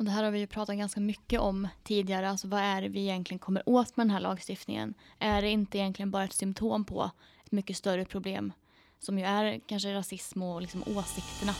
Och 0.00 0.04
det 0.04 0.10
här 0.10 0.24
har 0.24 0.30
vi 0.30 0.38
ju 0.38 0.46
pratat 0.46 0.76
ganska 0.76 1.00
mycket 1.00 1.40
om 1.40 1.68
tidigare. 1.82 2.30
Alltså 2.30 2.48
vad 2.48 2.60
är 2.60 2.82
det 2.82 2.88
vi 2.88 3.00
egentligen 3.00 3.38
kommer 3.38 3.68
åt 3.68 3.96
med 3.96 4.06
den 4.06 4.10
här 4.10 4.20
lagstiftningen? 4.20 4.94
Är 5.18 5.42
det 5.42 5.48
inte 5.48 5.78
egentligen 5.78 6.10
bara 6.10 6.24
ett 6.24 6.32
symptom 6.32 6.84
på 6.84 7.10
ett 7.44 7.52
mycket 7.52 7.76
större 7.76 8.04
problem 8.04 8.52
som 8.98 9.18
ju 9.18 9.24
är 9.24 9.60
kanske 9.66 9.94
rasism 9.94 10.42
och 10.42 10.62
liksom 10.62 10.82
åsikterna? 10.96 11.52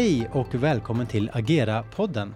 Hej 0.00 0.28
och 0.32 0.54
välkommen 0.54 1.06
till 1.06 1.30
Agera-podden. 1.32 2.34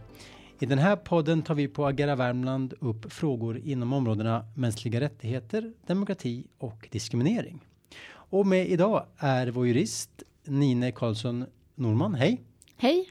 I 0.60 0.66
den 0.66 0.78
här 0.78 0.96
podden 0.96 1.42
tar 1.42 1.54
vi 1.54 1.68
på 1.68 1.86
Agera 1.86 2.16
Värmland 2.16 2.74
upp 2.80 3.12
frågor 3.12 3.58
inom 3.64 3.92
områdena 3.92 4.46
mänskliga 4.54 5.00
rättigheter, 5.00 5.72
demokrati 5.86 6.46
och 6.58 6.88
diskriminering. 6.90 7.66
Och 8.06 8.46
med 8.46 8.68
idag 8.68 9.06
är 9.18 9.46
vår 9.46 9.66
jurist 9.66 10.10
Nine 10.44 10.92
Karlsson 10.92 11.46
Norman. 11.74 12.14
Hej! 12.14 12.40
Hej! 12.76 13.10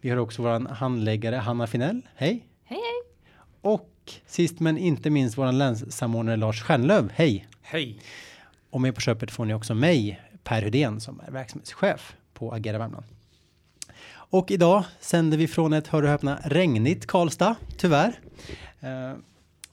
Vi 0.00 0.10
har 0.10 0.16
också 0.16 0.42
vår 0.42 0.68
handläggare 0.68 1.36
Hanna 1.36 1.66
Finell. 1.66 2.02
Hej! 2.14 2.48
Hej 2.64 2.78
hej! 2.78 3.12
Och 3.60 4.12
sist 4.26 4.60
men 4.60 4.78
inte 4.78 5.10
minst 5.10 5.38
vår 5.38 5.52
länssamordnare 5.52 6.36
Lars 6.36 6.62
Stjärnlöv. 6.62 7.10
Hej! 7.14 7.46
Hej! 7.62 7.98
Och 8.70 8.80
med 8.80 8.94
på 8.94 9.00
köpet 9.00 9.30
får 9.30 9.44
ni 9.44 9.54
också 9.54 9.74
mig, 9.74 10.20
Per 10.42 10.62
Hydén, 10.62 11.00
som 11.00 11.20
är 11.26 11.30
verksamhetschef 11.30 12.16
på 12.34 12.52
Agera 12.52 12.78
Värmland. 12.78 13.06
Och 14.34 14.50
idag 14.50 14.84
sänder 15.00 15.38
vi 15.38 15.48
från 15.48 15.72
ett, 15.72 15.86
hör 15.86 16.02
och 16.02 16.08
häpna, 16.08 16.38
regnigt 16.44 17.06
Karlstad, 17.06 17.54
tyvärr. 17.76 18.20
Eh, 18.80 19.12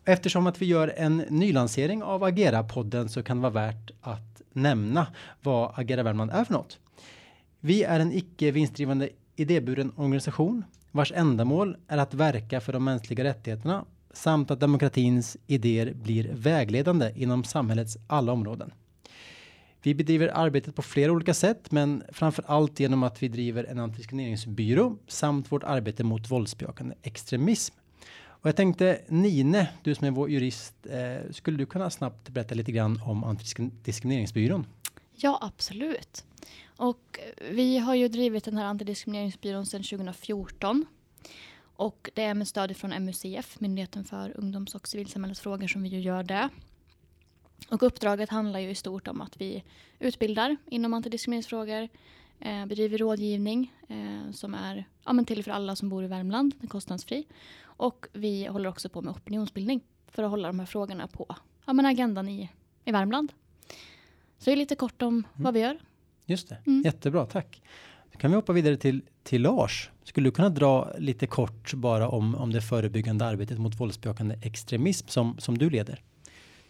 eftersom 0.06 0.48
att 0.48 0.62
vi 0.62 0.66
gör 0.66 0.94
en 0.98 1.18
nylansering 1.18 2.04
av 2.04 2.24
Agera-podden 2.24 3.10
så 3.10 3.24
kan 3.24 3.38
det 3.38 3.42
vara 3.42 3.54
värt 3.54 3.92
att 4.02 4.42
nämna 4.54 5.08
vad 5.42 5.72
Agera 5.76 6.04
Värmland 6.04 6.32
är 6.32 6.44
för 6.44 6.54
något. 6.54 6.80
Vi 7.60 7.84
är 7.84 8.00
en 8.00 8.12
icke 8.12 8.52
vinstdrivande 8.52 9.10
idéburen 9.36 9.92
organisation 9.96 10.64
vars 10.92 11.12
ändamål 11.16 11.78
är 11.88 11.98
att 11.98 12.14
verka 12.14 12.62
för 12.62 12.74
de 12.74 12.84
mänskliga 12.84 13.24
rättigheterna 13.24 13.86
samt 14.14 14.52
att 14.52 14.60
demokratins 14.60 15.38
idéer 15.48 15.94
blir 15.94 16.30
vägledande 16.34 17.12
inom 17.16 17.44
samhällets 17.44 17.98
alla 18.08 18.32
områden. 18.32 18.72
Vi 19.84 19.94
bedriver 19.94 20.28
arbetet 20.34 20.76
på 20.76 20.82
flera 20.82 21.12
olika 21.12 21.34
sätt, 21.34 21.72
men 21.72 22.04
framför 22.10 22.44
allt 22.48 22.80
genom 22.80 23.04
att 23.04 23.24
vi 23.24 23.28
driver 23.28 23.64
en 23.64 23.80
antidiskrimineringsbyrå 23.80 24.98
samt 25.08 25.52
vårt 25.52 25.64
arbete 25.64 26.04
mot 26.04 26.32
våldsbejakande 26.32 26.96
extremism. 27.02 27.76
Och 28.24 28.48
jag 28.48 28.56
tänkte 28.56 29.02
Nine, 29.08 29.66
du 29.84 29.96
som 29.96 30.08
är 30.08 30.12
vår 30.12 30.30
jurist, 30.30 30.76
eh, 30.86 31.32
skulle 31.32 31.58
du 31.58 31.66
kunna 31.66 31.90
snabbt 31.90 32.30
berätta 32.30 32.56
lite 32.56 32.72
grann 32.72 33.02
om 33.06 33.24
antidiskrimineringsbyrån? 33.24 34.66
Ja, 35.16 35.40
absolut. 35.42 36.26
Och 36.78 37.20
vi 37.52 37.78
har 37.78 37.96
ju 37.96 38.08
drivit 38.08 38.44
den 38.44 38.58
här 38.58 38.66
antidiskrimineringsbyrån 38.66 39.66
sedan 39.66 39.84
2014. 39.84 40.86
Och 41.76 42.10
det 42.14 42.24
är 42.24 42.34
med 42.34 42.48
stöd 42.48 42.78
från 42.78 43.06
MUCF, 43.06 43.60
Myndigheten 43.60 44.04
för 44.04 44.38
ungdoms 44.38 44.76
och 44.76 44.88
civilsamhällesfrågor, 44.88 45.68
som 45.68 45.84
vi 45.84 45.90
ju 45.90 46.00
gör 46.00 46.24
det. 46.24 46.50
Och 47.70 47.84
uppdraget 47.84 48.30
handlar 48.30 48.60
ju 48.60 48.70
i 48.70 48.76
stort 48.76 49.08
om 49.08 49.22
att 49.22 49.42
vi 49.42 49.64
utbildar 50.00 50.58
inom 50.70 50.94
antidiskrimineringsfrågor, 50.94 51.90
eh, 52.40 52.66
bedriver 52.66 52.98
rådgivning 52.98 53.74
eh, 53.88 54.32
som 54.32 54.54
är 54.54 54.86
ja, 55.06 55.14
men 55.14 55.26
till 55.26 55.44
för 55.44 55.52
alla 55.52 55.76
som 55.76 55.90
bor 55.90 56.04
i 56.04 56.08
Värmland, 56.08 56.54
den 56.58 56.66
är 56.66 56.70
kostnadsfri. 56.70 57.28
Och 57.64 58.06
vi 58.14 58.46
håller 58.46 58.70
också 58.70 58.90
på 58.90 59.02
med 59.02 59.12
opinionsbildning 59.12 59.82
för 60.08 60.24
att 60.24 60.30
hålla 60.30 60.48
de 60.48 60.60
här 60.60 60.66
frågorna 60.66 61.08
på 61.08 61.36
ja, 61.66 61.74
men 61.74 61.86
agendan 61.86 62.30
i, 62.30 62.50
i 62.86 62.92
Värmland. 62.92 63.32
Så 64.38 64.46
det 64.46 64.52
är 64.52 64.56
lite 64.56 64.76
kort 64.76 65.02
om 65.02 65.24
vad 65.34 65.54
vi 65.54 65.60
gör. 65.60 65.80
Just 66.26 66.50
det, 66.50 66.58
Mm. 66.66 66.82
jättebra, 66.82 67.26
tack. 67.26 67.62
Då 68.12 68.20
kan 68.20 68.32
vi 68.32 68.36
hoppa 68.36 68.54
vidare 68.54 68.78
till, 68.78 69.02
till 69.24 69.42
Lars. 69.42 69.90
Skulle 70.04 70.28
du 70.28 70.32
kunna 70.32 70.50
dra 70.50 70.92
lite 70.98 71.28
kort 71.28 71.74
bara 71.74 72.10
om, 72.10 72.36
om 72.36 72.52
det 72.52 72.62
förebyggande 72.62 73.26
arbetet 73.26 73.60
mot 73.60 73.80
våldsbejakande 73.80 74.36
extremism 74.44 75.08
som, 75.08 75.36
som 75.38 75.58
du 75.58 75.70
leder? 75.70 76.02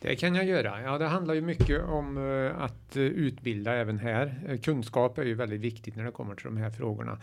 Det 0.01 0.16
kan 0.16 0.35
jag 0.35 0.45
göra. 0.45 0.81
Ja, 0.81 0.97
det 0.97 1.07
handlar 1.07 1.34
ju 1.34 1.41
mycket 1.41 1.84
om 1.84 2.17
eh, 2.17 2.62
att 2.62 2.95
eh, 2.95 3.03
utbilda 3.03 3.73
även 3.73 3.97
här. 3.97 4.41
Eh, 4.47 4.57
kunskap 4.57 5.17
är 5.17 5.23
ju 5.23 5.34
väldigt 5.34 5.62
viktigt 5.62 5.95
när 5.95 6.03
det 6.03 6.12
kommer 6.12 6.35
till 6.35 6.45
de 6.45 6.57
här 6.57 6.69
frågorna. 6.69 7.22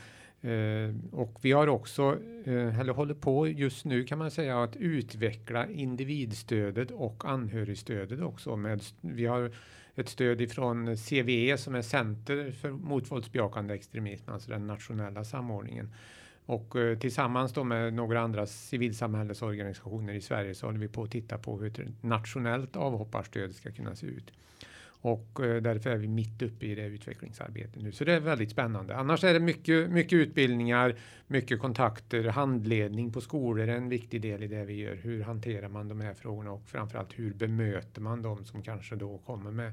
Och 1.10 1.38
vi 1.42 1.52
har 1.52 1.66
också, 1.66 2.18
eller 2.44 2.92
håller 2.92 3.14
på 3.14 3.48
just 3.48 3.84
nu 3.84 4.04
kan 4.04 4.18
man 4.18 4.30
säga, 4.30 4.62
att 4.62 4.76
utveckla 4.76 5.68
individstödet 5.68 6.90
och 6.90 7.24
anhörigstödet 7.24 8.20
också. 8.20 8.56
Med, 8.56 8.82
vi 9.00 9.26
har 9.26 9.52
ett 9.94 10.08
stöd 10.08 10.40
ifrån 10.40 10.96
CVE 10.96 11.58
som 11.58 11.74
är 11.74 11.82
Center 11.82 12.50
för 12.50 12.70
mot 12.70 13.10
våldsbejakande 13.10 13.74
extremism, 13.74 14.30
alltså 14.30 14.50
den 14.50 14.66
nationella 14.66 15.24
samordningen. 15.24 15.92
Och 16.48 16.76
eh, 16.76 16.98
tillsammans 16.98 17.52
då 17.52 17.64
med 17.64 17.94
några 17.94 18.20
andra 18.20 18.46
civilsamhällesorganisationer 18.46 20.14
i 20.14 20.20
Sverige 20.20 20.54
så 20.54 20.66
håller 20.66 20.78
vi 20.78 20.88
på 20.88 21.02
att 21.02 21.10
titta 21.10 21.38
på 21.38 21.58
hur 21.58 21.66
ett 21.66 22.02
nationellt 22.02 22.76
avhopparstöd 22.76 23.54
ska 23.54 23.72
kunna 23.72 23.94
se 23.94 24.06
ut. 24.06 24.32
Och 25.00 25.40
eh, 25.40 25.62
därför 25.62 25.90
är 25.90 25.96
vi 25.96 26.08
mitt 26.08 26.42
uppe 26.42 26.66
i 26.66 26.74
det 26.74 26.86
utvecklingsarbetet 26.86 27.82
nu. 27.82 27.92
Så 27.92 28.04
det 28.04 28.12
är 28.12 28.20
väldigt 28.20 28.50
spännande. 28.50 28.96
Annars 28.96 29.24
är 29.24 29.34
det 29.34 29.40
mycket, 29.40 29.90
mycket 29.90 30.12
utbildningar, 30.12 30.96
mycket 31.26 31.60
kontakter, 31.60 32.24
handledning 32.24 33.12
på 33.12 33.20
skolor 33.20 33.68
är 33.68 33.76
en 33.76 33.88
viktig 33.88 34.22
del 34.22 34.42
i 34.42 34.46
det 34.46 34.64
vi 34.64 34.74
gör. 34.74 34.94
Hur 34.94 35.22
hanterar 35.22 35.68
man 35.68 35.88
de 35.88 36.00
här 36.00 36.14
frågorna 36.14 36.52
och 36.52 36.68
framförallt 36.68 37.18
hur 37.18 37.34
bemöter 37.34 38.00
man 38.00 38.22
de 38.22 38.44
som 38.44 38.62
kanske 38.62 38.96
då 38.96 39.18
kommer 39.18 39.50
med, 39.50 39.72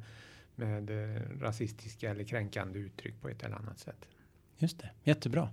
med 0.56 0.90
eh, 0.90 1.22
rasistiska 1.42 2.12
eller 2.12 2.24
kränkande 2.24 2.80
uttryck 2.80 3.22
på 3.22 3.30
ett 3.30 3.44
eller 3.44 3.56
annat 3.56 3.80
sätt. 3.80 4.06
Just 4.58 4.80
det, 4.80 4.90
jättebra. 5.04 5.50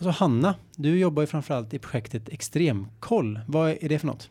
Och 0.00 0.04
så 0.04 0.10
Hanna, 0.10 0.54
du 0.76 0.98
jobbar 0.98 1.22
ju 1.22 1.26
framförallt 1.26 1.74
i 1.74 1.78
projektet 1.78 2.28
Extremkoll. 2.28 3.40
Vad 3.48 3.70
är 3.70 3.88
det 3.88 3.98
för 3.98 4.06
något? 4.06 4.30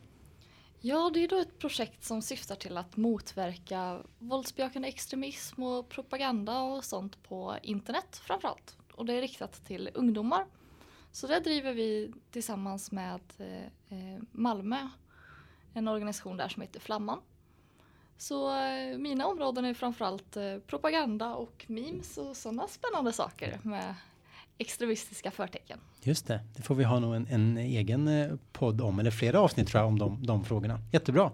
Ja, 0.80 1.10
det 1.14 1.24
är 1.24 1.28
då 1.28 1.36
ett 1.36 1.58
projekt 1.58 2.04
som 2.04 2.22
syftar 2.22 2.54
till 2.54 2.76
att 2.76 2.96
motverka 2.96 3.98
våldsbejakande 4.18 4.88
extremism 4.88 5.62
och 5.62 5.88
propaganda 5.88 6.60
och 6.60 6.84
sånt 6.84 7.22
på 7.22 7.56
internet 7.62 8.20
framförallt. 8.24 8.76
Och 8.94 9.06
det 9.06 9.14
är 9.14 9.20
riktat 9.20 9.64
till 9.66 9.90
ungdomar. 9.94 10.46
Så 11.12 11.26
det 11.26 11.40
driver 11.40 11.72
vi 11.72 12.12
tillsammans 12.30 12.92
med 12.92 13.20
eh, 13.38 13.64
eh 13.64 14.22
Malmö, 14.32 14.88
en 15.74 15.88
organisation 15.88 16.36
där 16.36 16.48
som 16.48 16.62
heter 16.62 16.80
Flamman. 16.80 17.20
Så 18.16 18.56
eh, 18.56 18.98
mina 18.98 19.26
områden 19.26 19.64
är 19.64 19.74
framförallt 19.74 20.36
eh, 20.36 20.58
propaganda 20.66 21.34
och 21.34 21.64
memes 21.68 22.18
och 22.18 22.36
sådana 22.36 22.68
spännande 22.68 23.12
saker 23.12 23.60
med 23.62 23.94
extremistiska 24.60 25.30
förtecken. 25.30 25.78
Just 26.02 26.26
det, 26.26 26.40
det 26.56 26.62
får 26.62 26.74
vi 26.74 26.84
ha 26.84 26.98
nog 27.00 27.14
en, 27.14 27.26
en 27.30 27.58
egen 27.58 28.08
eh, 28.08 28.30
podd 28.52 28.80
om, 28.80 28.98
eller 28.98 29.10
flera 29.10 29.40
avsnitt 29.40 29.68
tror 29.68 29.80
jag, 29.80 29.88
om 29.88 29.98
de, 29.98 30.26
de 30.26 30.44
frågorna. 30.44 30.78
Jättebra. 30.92 31.30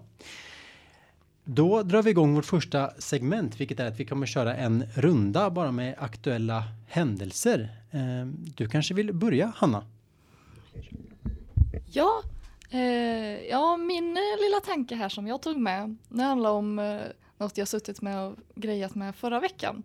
Då 1.43 1.83
drar 1.83 2.03
vi 2.03 2.09
igång 2.09 2.35
vårt 2.35 2.45
första 2.45 2.91
segment, 2.99 3.59
vilket 3.59 3.79
är 3.79 3.85
att 3.85 3.99
vi 3.99 4.05
kommer 4.05 4.25
köra 4.25 4.55
en 4.55 4.85
runda 4.95 5.49
bara 5.49 5.71
med 5.71 5.95
aktuella 5.97 6.63
händelser. 6.87 7.69
Eh, 7.91 8.25
Du 8.55 8.67
kanske 8.69 8.93
vill 8.93 9.13
börja, 9.13 9.51
Hanna? 9.55 9.85
Ja, 11.91 12.21
eh, 12.69 12.79
ja 13.49 13.77
min 13.77 14.17
eh, 14.17 14.43
lilla 14.43 14.59
tanke 14.65 14.95
här 14.95 15.09
som 15.09 15.27
jag 15.27 15.41
tog 15.41 15.57
med, 15.57 15.95
det 16.09 16.23
handlar 16.23 16.51
om 16.51 16.79
eh, 16.79 16.97
något 17.37 17.57
jag 17.57 17.67
suttit 17.67 18.01
med 18.01 18.19
och 18.27 18.35
grejat 18.55 18.95
med 18.95 19.15
förra 19.15 19.39
veckan. 19.39 19.83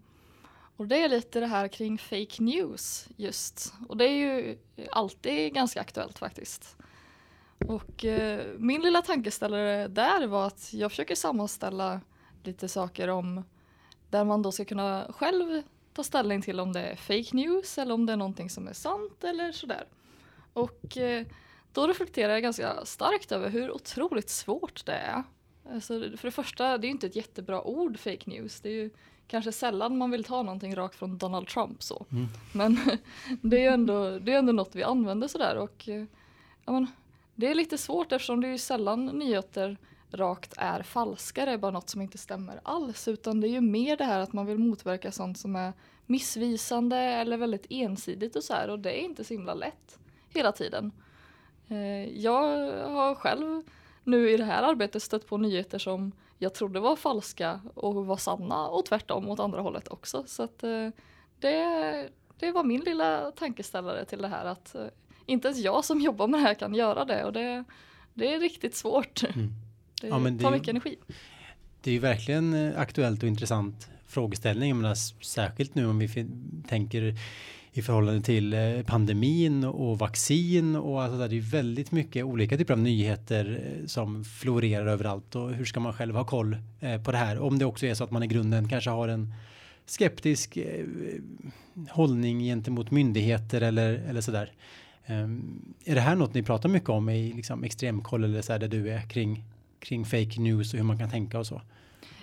Och 0.76 0.86
det 0.86 1.04
är 1.04 1.08
lite 1.08 1.40
det 1.40 1.46
här 1.46 1.68
kring 1.68 1.98
fake 1.98 2.42
news 2.42 3.08
just. 3.16 3.72
Och 3.88 3.96
det 3.96 4.04
är 4.04 4.16
ju 4.16 4.58
alltid 4.90 5.54
ganska 5.54 5.80
aktuellt 5.80 6.18
faktiskt. 6.18 6.76
Och 7.68 8.04
eh, 8.04 8.46
min 8.58 8.82
lilla 8.82 9.02
tankeställare 9.02 9.88
där 9.88 10.26
var 10.26 10.46
att 10.46 10.72
jag 10.72 10.90
försöker 10.90 11.14
sammanställa 11.14 12.00
lite 12.42 12.68
saker 12.68 13.08
om 13.08 13.44
där 14.10 14.24
man 14.24 14.42
då 14.42 14.52
ska 14.52 14.64
kunna 14.64 15.06
själv 15.10 15.62
ta 15.92 16.04
ställning 16.04 16.42
till 16.42 16.60
om 16.60 16.72
det 16.72 16.80
är 16.80 16.96
fake 16.96 17.36
news 17.36 17.78
eller 17.78 17.94
om 17.94 18.06
det 18.06 18.12
är 18.12 18.16
någonting 18.16 18.50
som 18.50 18.68
är 18.68 18.72
sant 18.72 19.24
eller 19.24 19.52
sådär. 19.52 19.84
Och 20.52 20.96
eh, 20.96 21.26
då 21.72 21.86
reflekterar 21.86 22.32
jag 22.32 22.42
ganska 22.42 22.84
starkt 22.84 23.32
över 23.32 23.50
hur 23.50 23.70
otroligt 23.70 24.28
svårt 24.28 24.86
det 24.86 24.92
är. 24.92 25.22
Alltså, 25.70 26.00
för 26.00 26.28
det 26.28 26.30
första, 26.30 26.78
det 26.78 26.86
är 26.86 26.88
ju 26.88 26.92
inte 26.92 27.06
ett 27.06 27.16
jättebra 27.16 27.62
ord, 27.62 27.98
fake 27.98 28.30
news. 28.30 28.60
Det 28.60 28.68
är 28.68 28.72
ju 28.72 28.90
kanske 29.26 29.52
sällan 29.52 29.98
man 29.98 30.10
vill 30.10 30.24
ta 30.24 30.42
någonting 30.42 30.74
rakt 30.76 30.94
från 30.94 31.18
Donald 31.18 31.48
Trump 31.48 31.82
så. 31.82 32.06
Mm. 32.10 32.26
Men 32.52 32.78
det 33.42 33.64
är 33.64 33.72
ändå, 33.72 34.18
det 34.18 34.32
är 34.32 34.38
ändå 34.38 34.52
något 34.52 34.74
vi 34.74 34.82
använder 34.82 35.28
sådär 35.28 35.56
och 35.56 35.88
ja, 36.64 36.72
men, 36.72 36.86
det 37.34 37.46
är 37.46 37.54
lite 37.54 37.78
svårt 37.78 38.12
eftersom 38.12 38.40
det 38.40 38.48
är 38.48 38.52
ju 38.52 38.58
sällan 38.58 39.06
nyheter 39.06 39.76
rakt 40.10 40.54
är 40.56 40.82
falska, 40.82 41.44
det 41.44 41.52
är 41.52 41.58
bara 41.58 41.70
något 41.70 41.90
som 41.90 42.00
inte 42.00 42.18
stämmer 42.18 42.60
alls. 42.62 43.08
Utan 43.08 43.40
det 43.40 43.48
är 43.48 43.50
ju 43.50 43.60
mer 43.60 43.96
det 43.96 44.04
här 44.04 44.20
att 44.20 44.32
man 44.32 44.46
vill 44.46 44.58
motverka 44.58 45.12
sånt 45.12 45.38
som 45.38 45.56
är 45.56 45.72
missvisande 46.06 46.96
eller 46.96 47.36
väldigt 47.36 47.66
ensidigt 47.70 48.36
och 48.36 48.44
så 48.44 48.54
här 48.54 48.70
och 48.70 48.78
det 48.78 49.00
är 49.00 49.04
inte 49.04 49.24
så 49.24 49.34
himla 49.34 49.54
lätt 49.54 49.98
hela 50.28 50.52
tiden. 50.52 50.92
Eh, 51.68 52.18
jag 52.18 52.42
har 52.88 53.14
själv 53.14 53.62
nu 54.04 54.30
i 54.30 54.36
det 54.36 54.44
här 54.44 54.62
arbetet 54.62 55.02
stött 55.02 55.26
på 55.26 55.36
nyheter 55.36 55.78
som 55.78 56.12
jag 56.42 56.54
trodde 56.54 56.80
var 56.80 56.96
falska 56.96 57.60
och 57.74 58.06
var 58.06 58.16
sanna 58.16 58.68
och 58.68 58.86
tvärtom 58.86 59.28
åt 59.28 59.40
andra 59.40 59.60
hållet 59.60 59.88
också. 59.88 60.24
Så 60.26 60.42
att 60.42 60.62
eh, 60.62 60.88
det, 61.40 62.08
det 62.38 62.52
var 62.52 62.64
min 62.64 62.80
lilla 62.80 63.30
tankeställare 63.30 64.04
till 64.04 64.22
det 64.22 64.28
här 64.28 64.44
att 64.44 64.74
eh, 64.74 64.86
inte 65.26 65.48
ens 65.48 65.60
jag 65.60 65.84
som 65.84 66.00
jobbar 66.00 66.28
med 66.28 66.40
det 66.40 66.44
här 66.44 66.54
kan 66.54 66.74
göra 66.74 67.04
det 67.04 67.24
och 67.24 67.32
det, 67.32 67.64
det 68.14 68.34
är 68.34 68.40
riktigt 68.40 68.74
svårt. 68.74 69.22
Mm. 69.22 69.52
Det 70.00 70.08
ja, 70.08 70.14
tar 70.14 70.50
mycket 70.50 70.68
energi. 70.68 70.98
Det 71.80 71.90
är 71.90 71.94
ju 71.94 72.00
verkligen 72.00 72.74
aktuellt 72.76 73.22
och 73.22 73.28
intressant 73.28 73.88
frågeställning. 74.06 74.68
Jag 74.68 74.76
menar, 74.76 74.94
särskilt 75.24 75.74
nu 75.74 75.86
om 75.86 75.98
vi 75.98 76.08
tänker 76.68 77.14
i 77.74 77.82
förhållande 77.82 78.22
till 78.22 78.54
eh, 78.54 78.82
pandemin 78.86 79.64
och 79.64 79.98
vaccin 79.98 80.76
och 80.76 81.02
alltså 81.02 81.28
det 81.28 81.36
är 81.36 81.40
väldigt 81.40 81.92
mycket 81.92 82.24
olika 82.24 82.56
typer 82.56 82.74
av 82.74 82.80
nyheter 82.80 83.62
eh, 83.64 83.86
som 83.86 84.24
florerar 84.24 84.86
överallt 84.86 85.34
och 85.36 85.54
hur 85.54 85.64
ska 85.64 85.80
man 85.80 85.92
själv 85.92 86.14
ha 86.14 86.24
koll 86.24 86.56
eh, 86.80 87.02
på 87.02 87.12
det 87.12 87.18
här? 87.18 87.38
Om 87.38 87.58
det 87.58 87.64
också 87.64 87.86
är 87.86 87.94
så 87.94 88.04
att 88.04 88.10
man 88.10 88.22
i 88.22 88.26
grunden 88.26 88.68
kanske 88.68 88.90
har 88.90 89.08
en 89.08 89.34
skeptisk 89.86 90.58
hållning 91.90 92.40
gentemot 92.40 92.90
myndigheter 92.90 93.60
eller, 93.60 93.92
eller 93.92 94.20
så 94.20 94.30
där. 94.30 94.52
Ehm, 95.06 95.74
är 95.84 95.94
det 95.94 96.00
här 96.00 96.16
något 96.16 96.34
ni 96.34 96.42
pratar 96.42 96.68
mycket 96.68 96.88
om 96.88 97.08
i 97.08 97.32
liksom 97.32 97.64
extremkoll 97.64 98.24
eller 98.24 98.42
så 98.42 98.52
här 98.52 98.58
där 98.58 98.68
du 98.68 98.90
är 98.90 99.08
kring, 99.08 99.44
kring 99.78 100.04
fake 100.04 100.40
news 100.40 100.72
och 100.72 100.78
hur 100.78 100.86
man 100.86 100.98
kan 100.98 101.10
tänka 101.10 101.38
och 101.38 101.46
så? 101.46 101.62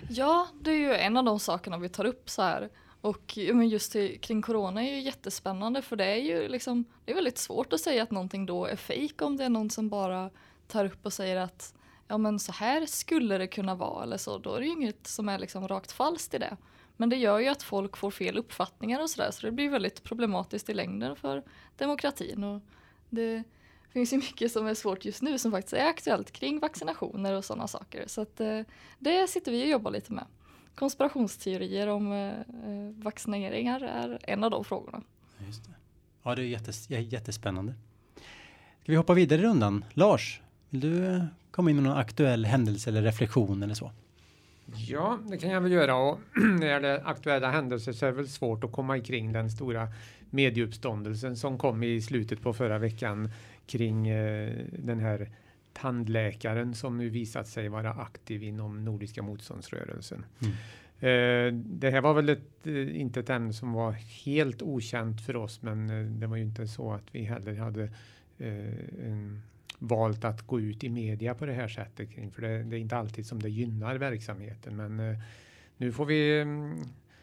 Ja, 0.08 0.48
det 0.60 0.70
är 0.70 0.78
ju 0.78 0.94
en 0.94 1.16
av 1.16 1.24
de 1.24 1.40
sakerna 1.40 1.78
vi 1.78 1.88
tar 1.88 2.04
upp 2.04 2.30
så 2.30 2.42
här 2.42 2.68
och 3.00 3.38
men 3.54 3.68
just 3.68 3.92
till, 3.92 4.20
kring 4.20 4.42
corona 4.42 4.82
är 4.82 4.94
ju 4.94 5.00
jättespännande 5.00 5.82
för 5.82 5.96
det 5.96 6.04
är 6.04 6.16
ju 6.16 6.48
liksom, 6.48 6.84
det 7.04 7.10
är 7.10 7.14
väldigt 7.14 7.38
svårt 7.38 7.72
att 7.72 7.80
säga 7.80 8.02
att 8.02 8.10
någonting 8.10 8.46
då 8.46 8.66
är 8.66 8.76
fejk 8.76 9.22
om 9.22 9.36
det 9.36 9.44
är 9.44 9.48
någon 9.48 9.70
som 9.70 9.88
bara 9.88 10.30
tar 10.68 10.84
upp 10.84 11.06
och 11.06 11.12
säger 11.12 11.36
att 11.36 11.74
ja 12.08 12.18
men 12.18 12.38
så 12.38 12.52
här 12.52 12.86
skulle 12.86 13.38
det 13.38 13.46
kunna 13.46 13.74
vara 13.74 14.02
eller 14.02 14.16
så, 14.16 14.38
då 14.38 14.54
är 14.54 14.60
det 14.60 14.66
ju 14.66 14.72
inget 14.72 15.06
som 15.06 15.28
är 15.28 15.38
liksom 15.38 15.68
rakt 15.68 15.92
falskt 15.92 16.34
i 16.34 16.38
det. 16.38 16.56
Men 16.96 17.08
det 17.08 17.16
gör 17.16 17.38
ju 17.38 17.48
att 17.48 17.62
folk 17.62 17.96
får 17.96 18.10
fel 18.10 18.38
uppfattningar 18.38 19.02
och 19.02 19.10
sådär 19.10 19.30
så 19.30 19.46
det 19.46 19.52
blir 19.52 19.70
väldigt 19.70 20.02
problematiskt 20.02 20.68
i 20.68 20.74
längden 20.74 21.16
för 21.16 21.42
demokratin. 21.76 22.44
Och 22.44 22.62
det 23.10 23.44
finns 23.92 24.12
ju 24.12 24.16
mycket 24.16 24.52
som 24.52 24.66
är 24.66 24.74
svårt 24.74 25.04
just 25.04 25.22
nu 25.22 25.38
som 25.38 25.50
faktiskt 25.52 25.72
är 25.72 25.86
aktuellt 25.86 26.30
kring 26.30 26.58
vaccinationer 26.58 27.32
och 27.32 27.44
sådana 27.44 27.68
saker. 27.68 28.04
Så 28.06 28.20
att, 28.20 28.40
eh, 28.40 28.60
det 28.98 29.28
sitter 29.28 29.52
vi 29.52 29.64
och 29.64 29.68
jobbar 29.68 29.90
lite 29.90 30.12
med 30.12 30.24
konspirationsteorier 30.80 31.86
om 31.86 32.12
eh, 32.12 32.28
eh, 32.28 33.02
vaccineringar 33.02 33.80
är 33.80 34.18
en 34.22 34.44
av 34.44 34.50
de 34.50 34.64
frågorna. 34.64 35.02
Just 35.46 35.64
det. 35.64 35.70
Ja, 36.22 36.34
det 36.34 36.42
är 36.42 36.46
jättes, 36.46 36.90
jättespännande. 36.90 37.74
Ska 38.82 38.92
vi 38.92 38.96
hoppa 38.96 39.14
vidare 39.14 39.40
i 39.40 39.44
rundan? 39.44 39.84
Lars, 39.92 40.40
vill 40.70 40.80
du 40.80 41.06
eh, 41.06 41.24
komma 41.50 41.70
in 41.70 41.76
med 41.76 41.84
någon 41.84 41.98
aktuell 41.98 42.44
händelse 42.44 42.90
eller 42.90 43.02
reflektion 43.02 43.62
eller 43.62 43.74
så? 43.74 43.90
Ja, 44.88 45.18
det 45.30 45.38
kan 45.38 45.50
jag 45.50 45.60
väl 45.60 45.72
göra 45.72 45.96
och 45.96 46.18
när 46.34 46.60
det 46.60 46.66
gäller 46.66 47.08
aktuella 47.08 47.50
händelser 47.50 47.92
så 47.92 48.06
är 48.06 48.10
det 48.10 48.16
väl 48.16 48.28
svårt 48.28 48.64
att 48.64 48.72
komma 48.72 48.96
ikring 48.96 49.32
den 49.32 49.50
stora 49.50 49.88
medieuppståndelsen 50.30 51.36
som 51.36 51.58
kom 51.58 51.82
i 51.82 52.02
slutet 52.02 52.42
på 52.42 52.52
förra 52.52 52.78
veckan 52.78 53.30
kring 53.66 54.08
eh, 54.08 54.52
den 54.72 55.00
här 55.00 55.30
tandläkaren 55.72 56.74
som 56.74 56.98
nu 56.98 57.08
visat 57.08 57.48
sig 57.48 57.68
vara 57.68 57.90
aktiv 57.92 58.42
inom 58.42 58.84
Nordiska 58.84 59.22
motståndsrörelsen. 59.22 60.24
Mm. 60.42 60.54
Eh, 61.00 61.52
det 61.52 61.90
här 61.90 62.00
var 62.00 62.14
väl 62.14 62.28
ett, 62.28 62.66
eh, 62.66 63.00
inte 63.00 63.20
ett 63.20 63.30
ämne 63.30 63.52
som 63.52 63.72
var 63.72 63.92
helt 64.24 64.62
okänt 64.62 65.20
för 65.20 65.36
oss, 65.36 65.62
men 65.62 65.90
eh, 65.90 66.06
det 66.06 66.26
var 66.26 66.36
ju 66.36 66.42
inte 66.42 66.66
så 66.66 66.92
att 66.92 67.14
vi 67.14 67.22
heller 67.22 67.54
hade 67.54 67.90
en, 68.38 69.42
valt 69.78 70.24
att 70.24 70.46
gå 70.46 70.60
ut 70.60 70.84
i 70.84 70.88
media 70.88 71.34
på 71.34 71.46
det 71.46 71.52
här 71.52 71.68
sättet 71.68 72.10
kring, 72.10 72.30
för 72.30 72.42
det, 72.42 72.62
det, 72.62 72.76
är 72.76 72.80
inte 72.80 72.96
alltid 72.96 73.26
som 73.26 73.42
det 73.42 73.50
gynnar 73.50 73.96
verksamheten. 73.96 74.76
Men 74.76 75.18
nu 75.76 75.92
får 75.92 76.06
vi 76.06 76.40
mm, 76.40 76.76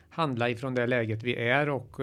handla 0.09 0.49
ifrån 0.49 0.75
det 0.75 0.87
läget 0.87 1.23
vi 1.23 1.35
är 1.35 1.69
och 1.69 1.99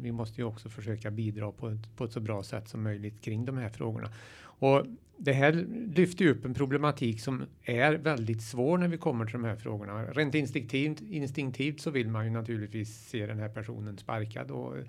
vi 0.00 0.12
måste 0.12 0.40
ju 0.40 0.44
också 0.44 0.68
försöka 0.68 1.10
bidra 1.10 1.52
på 1.52 1.68
ett, 1.68 1.96
på 1.96 2.04
ett 2.04 2.12
så 2.12 2.20
bra 2.20 2.42
sätt 2.42 2.68
som 2.68 2.82
möjligt 2.82 3.20
kring 3.20 3.44
de 3.44 3.58
här 3.58 3.68
frågorna. 3.68 4.08
Och 4.42 4.86
det 5.16 5.32
här 5.32 5.52
lyfter 5.94 6.24
ju 6.24 6.30
upp 6.30 6.44
en 6.44 6.54
problematik 6.54 7.20
som 7.20 7.46
är 7.62 7.92
väldigt 7.92 8.42
svår 8.42 8.78
när 8.78 8.88
vi 8.88 8.98
kommer 8.98 9.24
till 9.24 9.32
de 9.32 9.44
här 9.44 9.56
frågorna. 9.56 10.04
Rent 10.04 10.34
instinktivt, 10.34 11.00
instinktivt 11.00 11.80
så 11.80 11.90
vill 11.90 12.08
man 12.08 12.24
ju 12.24 12.30
naturligtvis 12.30 13.08
se 13.08 13.26
den 13.26 13.38
här 13.38 13.48
personen 13.48 13.98
sparkad 13.98 14.50
och 14.50 14.78
eh, 14.78 14.84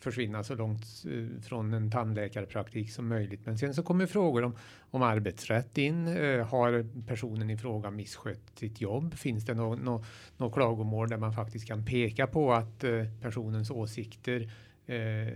försvinna 0.00 0.44
så 0.44 0.54
långt 0.54 0.84
eh, 1.06 1.42
från 1.42 1.74
en 1.74 1.90
tandläkarpraktik 1.90 2.90
som 2.90 3.08
möjligt. 3.08 3.46
Men 3.46 3.58
sen 3.58 3.74
så 3.74 3.82
kommer 3.82 4.06
frågor 4.06 4.44
om, 4.44 4.56
om 4.90 5.02
arbetsrätt 5.02 5.78
in. 5.78 6.08
Eh, 6.08 6.46
har 6.46 6.86
personen 7.06 7.50
i 7.50 7.56
fråga 7.56 7.90
misskött 7.90 8.52
sitt 8.54 8.80
jobb? 8.80 9.14
Finns 9.14 9.46
det 9.46 9.54
något 9.54 9.80
no, 9.82 10.04
no 10.36 10.50
klagomål 10.50 11.08
där 11.08 11.16
man 11.16 11.32
faktiskt 11.32 11.66
kan 11.66 11.84
peka 11.84 12.26
på 12.26 12.52
att 12.52 12.84
personens 13.20 13.70
åsikter 13.70 14.50
Eh, 14.88 15.28
eh, 15.28 15.34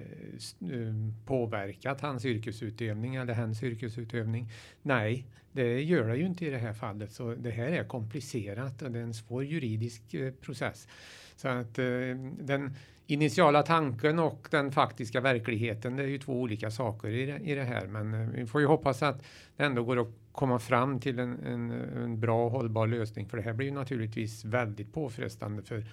påverkat 1.26 2.00
hans 2.00 2.24
yrkesutövning 2.24 3.14
eller 3.14 3.34
hennes 3.34 3.62
yrkesutövning? 3.62 4.48
Nej, 4.82 5.26
det 5.52 5.82
gör 5.82 6.08
det 6.08 6.16
ju 6.16 6.26
inte 6.26 6.46
i 6.46 6.50
det 6.50 6.58
här 6.58 6.72
fallet. 6.72 7.12
Så 7.12 7.34
det 7.34 7.50
här 7.50 7.66
är 7.66 7.84
komplicerat 7.84 8.82
och 8.82 8.90
det 8.90 8.98
är 8.98 9.02
en 9.02 9.14
svår 9.14 9.44
juridisk 9.44 10.14
eh, 10.14 10.32
process. 10.32 10.88
Så 11.36 11.48
att 11.48 11.78
eh, 11.78 11.84
den 12.40 12.74
initiala 13.06 13.62
tanken 13.62 14.18
och 14.18 14.48
den 14.50 14.72
faktiska 14.72 15.20
verkligheten, 15.20 15.96
det 15.96 16.02
är 16.02 16.06
ju 16.06 16.18
två 16.18 16.40
olika 16.40 16.70
saker 16.70 17.08
i 17.08 17.26
det, 17.26 17.38
i 17.38 17.54
det 17.54 17.64
här. 17.64 17.86
Men 17.86 18.14
eh, 18.14 18.28
vi 18.28 18.46
får 18.46 18.60
ju 18.60 18.66
hoppas 18.66 19.02
att 19.02 19.22
det 19.56 19.64
ändå 19.64 19.84
går 19.84 20.00
att 20.00 20.08
komma 20.32 20.58
fram 20.58 21.00
till 21.00 21.18
en, 21.18 21.38
en, 21.46 21.70
en 21.70 22.20
bra 22.20 22.44
och 22.46 22.50
hållbar 22.50 22.86
lösning. 22.86 23.28
För 23.28 23.36
det 23.36 23.42
här 23.42 23.52
blir 23.52 23.66
ju 23.66 23.72
naturligtvis 23.72 24.44
väldigt 24.44 24.92
påfrestande 24.92 25.62
för 25.62 25.84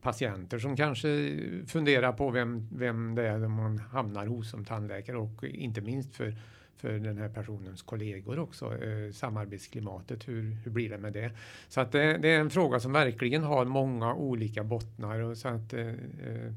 patienter 0.00 0.58
som 0.58 0.76
kanske 0.76 1.38
funderar 1.66 2.12
på 2.12 2.30
vem, 2.30 2.68
vem 2.72 3.14
det 3.14 3.28
är 3.28 3.38
man 3.38 3.78
hamnar 3.78 4.26
hos 4.26 4.50
som 4.50 4.64
tandläkare 4.64 5.16
och 5.16 5.44
inte 5.44 5.80
minst 5.80 6.14
för, 6.14 6.36
för 6.76 6.92
den 6.92 7.18
här 7.18 7.28
personens 7.28 7.82
kollegor 7.82 8.38
också. 8.38 8.84
Eh, 8.84 9.12
samarbetsklimatet, 9.12 10.28
hur, 10.28 10.42
hur 10.64 10.70
blir 10.70 10.90
det 10.90 10.98
med 10.98 11.12
det? 11.12 11.30
Så 11.68 11.80
att 11.80 11.92
det, 11.92 12.18
det, 12.18 12.28
är 12.28 12.40
en 12.40 12.50
fråga 12.50 12.80
som 12.80 12.92
verkligen 12.92 13.42
har 13.42 13.64
många 13.64 14.14
olika 14.14 14.64
bottnar 14.64 15.18
och 15.20 15.36
så 15.36 15.48
att 15.48 15.72
eh, 15.72 15.88
eh 15.88 16.52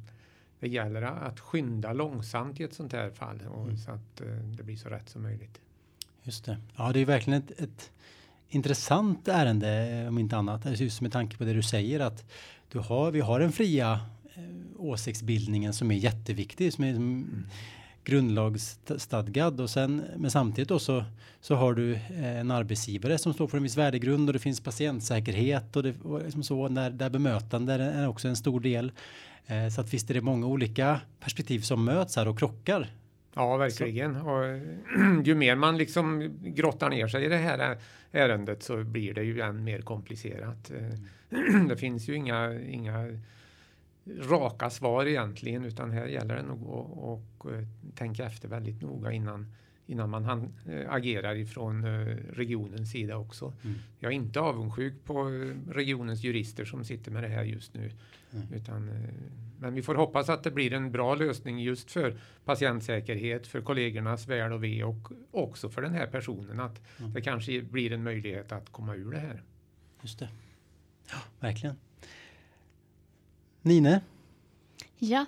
det 0.59 0.67
gäller 0.67 1.01
att 1.01 1.39
skynda 1.39 1.93
långsamt 1.93 2.59
i 2.59 2.63
ett 2.63 2.73
sånt 2.73 2.93
här 2.93 3.09
fall 3.09 3.41
och 3.47 3.63
mm. 3.63 3.77
så 3.77 3.91
att 3.91 4.21
eh, 4.21 4.27
det 4.27 4.63
blir 4.63 4.75
så 4.75 4.89
rätt 4.89 5.09
som 5.09 5.21
möjligt. 5.21 5.61
Just 6.23 6.45
det. 6.45 6.57
Ja, 6.75 6.91
det 6.93 6.99
är 6.99 7.05
verkligen 7.05 7.43
ett, 7.43 7.51
ett 7.59 7.91
intressant 8.49 9.27
ärende 9.27 10.05
om 10.07 10.17
inte 10.17 10.37
annat. 10.37 10.79
Just 10.79 11.01
med 11.01 11.11
tanke 11.11 11.37
på 11.37 11.43
det 11.43 11.53
du 11.53 11.63
säger 11.63 11.99
att 11.99 12.25
du 12.75 12.81
har, 12.81 13.11
vi 13.11 13.19
har 13.19 13.39
den 13.39 13.51
fria 13.51 13.99
eh, 14.35 14.41
åsiktsbildningen 14.77 15.73
som 15.73 15.91
är 15.91 15.95
jätteviktig, 15.95 16.73
som 16.73 16.83
är 16.83 16.89
mm. 16.89 17.47
grundlagsstadgad 18.03 19.61
och 19.61 19.69
sen 19.69 20.03
men 20.17 20.31
samtidigt 20.31 20.69
då 20.69 20.79
så, 20.79 21.03
så 21.41 21.55
har 21.55 21.73
du 21.73 21.93
eh, 21.93 22.39
en 22.39 22.51
arbetsgivare 22.51 23.17
som 23.17 23.33
står 23.33 23.47
för 23.47 23.57
en 23.57 23.63
viss 23.63 23.77
värdegrund 23.77 24.29
och 24.29 24.33
det 24.33 24.39
finns 24.39 24.61
patientsäkerhet 24.61 25.75
och, 25.75 25.83
det, 25.83 26.01
och 26.03 26.23
liksom 26.23 26.43
så 26.43 26.67
där, 26.67 26.89
där 26.89 27.09
bemötande 27.09 27.73
är 27.73 28.07
också 28.07 28.27
en 28.27 28.35
stor 28.35 28.59
del. 28.59 28.91
Eh, 29.45 29.69
så 29.69 29.81
att 29.81 29.93
visst 29.93 30.09
är 30.09 30.13
det 30.13 30.21
många 30.21 30.47
olika 30.47 31.01
perspektiv 31.19 31.59
som 31.59 31.85
möts 31.85 32.15
här 32.15 32.27
och 32.27 32.39
krockar. 32.39 32.89
Ja, 33.35 33.57
verkligen. 33.57 34.15
Och 34.15 34.43
ju 35.23 35.35
mer 35.35 35.55
man 35.55 35.77
liksom 35.77 36.37
grottar 36.41 36.89
ner 36.89 37.07
sig 37.07 37.25
i 37.25 37.29
det 37.29 37.37
här 37.37 37.77
ärendet 38.11 38.63
så 38.63 38.83
blir 38.83 39.13
det 39.13 39.23
ju 39.23 39.41
än 39.41 39.63
mer 39.63 39.81
komplicerat. 39.81 40.71
Mm. 41.29 41.67
Det 41.67 41.77
finns 41.77 42.09
ju 42.09 42.15
inga, 42.15 42.61
inga 42.61 43.19
raka 44.29 44.69
svar 44.69 45.05
egentligen 45.05 45.65
utan 45.65 45.91
här 45.91 46.07
gäller 46.07 46.35
det 46.35 46.43
nog 46.43 46.61
att 46.69 47.45
eh, 47.51 47.67
tänka 47.95 48.25
efter 48.25 48.47
väldigt 48.47 48.81
noga 48.81 49.11
innan, 49.11 49.55
innan 49.87 50.09
man 50.09 50.25
han, 50.25 50.53
äh, 50.69 50.93
agerar 50.93 51.35
ifrån 51.35 51.83
äh, 51.83 52.17
regionens 52.33 52.91
sida 52.91 53.17
också. 53.17 53.53
Mm. 53.63 53.75
Jag 53.99 54.11
är 54.11 54.15
inte 54.15 54.39
avundsjuk 54.39 54.93
på 55.05 55.23
regionens 55.69 56.23
jurister 56.23 56.65
som 56.65 56.83
sitter 56.83 57.11
med 57.11 57.23
det 57.23 57.29
här 57.29 57.43
just 57.43 57.73
nu. 57.73 57.91
Mm. 58.33 58.53
Utan, 58.53 58.89
men 59.59 59.73
vi 59.73 59.81
får 59.81 59.95
hoppas 59.95 60.29
att 60.29 60.43
det 60.43 60.51
blir 60.51 60.73
en 60.73 60.91
bra 60.91 61.15
lösning 61.15 61.59
just 61.59 61.91
för 61.91 62.17
patientsäkerhet, 62.45 63.47
för 63.47 63.61
kollegornas 63.61 64.27
väl 64.27 64.51
och 64.51 64.63
ve 64.63 64.83
och 64.83 65.11
också 65.31 65.69
för 65.69 65.81
den 65.81 65.93
här 65.93 66.07
personen. 66.07 66.59
Att 66.59 66.81
mm. 66.99 67.13
det 67.13 67.21
kanske 67.21 67.61
blir 67.61 67.91
en 67.91 68.03
möjlighet 68.03 68.51
att 68.51 68.69
komma 68.71 68.95
ur 68.95 69.11
det 69.11 69.19
här. 69.19 69.43
Just 70.01 70.19
det. 70.19 70.29
Ja, 71.11 71.17
verkligen. 71.39 71.75
Nine? 73.61 73.99
Ja, 74.97 75.25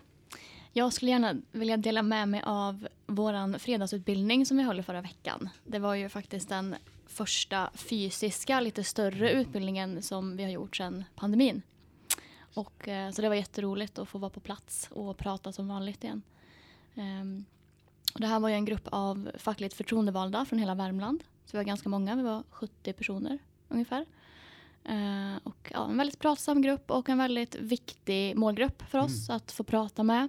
jag 0.78 0.94
skulle 0.94 1.12
gärna 1.12 1.36
vilja 1.52 1.78
dela 1.78 2.02
med 2.02 2.30
mig 2.30 2.42
av 2.46 2.88
våran 3.08 3.60
fredagsutbildning 3.60 4.46
som 4.46 4.58
vi 4.58 4.64
höll 4.64 4.84
förra 4.84 5.02
veckan. 5.02 5.50
Det 5.64 5.80
var 5.80 5.96
ju 5.96 6.10
faktiskt 6.10 6.50
den 6.50 6.76
första 7.08 7.70
fysiska, 7.74 8.60
lite 8.60 8.84
större 8.84 9.32
utbildningen 9.32 10.02
som 10.02 10.38
vi 10.38 10.44
har 10.44 10.52
gjort 10.52 10.76
sedan 10.76 11.04
pandemin. 11.16 11.62
Och, 12.54 12.88
eh, 12.88 13.12
så 13.12 13.22
det 13.22 13.30
var 13.30 13.36
jätteroligt 13.36 14.00
att 14.00 14.10
få 14.10 14.18
vara 14.18 14.30
på 14.30 14.40
plats 14.40 14.90
och 14.92 15.18
prata 15.18 15.52
som 15.52 15.68
vanligt 15.68 16.04
igen. 16.04 16.22
Och 18.14 18.22
det 18.22 18.28
här 18.28 18.40
var 18.40 18.50
ju 18.50 18.56
en 18.56 18.66
grupp 18.66 18.88
av 18.92 19.32
fackligt 19.38 19.74
förtroendevalda 19.74 20.46
från 20.46 20.60
hela 20.60 20.76
Värmland. 20.76 21.24
Så 21.46 21.52
vi 21.52 21.58
var 21.58 21.64
ganska 21.64 21.90
många, 21.90 22.16
vi 22.16 22.24
var 22.24 22.44
70 22.50 22.94
personer 22.94 23.40
ungefär. 23.68 24.06
Uh, 24.90 25.38
och 25.44 25.72
ja, 25.72 25.90
en 25.90 25.98
väldigt 25.98 26.20
pratsam 26.20 26.62
grupp 26.62 26.92
och 26.92 27.10
en 27.10 27.18
väldigt 27.18 27.56
viktig 27.56 28.36
målgrupp 28.36 28.84
för 28.90 29.00
oss 29.00 29.30
mm. 29.30 29.38
att 29.38 29.52
få 29.52 29.64
prata 29.64 30.04
med. 30.04 30.28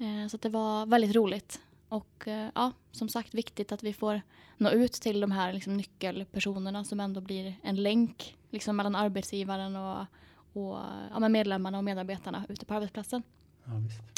Uh, 0.00 0.28
så 0.28 0.36
det 0.36 0.48
var 0.48 0.86
väldigt 0.86 1.14
roligt. 1.14 1.60
Och 1.88 2.24
uh, 2.26 2.48
ja, 2.54 2.72
som 2.92 3.08
sagt 3.08 3.34
viktigt 3.34 3.72
att 3.72 3.82
vi 3.82 3.92
får 3.92 4.20
nå 4.56 4.70
ut 4.70 4.92
till 4.92 5.20
de 5.20 5.30
här 5.30 5.52
liksom, 5.52 5.76
nyckelpersonerna 5.76 6.84
som 6.84 7.00
ändå 7.00 7.20
blir 7.20 7.54
en 7.62 7.82
länk 7.82 8.36
liksom, 8.50 8.76
mellan 8.76 8.94
arbetsgivaren 8.94 9.76
och, 9.76 10.06
och 10.52 10.78
ja, 11.10 11.28
medlemmarna 11.28 11.78
och 11.78 11.84
medarbetarna 11.84 12.46
ute 12.48 12.66
på 12.66 12.74
arbetsplatsen. 12.74 13.22
Ja, 13.64 13.72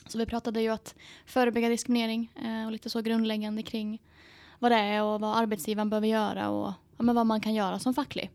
så 0.06 0.18
vi 0.18 0.26
pratade 0.26 0.60
ju 0.60 0.68
att 0.68 0.94
förebygga 1.26 1.68
diskriminering 1.68 2.32
eh, 2.44 2.66
och 2.66 2.72
lite 2.72 2.90
så 2.90 3.00
grundläggande 3.00 3.62
kring 3.62 4.02
vad 4.58 4.72
det 4.72 4.76
är 4.76 5.02
och 5.02 5.20
vad 5.20 5.36
arbetsgivaren 5.36 5.90
behöver 5.90 6.06
göra 6.06 6.50
och 6.50 6.72
ja, 6.96 7.02
men 7.02 7.14
vad 7.14 7.26
man 7.26 7.40
kan 7.40 7.54
göra 7.54 7.78
som 7.78 7.94
facklig 7.94 8.30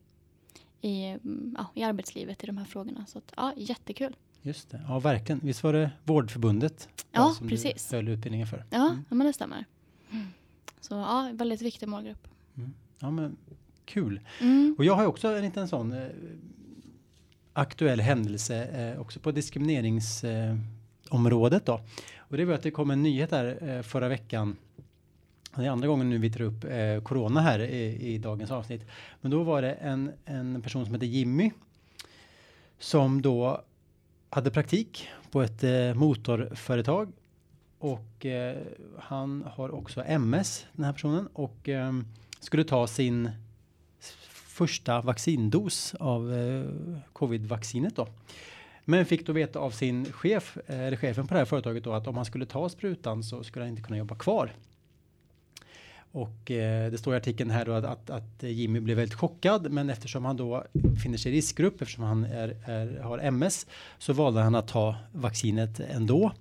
i, 0.82 1.06
mm, 1.06 1.56
ja, 1.58 1.66
i 1.74 1.84
arbetslivet 1.84 2.44
i 2.44 2.48
de 2.48 2.58
här 2.58 2.66
frågorna. 2.66 3.06
Så 3.06 3.18
att, 3.18 3.34
ja, 3.36 3.54
jättekul. 3.58 4.16
Just 4.42 4.70
det, 4.70 4.82
ja 4.88 5.00
verkligen. 5.00 5.40
Visst 5.44 5.64
var 5.64 5.74
det 5.74 5.92
Vårdförbundet? 6.04 6.90
Ja, 7.12 7.34
som 7.38 7.48
precis. 7.48 7.90
Du 7.90 7.96
höll 7.96 8.08
utbildningen 8.08 8.48
för? 8.48 8.66
Ja, 8.70 8.90
mm. 8.90 9.04
ja 9.10 9.16
men 9.16 9.28
det 9.28 9.34
stämmer. 9.34 9.66
Mm. 10.12 10.28
Så 10.82 10.94
ja, 10.94 11.32
väldigt 11.34 11.62
viktig 11.62 11.90
målgrupp. 11.90 12.28
Mm. 12.58 12.74
Ja, 13.00 13.12
men 13.12 13.38
kul. 13.86 14.20
Mm. 14.40 14.76
Och 14.78 14.86
jag 14.86 14.96
har 14.96 15.06
också 15.06 15.28
en 15.28 15.42
liten 15.42 15.68
sån 15.68 15.94
eh, 15.94 16.08
aktuell 17.54 18.00
händelse 18.00 18.64
eh, 18.64 19.02
också 19.02 19.20
på 19.20 19.32
diskrimineringsområdet 19.32 21.70
eh, 21.70 21.76
då. 21.76 21.82
Och 22.18 22.38
det 22.38 22.46
var 22.46 22.54
att 22.54 22.64
det 22.64 22.72
kom 22.72 22.92
en 22.92 23.04
nyhet 23.04 23.30
där 23.30 23.70
eh, 23.70 23.82
förra 23.82 24.08
veckan. 24.08 24.58
Det 25.56 25.66
är 25.66 25.70
andra 25.70 25.88
gången 25.88 26.10
nu 26.10 26.18
vi 26.18 26.32
tar 26.32 26.42
upp 26.42 26.64
eh, 26.64 27.02
corona 27.04 27.42
här 27.42 27.60
i, 27.60 28.14
i, 28.14 28.18
dagens 28.18 28.52
avsnitt. 28.52 28.82
Men 29.22 29.32
då 29.32 29.44
var 29.44 29.62
det 29.62 29.74
en, 29.74 30.12
en 30.26 30.62
person 30.62 30.86
som 30.86 30.94
heter 30.94 31.08
Jimmy 31.08 31.52
som 32.80 33.22
då 33.22 33.64
hade 34.32 34.52
praktik 34.52 35.08
på 35.32 35.42
ett 35.42 35.64
eh, 35.64 35.94
motorföretag 35.94 37.12
och 37.80 38.26
eh, 38.26 38.58
han 39.00 39.44
har 39.56 39.72
också 39.72 40.04
MS 40.06 40.66
den 40.74 40.86
här 40.86 40.94
personen 40.94 41.28
och 41.34 41.70
ehm, 41.70 42.06
skulle 42.40 42.64
ta 42.64 42.88
sin 42.88 43.30
första 44.32 45.02
vaccindos 45.02 45.96
av 46.00 46.34
eh, 46.34 46.64
covid-vaccinet 47.14 47.96
då. 47.96 48.08
Men 48.86 49.06
fick 49.06 49.28
då 49.28 49.34
veta 49.34 49.60
av 49.60 49.72
sin 49.72 50.06
chef, 50.12 50.58
eh, 50.68 50.80
eller 50.80 50.98
chefen 50.98 51.28
på 51.28 51.34
det 51.34 51.40
här 51.40 51.46
företaget 51.46 51.84
då, 51.84 51.94
att 51.94 52.08
om 52.08 52.16
han 52.16 52.26
skulle 52.26 52.46
ta 52.46 52.70
sprutan 52.70 53.24
så 53.24 53.44
skulle 53.44 53.66
han 53.66 53.70
inte 53.70 53.82
kunna 53.82 53.98
jobba 53.98 54.16
kvar. 54.16 54.54
Och 56.12 56.52
eh, 56.52 56.92
det 56.92 56.98
står 56.98 57.14
i 57.14 57.18
artikeln 57.18 57.50
här 57.50 57.66
då 57.66 57.72
att, 57.72 57.86
att, 57.86 58.10
att, 58.10 58.44
Jimmy 58.44 58.80
blev 58.80 58.98
väldigt 58.98 59.20
chockad, 59.20 59.72
men 59.72 59.90
eftersom 59.90 60.26
han 60.26 60.38
då 60.38 60.64
finner 61.04 61.18
sig 61.18 61.32
i 61.32 61.36
riskgrupp, 61.36 61.82
eftersom 61.82 62.04
han 62.04 62.24
är, 62.24 62.56
är, 62.66 63.00
har 63.00 63.20
MS, 63.20 63.68
så 63.98 64.14
valde 64.14 64.42
han 64.42 64.56
att 64.56 64.68
ta 64.68 64.96
vaccinet 65.12 65.80
ändå. 65.80 66.32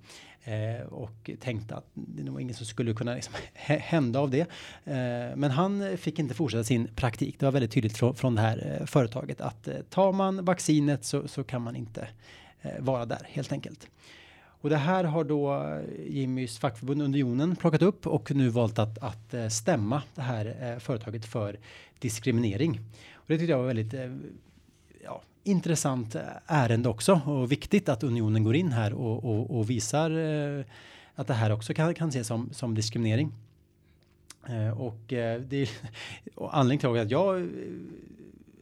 Eh, 0.43 0.85
och 0.87 1.29
tänkte 1.39 1.75
att 1.75 1.85
det 1.93 2.31
var 2.31 2.39
ingen 2.39 2.55
som 2.55 2.65
skulle 2.65 2.93
kunna 2.93 3.13
liksom 3.13 3.33
hända 3.53 4.19
av 4.19 4.29
det. 4.29 4.41
Eh, 4.83 5.35
men 5.35 5.51
han 5.51 5.97
fick 5.97 6.19
inte 6.19 6.33
fortsätta 6.33 6.63
sin 6.63 6.87
praktik. 6.95 7.39
Det 7.39 7.45
var 7.45 7.51
väldigt 7.51 7.71
tydligt 7.71 7.97
från, 7.97 8.15
från 8.15 8.35
det 8.35 8.41
här 8.41 8.77
eh, 8.79 8.85
företaget 8.85 9.41
att 9.41 9.67
eh, 9.67 9.75
tar 9.89 10.11
man 10.11 10.45
vaccinet 10.45 11.05
så, 11.05 11.27
så 11.27 11.43
kan 11.43 11.61
man 11.61 11.75
inte 11.75 12.07
eh, 12.61 12.71
vara 12.79 13.05
där 13.05 13.27
helt 13.29 13.51
enkelt. 13.51 13.87
Och 14.61 14.69
det 14.69 14.77
här 14.77 15.03
har 15.03 15.23
då 15.23 15.53
eh, 15.53 16.07
Jimmys 16.07 16.59
fackförbund 16.59 17.01
Unionen 17.01 17.55
plockat 17.55 17.81
upp 17.81 18.07
och 18.07 18.31
nu 18.31 18.49
valt 18.49 18.79
att, 18.79 18.97
att 18.97 19.33
eh, 19.33 19.47
stämma 19.47 20.03
det 20.15 20.21
här 20.21 20.55
eh, 20.61 20.79
företaget 20.79 21.25
för 21.25 21.59
diskriminering. 21.99 22.79
Och 23.13 23.25
det 23.27 23.37
tyckte 23.37 23.51
jag 23.51 23.57
var 23.57 23.65
väldigt 23.65 23.93
ja, 25.03 25.21
intressant 25.43 26.15
ärende 26.45 26.89
också 26.89 27.21
och 27.25 27.51
viktigt 27.51 27.89
att 27.89 28.03
unionen 28.03 28.43
går 28.43 28.55
in 28.55 28.71
här 28.71 28.93
och, 28.93 29.25
och, 29.25 29.57
och 29.57 29.69
visar 29.69 30.11
att 31.15 31.27
det 31.27 31.33
här 31.33 31.51
också 31.51 31.73
kan, 31.73 31.93
kan 31.93 32.09
ses 32.09 32.27
som, 32.27 32.49
som 32.53 32.75
diskriminering. 32.75 33.31
Och 34.77 35.01
det 35.07 35.51
är 35.51 35.69
och 36.35 36.57
anledningen 36.57 36.93
till 36.93 37.01
att 37.01 37.11
jag 37.11 37.49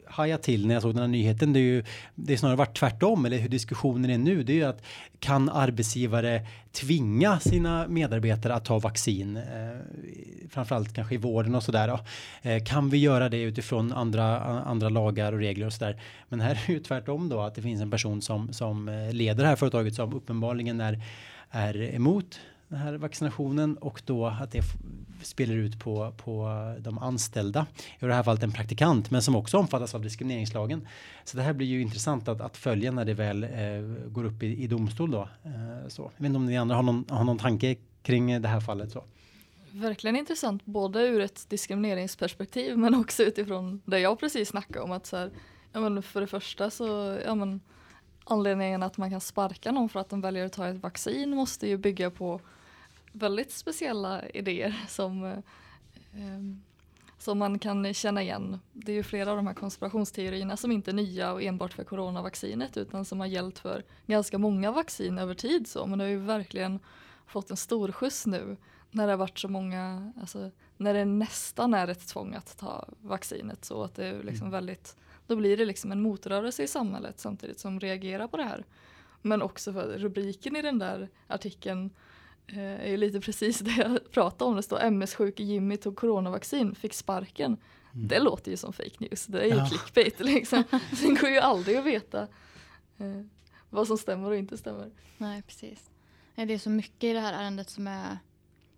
hajat 0.10 0.44
till 0.44 0.68
när 0.68 0.74
jag 0.74 0.82
såg 0.82 0.94
den 0.94 1.01
här 1.01 1.08
nyheten. 1.08 1.54
Det 1.54 1.60
är 1.60 1.62
ju 1.62 1.84
det 2.16 2.34
är 2.34 2.38
snarare 2.38 2.58
varit 2.58 2.78
tvärtom 2.78 3.25
eller 3.25 3.38
hur 3.38 3.50
diskussionen 3.50 4.12
är 4.12 4.18
nu. 4.18 4.44
Det 4.44 4.54
är 4.54 4.56
ju 4.56 4.63
att 4.63 4.82
kan 5.20 5.50
arbetsgivare 5.50 6.46
tvinga 6.72 7.39
sina 7.39 7.88
medarbetare 7.88 8.56
att 8.56 8.66
ta 8.66 8.80
vaccin? 8.80 9.38
Eh, 9.38 9.44
framförallt 10.50 10.94
kanske 10.94 11.16
i 11.16 11.18
vården 11.18 11.56
och 11.56 11.63
sådär. 11.63 12.00
Eh, 12.42 12.63
kan 12.63 12.89
vi 12.89 12.98
göra 12.98 13.30
det 13.30 13.42
utifrån 13.42 13.94
andra 13.94 14.39
andra 14.39 14.89
lagar 14.89 15.34
och 15.34 15.39
regler 15.39 15.66
och 15.66 15.74
så 15.74 15.86
där? 15.86 16.01
Men 16.30 16.39
här 16.39 16.51
är 16.51 16.63
det 16.68 16.74
ju 16.74 16.80
tvärtom 16.80 17.30
då 17.30 17.42
att 17.42 17.56
det 17.56 17.62
finns 17.62 17.82
en 17.82 17.92
person 17.92 18.22
som 18.22 18.54
som 18.54 18.89
eh, 18.89 19.13
leder 19.13 19.44
det 19.44 19.50
här 19.50 19.56
företaget 19.56 19.96
som 19.96 20.13
uppenbarligen 20.13 20.82
är 20.82 21.01
är 21.51 21.96
emot 21.96 22.39
den 22.68 22.80
här 22.80 22.94
vaccinationen 22.94 23.78
och 23.78 24.01
då 24.06 24.28
att 24.28 24.51
det 24.51 24.62
spelar 25.21 25.55
ut 25.55 25.79
på, 25.79 26.13
på 26.17 26.49
de 26.79 26.97
anställda. 26.97 27.65
I 27.99 28.05
det 28.05 28.13
här 28.13 28.23
fallet 28.23 28.43
en 28.43 28.51
praktikant, 28.51 29.11
men 29.11 29.21
som 29.21 29.35
också 29.35 29.57
omfattas 29.57 29.95
av 29.95 30.01
diskrimineringslagen. 30.01 30.88
Så 31.23 31.38
det 31.38 31.43
här 31.43 31.53
blir 31.53 31.67
ju 31.67 31.81
intressant 31.81 32.27
att, 32.27 32.41
att 32.41 32.57
följa 32.57 32.91
när 32.91 33.05
det 33.05 33.13
väl 33.13 33.43
eh, 33.43 33.49
går 34.07 34.25
upp 34.25 34.43
i, 34.43 34.63
i 34.63 34.67
domstol 34.67 35.11
då. 35.11 35.29
Eh, 35.43 35.88
så. 35.88 36.01
Jag 36.01 36.23
vet 36.23 36.25
inte 36.25 36.38
om 36.38 36.45
ni 36.45 36.57
andra 36.57 36.75
har 36.75 36.83
någon, 36.83 37.05
har 37.09 37.23
någon 37.23 37.38
tanke 37.38 37.75
kring 38.01 38.41
det 38.41 38.47
här 38.47 38.59
fallet. 38.59 38.91
Så. 38.91 39.03
Verkligen 39.71 40.15
intressant, 40.15 40.65
både 40.65 40.99
ur 41.01 41.21
ett 41.21 41.49
diskrimineringsperspektiv 41.49 42.77
men 42.77 42.95
också 42.95 43.23
utifrån 43.23 43.81
det 43.85 43.99
jag 43.99 44.19
precis 44.19 44.49
snackade 44.49 44.79
om. 44.79 44.91
att 44.91 45.05
så 45.05 45.17
här, 45.17 45.31
ja, 45.73 45.79
men 45.79 46.03
För 46.03 46.21
det 46.21 46.27
första 46.27 46.69
så, 46.69 47.17
ja, 47.25 47.35
men, 47.35 47.61
anledningen 48.23 48.83
att 48.83 48.97
man 48.97 49.09
kan 49.09 49.21
sparka 49.21 49.71
någon 49.71 49.89
för 49.89 49.99
att 49.99 50.09
de 50.09 50.21
väljer 50.21 50.45
att 50.45 50.53
ta 50.53 50.67
ett 50.67 50.81
vaccin 50.81 51.29
måste 51.29 51.67
ju 51.67 51.77
bygga 51.77 52.11
på 52.11 52.41
väldigt 53.12 53.51
speciella 53.51 54.30
idéer 54.30 54.86
som, 54.88 55.24
eh, 55.24 55.39
som 57.18 57.38
man 57.38 57.60
kan 57.60 57.94
känna 57.94 58.22
igen. 58.22 58.60
Det 58.74 58.92
är 58.92 58.96
ju 58.96 59.04
flera 59.04 59.32
av 59.32 59.38
de 59.38 59.48
här 59.48 59.54
konspirationsteorierna 59.54 60.58
som 60.58 60.72
inte 60.72 60.92
är 60.92 60.96
nya 60.96 61.34
och 61.34 61.44
enbart 61.44 61.74
för 61.74 61.84
coronavaccinet 61.84 62.78
utan 62.78 63.06
som 63.06 63.20
har 63.20 63.28
gällt 63.28 63.60
för 63.60 63.84
ganska 64.06 64.38
många 64.38 64.72
vaccin 64.72 65.18
över 65.18 65.34
tid. 65.34 65.68
Så. 65.68 65.86
Men 65.86 66.00
det 66.00 66.06
har 66.06 66.10
ju 66.10 66.18
verkligen 66.20 66.80
fått 67.28 67.51
en 67.51 67.58
stor 67.58 67.92
skjuts 67.92 68.25
nu 68.25 68.58
när 68.92 69.08
det 69.08 69.13
har 69.13 69.18
varit 69.18 69.39
så 69.39 69.48
många, 69.48 70.13
alltså, 70.22 70.51
när 70.78 70.94
det 70.94 71.06
nästan 71.06 71.74
är 71.74 71.88
ett 71.88 72.08
tvång 72.08 72.36
att 72.36 72.58
ta 72.58 72.89
vaccinet 73.01 73.66
så 73.66 73.84
att 73.84 73.96
det 73.96 74.06
är 74.06 74.24
liksom 74.24 74.48
mm. 74.48 74.51
väldigt, 74.51 74.96
då 75.28 75.36
blir 75.36 75.58
det 75.58 75.66
liksom 75.66 75.92
en 75.92 76.01
motrörelse 76.01 76.63
i 76.63 76.68
samhället 76.68 77.20
samtidigt 77.20 77.60
som 77.60 77.80
reagerar 77.80 78.28
på 78.28 78.38
det 78.38 78.44
här. 78.44 78.66
Men 79.22 79.42
också 79.42 79.74
för 79.74 79.98
rubriken 79.98 80.56
i 80.56 80.62
den 80.62 80.80
där 80.80 81.10
artikeln 81.28 81.89
Eh, 81.89 81.92
är 82.58 82.88
ju 82.88 82.98
lite 82.98 83.22
precis 83.22 83.60
det 83.60 83.75
jag 83.77 84.12
pratade 84.12 84.50
om. 84.50 84.56
Det 84.56 84.63
står 84.63 84.79
MS-sjuke 84.79 85.44
Jimmy 85.44 85.77
tog 85.77 85.96
coronavaccin, 85.96 86.75
fick 86.75 86.94
sparken. 86.94 87.58
Mm. 87.94 88.08
Det 88.08 88.20
låter 88.20 88.51
ju 88.51 88.58
som 88.58 88.74
fake 88.74 88.96
news. 89.00 89.25
Det 89.25 89.41
är 89.41 89.46
ju 89.46 89.56
ja. 89.56 89.65
clickbait 89.65 90.20
liksom. 90.25 90.63
Sen 90.98 91.15
går 91.15 91.29
ju 91.29 91.38
aldrig 91.38 91.77
att 91.77 91.86
veta 91.86 92.22
eh, 92.98 93.22
vad 93.70 93.88
som 93.88 93.98
stämmer 93.98 94.29
och 94.29 94.38
inte 94.38 94.58
stämmer. 94.58 94.91
Nej, 95.18 95.41
precis. 95.41 95.89
Det 96.36 96.53
är 96.53 96.58
så 96.58 96.70
mycket 96.70 97.03
i 97.03 97.13
det 97.13 97.20
här 97.20 97.34
ärendet 97.34 97.70
som 97.70 97.88
är 97.88 98.18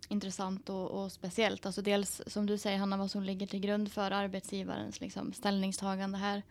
intressant 0.08 0.68
och, 0.68 0.90
och, 0.90 1.12
speciellt. 1.12 1.66
Alltså 1.66 1.82
dels 1.82 2.22
som 2.26 2.46
du 2.46 2.58
säger 2.58 2.78
Hanna, 2.78 2.96
vad 2.96 3.10
som 3.10 3.22
ligger 3.22 3.46
till 3.46 3.60
grund 3.60 3.92
för 3.92 4.10
arbetsgivarens 4.10 5.00
liksom, 5.00 5.32
ställningstagande 5.32 6.18
här. 6.18 6.42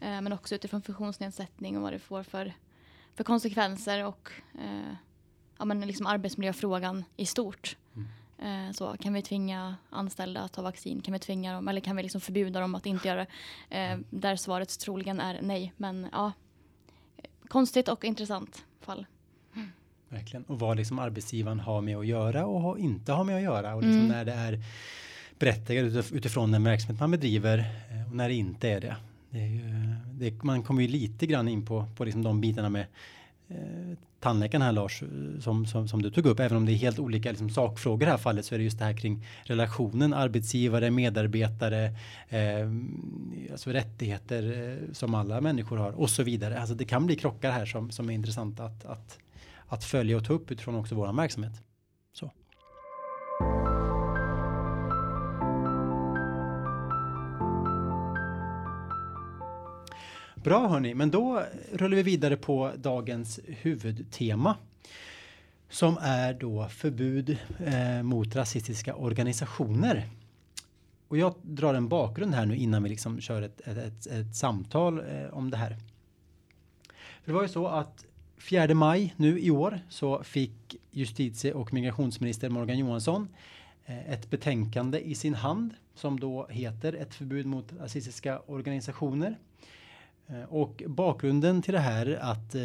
Eh, 0.00 0.20
men 0.20 0.32
också 0.32 0.54
utifrån 0.54 0.82
funktionsnedsättning 0.82 1.76
och 1.76 1.82
vad 1.82 1.92
det 1.92 1.98
får 1.98 2.22
för, 2.22 2.52
för 3.14 3.24
konsekvenser 3.24 4.04
och 4.04 4.30
eh, 4.54 4.94
ja, 5.58 5.64
men 5.64 5.80
liksom 5.80 6.06
arbetsmiljöfrågan 6.06 7.04
i 7.16 7.26
stort. 7.26 7.76
Mm. 7.96 8.08
Eh, 8.68 8.72
så 8.72 8.96
kan 9.00 9.12
vi 9.12 9.22
tvinga 9.22 9.76
anställda 9.90 10.40
att 10.40 10.52
ta 10.52 10.62
vaccin? 10.62 11.00
Kan 11.00 11.12
vi 11.12 11.18
tvinga 11.18 11.52
dem 11.52 11.68
eller 11.68 11.80
kan 11.80 11.96
vi 11.96 12.02
liksom 12.02 12.20
förbjuda 12.20 12.60
dem 12.60 12.74
att 12.74 12.86
inte 12.86 13.08
göra 13.08 13.18
det? 13.18 13.26
Eh, 13.76 13.92
mm. 13.92 14.04
där 14.10 14.36
svaret 14.36 14.78
troligen 14.78 15.20
är 15.20 15.38
nej. 15.42 15.72
Men 15.76 16.06
ja, 16.12 16.32
konstigt 17.48 17.88
och 17.88 18.04
intressant 18.04 18.64
fall. 18.80 19.06
Verkligen. 20.08 20.44
Och 20.44 20.58
vad 20.58 20.76
liksom 20.76 20.98
arbetsgivaren 20.98 21.60
har 21.60 21.80
med 21.80 21.96
att 21.96 22.06
göra 22.06 22.46
och 22.46 22.78
inte 22.78 23.12
har 23.12 23.24
med 23.24 23.36
att 23.36 23.42
göra. 23.42 23.74
Och 23.74 23.82
liksom 23.82 24.00
mm. 24.00 24.12
när 24.12 24.24
det 24.24 24.32
är 24.32 24.62
berättigat 25.38 26.12
utifrån 26.12 26.52
den 26.52 26.64
verksamhet 26.64 27.00
man 27.00 27.10
bedriver 27.10 27.58
eh, 27.58 28.10
och 28.10 28.16
när 28.16 28.28
det 28.28 28.34
inte 28.34 28.68
är 28.68 28.80
det. 28.80 28.96
det, 29.30 29.38
är 29.38 29.46
ju, 29.46 29.94
det 30.12 30.42
man 30.42 30.62
kommer 30.62 30.82
ju 30.82 30.88
lite 30.88 31.26
grann 31.26 31.48
in 31.48 31.66
på, 31.66 31.86
på 31.96 32.04
liksom 32.04 32.22
de 32.22 32.40
bitarna 32.40 32.68
med 32.68 32.86
Eh, 33.48 33.96
tandläkaren 34.20 34.62
här 34.62 34.72
Lars, 34.72 35.02
eh, 35.02 35.40
som, 35.40 35.66
som, 35.66 35.88
som, 35.88 36.02
du 36.02 36.10
tog 36.10 36.26
upp, 36.26 36.40
även 36.40 36.56
om 36.56 36.66
det 36.66 36.72
är 36.72 36.76
helt 36.76 36.98
olika 36.98 37.28
liksom, 37.30 37.50
sakfrågor 37.50 38.02
i 38.02 38.04
det 38.04 38.10
här 38.10 38.18
fallet 38.18 38.44
så 38.44 38.54
är 38.54 38.58
det 38.58 38.64
just 38.64 38.78
det 38.78 38.84
här 38.84 38.96
kring 38.96 39.26
relationen 39.44 40.14
arbetsgivare, 40.14 40.90
medarbetare, 40.90 41.84
eh, 42.28 42.68
alltså 43.52 43.70
rättigheter 43.70 44.70
eh, 44.70 44.92
som 44.92 45.14
alla 45.14 45.40
människor 45.40 45.76
har 45.76 45.90
och 45.92 46.10
så 46.10 46.22
vidare. 46.22 46.60
Alltså 46.60 46.74
det 46.74 46.84
kan 46.84 47.06
bli 47.06 47.16
krockar 47.16 47.50
här 47.50 47.66
som, 47.66 47.90
som 47.90 48.10
är 48.10 48.14
intressanta 48.14 48.64
att, 48.64 48.84
att, 48.84 49.18
att 49.66 49.84
följa 49.84 50.16
och 50.16 50.24
ta 50.24 50.32
upp 50.32 50.50
utifrån 50.50 50.74
också 50.74 50.94
våran 50.94 51.16
verksamhet. 51.16 51.62
Så. 52.12 52.30
Bra 60.48 60.68
hörni, 60.68 60.94
men 60.94 61.10
då 61.10 61.44
rullar 61.72 61.96
vi 61.96 62.02
vidare 62.02 62.36
på 62.36 62.72
dagens 62.76 63.40
huvudtema. 63.46 64.56
Som 65.68 65.98
är 66.00 66.34
då 66.34 66.68
förbud 66.68 67.38
eh, 67.66 68.02
mot 68.02 68.36
rasistiska 68.36 68.94
organisationer. 68.94 70.06
Och 71.08 71.18
jag 71.18 71.34
drar 71.42 71.74
en 71.74 71.88
bakgrund 71.88 72.34
här 72.34 72.46
nu 72.46 72.56
innan 72.56 72.82
vi 72.82 72.88
liksom 72.88 73.20
kör 73.20 73.42
ett, 73.42 73.60
ett, 73.60 73.78
ett, 73.78 74.06
ett 74.06 74.36
samtal 74.36 74.98
eh, 74.98 75.26
om 75.32 75.50
det 75.50 75.56
här. 75.56 75.76
För 77.22 77.32
det 77.32 77.32
var 77.32 77.42
ju 77.42 77.48
så 77.48 77.66
att 77.66 78.04
4 78.38 78.74
maj 78.74 79.14
nu 79.16 79.40
i 79.40 79.50
år 79.50 79.80
så 79.88 80.22
fick 80.22 80.76
justitie 80.90 81.52
och 81.52 81.72
migrationsminister 81.72 82.48
Morgan 82.50 82.78
Johansson 82.78 83.28
eh, 83.86 84.12
ett 84.12 84.30
betänkande 84.30 84.98
i 84.98 85.14
sin 85.14 85.34
hand 85.34 85.74
som 85.94 86.20
då 86.20 86.46
heter 86.50 86.92
ett 86.92 87.14
förbud 87.14 87.46
mot 87.46 87.72
rasistiska 87.80 88.40
organisationer. 88.46 89.36
Eh, 90.30 90.42
och 90.48 90.82
bakgrunden 90.86 91.62
till 91.62 91.74
det 91.74 91.80
här 91.80 92.18
att 92.20 92.54
eh, 92.54 92.60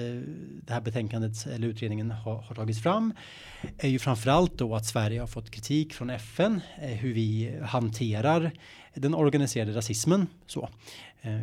det 0.65 0.73
här 0.73 0.81
betänkandet 0.81 1.47
eller 1.47 1.67
utredningen 1.67 2.11
har, 2.11 2.35
har 2.35 2.55
tagits 2.55 2.81
fram 2.83 3.13
är 3.77 3.89
ju 3.89 3.99
framförallt 3.99 4.57
då 4.57 4.75
att 4.75 4.85
Sverige 4.85 5.19
har 5.19 5.27
fått 5.27 5.51
kritik 5.51 5.93
från 5.93 6.09
FN 6.09 6.61
eh, 6.81 6.89
hur 6.89 7.13
vi 7.13 7.59
hanterar 7.63 8.51
den 8.93 9.15
organiserade 9.15 9.75
rasismen 9.75 10.27
så 10.47 10.69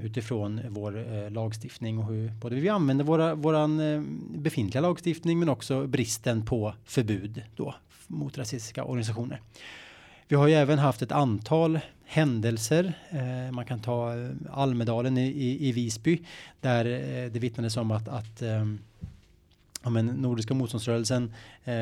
utifrån 0.02 0.60
vår 0.68 1.30
lagstiftning 1.30 1.98
och 1.98 2.04
hur 2.04 2.28
både 2.28 2.56
vi 2.56 2.68
använder 2.68 3.04
våra 3.04 3.34
våran 3.34 3.78
befintliga 4.34 4.80
lagstiftning 4.82 5.38
men 5.38 5.48
också 5.48 5.86
bristen 5.86 6.44
på 6.44 6.74
förbud 6.84 7.42
då 7.56 7.74
mot 8.06 8.38
rasistiska 8.38 8.84
organisationer. 8.84 9.40
Vi 10.28 10.36
har 10.36 10.48
ju 10.48 10.54
även 10.54 10.78
haft 10.78 11.02
ett 11.02 11.12
antal 11.12 11.80
händelser. 12.11 12.93
Eh, 13.11 13.52
man 13.52 13.64
kan 13.64 13.81
ta 13.81 14.19
eh, 14.19 14.31
Almedalen 14.50 15.19
i, 15.19 15.26
i, 15.26 15.69
i 15.69 15.73
Visby 15.73 16.23
där 16.61 16.85
eh, 16.85 17.31
det 17.31 17.38
vittnades 17.38 17.76
om 17.76 17.90
att, 17.90 18.09
att 18.09 18.43
eh, 18.43 18.67
ja, 19.83 19.90
men 19.90 20.07
Nordiska 20.07 20.55
motståndsrörelsen 20.55 21.35
eh, 21.64 21.75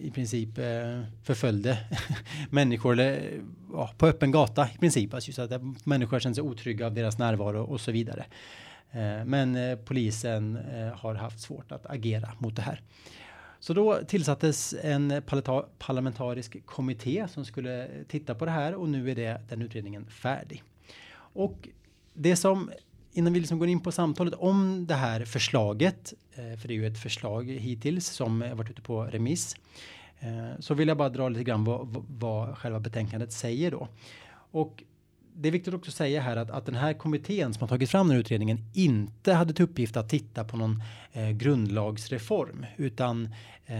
i 0.00 0.10
princip 0.14 0.58
eh, 0.58 1.02
förföljde 1.22 1.78
människor 2.50 2.92
eller, 2.92 3.40
ja, 3.72 3.90
på 3.98 4.06
öppen 4.06 4.30
gata 4.30 4.68
i 4.74 4.78
princip. 4.78 5.14
Alltså 5.14 5.28
just 5.28 5.38
att 5.38 5.52
eh, 5.52 5.72
människor 5.84 6.20
kände 6.20 6.34
sig 6.34 6.44
otrygga 6.44 6.86
av 6.86 6.94
deras 6.94 7.18
närvaro 7.18 7.62
och 7.62 7.80
så 7.80 7.92
vidare. 7.92 8.24
Eh, 8.92 9.24
men 9.24 9.78
polisen 9.84 10.58
har 10.96 11.14
haft 11.14 11.40
svårt 11.40 11.72
att 11.72 11.86
agera 11.86 12.32
mot 12.38 12.56
det 12.56 12.62
här. 12.62 12.80
Så 13.64 13.74
då 13.74 14.00
tillsattes 14.08 14.74
en 14.82 15.22
parlamentarisk 15.78 16.66
kommitté 16.66 17.26
som 17.28 17.44
skulle 17.44 17.88
titta 18.08 18.34
på 18.34 18.44
det 18.44 18.50
här 18.50 18.74
och 18.74 18.88
nu 18.88 19.10
är 19.10 19.14
det, 19.14 19.40
den 19.48 19.62
utredningen 19.62 20.06
färdig. 20.06 20.62
Och 21.16 21.68
det 22.14 22.36
som 22.36 22.70
innan 23.12 23.32
vi 23.32 23.40
liksom 23.40 23.58
går 23.58 23.68
in 23.68 23.80
på 23.80 23.92
samtalet 23.92 24.34
om 24.34 24.86
det 24.86 24.94
här 24.94 25.24
förslaget, 25.24 26.14
eh, 26.32 26.58
för 26.58 26.68
det 26.68 26.74
är 26.74 26.76
ju 26.76 26.86
ett 26.86 27.02
förslag 27.02 27.50
hittills 27.50 28.06
som 28.06 28.44
varit 28.54 28.70
ute 28.70 28.82
på 28.82 29.04
remiss, 29.04 29.56
eh, 30.20 30.60
så 30.60 30.74
vill 30.74 30.88
jag 30.88 30.96
bara 30.96 31.08
dra 31.08 31.28
lite 31.28 31.44
grann 31.44 31.64
vad, 31.64 32.04
vad 32.08 32.58
själva 32.58 32.80
betänkandet 32.80 33.32
säger 33.32 33.70
då. 33.70 33.88
Och 34.50 34.82
det 35.36 35.48
är 35.48 35.52
viktigt 35.52 35.74
också 35.74 35.90
att 35.90 35.94
säga 35.94 36.20
här 36.20 36.36
att, 36.36 36.50
att 36.50 36.66
den 36.66 36.74
här 36.74 36.92
kommittén 36.92 37.54
som 37.54 37.60
har 37.60 37.68
tagit 37.68 37.90
fram 37.90 38.06
den 38.08 38.14
här 38.14 38.20
utredningen 38.20 38.58
inte 38.74 39.32
hade 39.32 39.54
till 39.54 39.64
uppgift 39.64 39.96
att 39.96 40.08
titta 40.08 40.44
på 40.44 40.56
någon 40.56 40.82
eh, 41.12 41.30
grundlagsreform 41.30 42.66
utan 42.76 43.34
eh, 43.66 43.76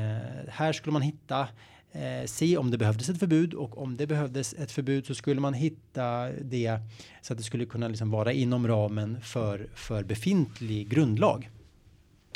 här 0.48 0.72
skulle 0.72 0.92
man 0.92 1.02
hitta 1.02 1.48
eh, 1.92 2.26
se 2.26 2.56
om 2.56 2.70
det 2.70 2.78
behövdes 2.78 3.08
ett 3.08 3.18
förbud 3.18 3.54
och 3.54 3.78
om 3.78 3.96
det 3.96 4.06
behövdes 4.06 4.54
ett 4.54 4.72
förbud 4.72 5.06
så 5.06 5.14
skulle 5.14 5.40
man 5.40 5.54
hitta 5.54 6.28
det 6.28 6.78
så 7.22 7.32
att 7.32 7.38
det 7.38 7.44
skulle 7.44 7.66
kunna 7.66 7.88
liksom 7.88 8.10
vara 8.10 8.32
inom 8.32 8.68
ramen 8.68 9.20
för, 9.20 9.68
för 9.74 10.04
befintlig 10.04 10.88
grundlag. 10.88 11.50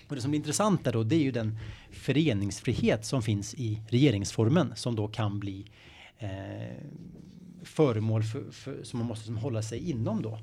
Och 0.09 0.14
det 0.14 0.21
som 0.21 0.33
är 0.33 0.37
intressant 0.37 0.85
där 0.85 0.92
då, 0.92 1.03
det 1.03 1.16
är 1.16 1.21
ju 1.23 1.31
den 1.31 1.59
föreningsfrihet 1.90 3.07
som 3.07 3.23
finns 3.23 3.55
i 3.55 3.83
regeringsformen 3.88 4.73
som 4.77 4.97
då 4.97 5.09
kan 5.09 5.40
bli 5.40 5.64
eh, 6.19 6.29
föremål 7.62 8.23
för, 8.23 8.51
för, 8.51 8.83
som 8.83 8.99
man 8.99 9.09
måste 9.09 9.27
som 9.27 9.37
hålla 9.37 9.62
sig 9.62 9.90
inom 9.90 10.23
då. 10.23 10.38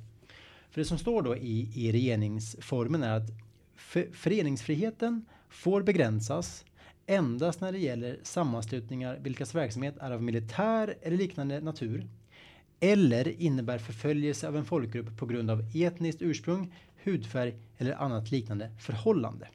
För 0.69 0.81
det 0.81 0.85
som 0.85 0.97
står 0.97 1.21
då 1.21 1.35
i, 1.35 1.69
i 1.75 1.91
regeringsformen 1.91 3.03
är 3.03 3.17
att 3.17 3.29
för, 3.75 4.07
föreningsfriheten 4.13 5.25
får 5.49 5.81
begränsas 5.81 6.65
endast 7.05 7.61
när 7.61 7.71
det 7.71 7.77
gäller 7.77 8.19
sammanslutningar 8.23 9.19
vilkas 9.21 9.55
verksamhet 9.55 9.97
är 9.99 10.11
av 10.11 10.23
militär 10.23 10.95
eller 11.01 11.17
liknande 11.17 11.61
natur 11.61 12.07
eller 12.79 13.41
innebär 13.41 13.77
förföljelse 13.77 14.47
av 14.47 14.57
en 14.57 14.65
folkgrupp 14.65 15.17
på 15.17 15.25
grund 15.25 15.51
av 15.51 15.63
etniskt 15.75 16.21
ursprung, 16.21 16.73
hudfärg 17.03 17.55
eller 17.77 17.93
annat 17.93 18.31
liknande 18.31 18.71
förhållande. 18.79 19.47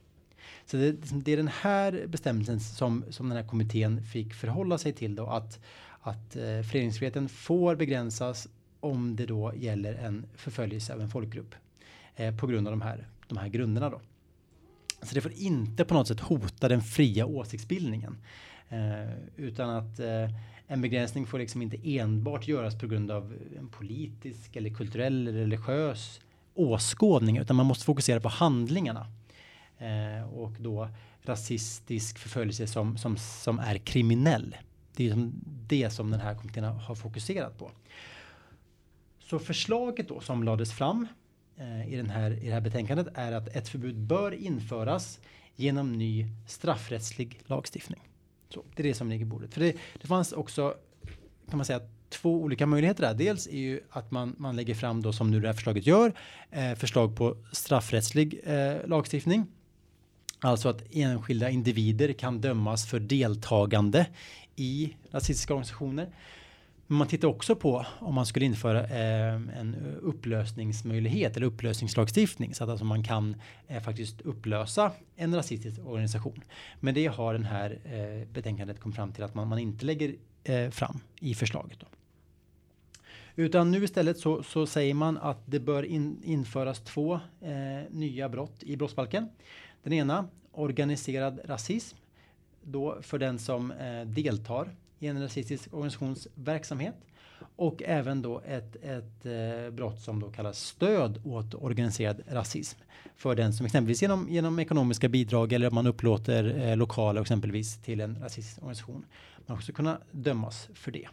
Så 0.66 0.76
det, 0.76 0.92
det 0.92 1.32
är 1.32 1.36
den 1.36 1.48
här 1.48 2.06
bestämmelsen 2.06 2.60
som, 2.60 3.04
som 3.10 3.28
den 3.28 3.36
här 3.36 3.46
kommittén 3.46 4.02
fick 4.02 4.34
förhålla 4.34 4.78
sig 4.78 4.92
till 4.92 5.14
då 5.14 5.26
att 5.26 5.60
att 6.00 6.36
eh, 6.36 6.62
föreningsfriheten 6.70 7.28
får 7.28 7.76
begränsas 7.76 8.48
om 8.80 9.16
det 9.16 9.26
då 9.26 9.52
gäller 9.56 9.94
en 9.94 10.26
förföljelse 10.36 10.94
av 10.94 11.00
en 11.00 11.10
folkgrupp 11.10 11.54
eh, 12.16 12.36
på 12.36 12.46
grund 12.46 12.68
av 12.68 12.72
de 12.72 12.80
här, 12.80 13.06
de 13.28 13.38
här 13.38 13.48
grunderna 13.48 13.90
då. 13.90 14.00
Så 15.02 15.14
det 15.14 15.20
får 15.20 15.32
inte 15.32 15.84
på 15.84 15.94
något 15.94 16.08
sätt 16.08 16.20
hota 16.20 16.68
den 16.68 16.82
fria 16.82 17.26
åsiktsbildningen. 17.26 18.16
Eh, 18.68 19.12
utan 19.36 19.70
att 19.70 20.00
eh, 20.00 20.30
en 20.66 20.82
begränsning 20.82 21.26
får 21.26 21.38
liksom 21.38 21.62
inte 21.62 21.98
enbart 21.98 22.48
göras 22.48 22.78
på 22.78 22.86
grund 22.86 23.10
av 23.10 23.34
en 23.58 23.68
politisk 23.68 24.56
eller 24.56 24.70
kulturell 24.70 25.28
eller 25.28 25.38
religiös 25.38 26.20
åskådning 26.54 27.38
utan 27.38 27.56
man 27.56 27.66
måste 27.66 27.84
fokusera 27.84 28.20
på 28.20 28.28
handlingarna. 28.28 29.06
Eh, 29.78 30.34
och 30.34 30.52
då 30.58 30.88
rasistisk 31.22 32.18
förföljelse 32.18 32.66
som, 32.66 32.98
som, 32.98 33.16
som 33.16 33.58
är 33.58 33.78
kriminell. 33.78 34.56
Det 35.00 35.04
är 35.04 35.14
liksom 35.14 35.32
det 35.66 35.90
som 35.90 36.10
den 36.10 36.20
här 36.20 36.34
kommittén 36.34 36.64
har 36.64 36.94
fokuserat 36.94 37.58
på. 37.58 37.70
Så 39.18 39.38
förslaget 39.38 40.08
då 40.08 40.20
som 40.20 40.42
lades 40.42 40.72
fram 40.72 41.06
eh, 41.56 41.92
i, 41.92 41.96
den 41.96 42.10
här, 42.10 42.30
i 42.30 42.46
det 42.46 42.52
här 42.52 42.60
betänkandet 42.60 43.06
är 43.14 43.32
att 43.32 43.48
ett 43.48 43.68
förbud 43.68 43.96
bör 43.96 44.32
införas 44.32 45.20
genom 45.56 45.92
ny 45.92 46.26
straffrättslig 46.46 47.40
lagstiftning. 47.46 48.00
Så, 48.48 48.64
det 48.74 48.82
är 48.82 48.86
det 48.86 48.94
som 48.94 49.10
ligger 49.10 49.24
på 49.24 49.28
bordet. 49.28 49.54
För 49.54 49.60
det, 49.60 49.76
det 50.00 50.06
fanns 50.06 50.32
också 50.32 50.74
kan 51.50 51.56
man 51.56 51.64
säga 51.64 51.80
två 52.08 52.34
olika 52.34 52.66
möjligheter 52.66 53.02
där. 53.02 53.14
Dels 53.14 53.46
är 53.46 53.58
ju 53.58 53.80
att 53.90 54.10
man, 54.10 54.34
man 54.38 54.56
lägger 54.56 54.74
fram 54.74 55.02
då 55.02 55.12
som 55.12 55.30
nu 55.30 55.40
det 55.40 55.46
här 55.48 55.54
förslaget 55.54 55.86
gör 55.86 56.12
eh, 56.50 56.74
förslag 56.74 57.16
på 57.16 57.36
straffrättslig 57.52 58.40
eh, 58.44 58.86
lagstiftning. 58.86 59.46
Alltså 60.42 60.68
att 60.68 60.82
enskilda 60.90 61.50
individer 61.50 62.12
kan 62.12 62.40
dömas 62.40 62.86
för 62.86 63.00
deltagande 63.00 64.06
i 64.60 64.96
rasistiska 65.10 65.54
organisationer. 65.54 66.08
Men 66.86 66.98
man 66.98 67.06
tittar 67.06 67.28
också 67.28 67.56
på 67.56 67.86
om 67.98 68.14
man 68.14 68.26
skulle 68.26 68.46
införa 68.46 68.84
eh, 68.84 69.34
en 69.34 69.98
upplösningsmöjlighet 70.02 71.36
eller 71.36 71.46
upplösningslagstiftning 71.46 72.54
så 72.54 72.64
att 72.64 72.70
alltså 72.70 72.84
man 72.84 73.04
kan 73.04 73.36
eh, 73.68 73.82
faktiskt 73.82 74.20
upplösa 74.20 74.92
en 75.16 75.34
rasistisk 75.34 75.80
organisation. 75.84 76.44
Men 76.80 76.94
det 76.94 77.06
har 77.06 77.32
den 77.32 77.44
här 77.44 77.78
eh, 77.84 78.28
betänkandet 78.28 78.80
kommit 78.80 78.96
fram 78.96 79.12
till 79.12 79.24
att 79.24 79.34
man, 79.34 79.48
man 79.48 79.58
inte 79.58 79.86
lägger 79.86 80.14
eh, 80.44 80.70
fram 80.70 81.00
i 81.20 81.34
förslaget. 81.34 81.80
Då. 81.80 81.86
Utan 83.36 83.70
nu 83.70 83.84
istället 83.84 84.18
så, 84.18 84.42
så 84.42 84.66
säger 84.66 84.94
man 84.94 85.18
att 85.18 85.42
det 85.46 85.60
bör 85.60 85.82
in, 85.82 86.22
införas 86.24 86.80
två 86.80 87.14
eh, 87.40 87.90
nya 87.90 88.28
brott 88.28 88.62
i 88.62 88.76
brottsbalken. 88.76 89.28
Den 89.82 89.92
ena 89.92 90.28
organiserad 90.52 91.40
rasism 91.44 91.96
då 92.72 92.98
för 93.02 93.18
den 93.18 93.38
som 93.38 93.70
eh, 93.70 94.06
deltar 94.06 94.70
i 94.98 95.06
en 95.06 95.22
rasistisk 95.22 95.74
organisations 95.74 96.28
verksamhet 96.34 96.94
och 97.56 97.82
även 97.82 98.22
då 98.22 98.40
ett, 98.46 98.76
ett 98.76 99.26
eh, 99.26 99.70
brott 99.70 100.00
som 100.00 100.20
då 100.20 100.30
kallas 100.30 100.60
stöd 100.60 101.26
åt 101.26 101.54
organiserad 101.54 102.22
rasism 102.28 102.78
för 103.16 103.34
den 103.34 103.52
som 103.52 103.66
exempelvis 103.66 104.02
genom, 104.02 104.28
genom 104.28 104.58
ekonomiska 104.58 105.08
bidrag 105.08 105.52
eller 105.52 105.70
man 105.70 105.86
upplåter 105.86 106.68
eh, 106.68 106.76
lokaler 106.76 107.20
exempelvis 107.20 107.82
till 107.82 108.00
en 108.00 108.18
rasistisk 108.22 108.58
organisation. 108.58 109.04
Man 109.46 109.62
ska 109.62 109.72
kunna 109.72 109.98
dömas 110.10 110.68
för 110.74 110.90
det. 110.90 111.08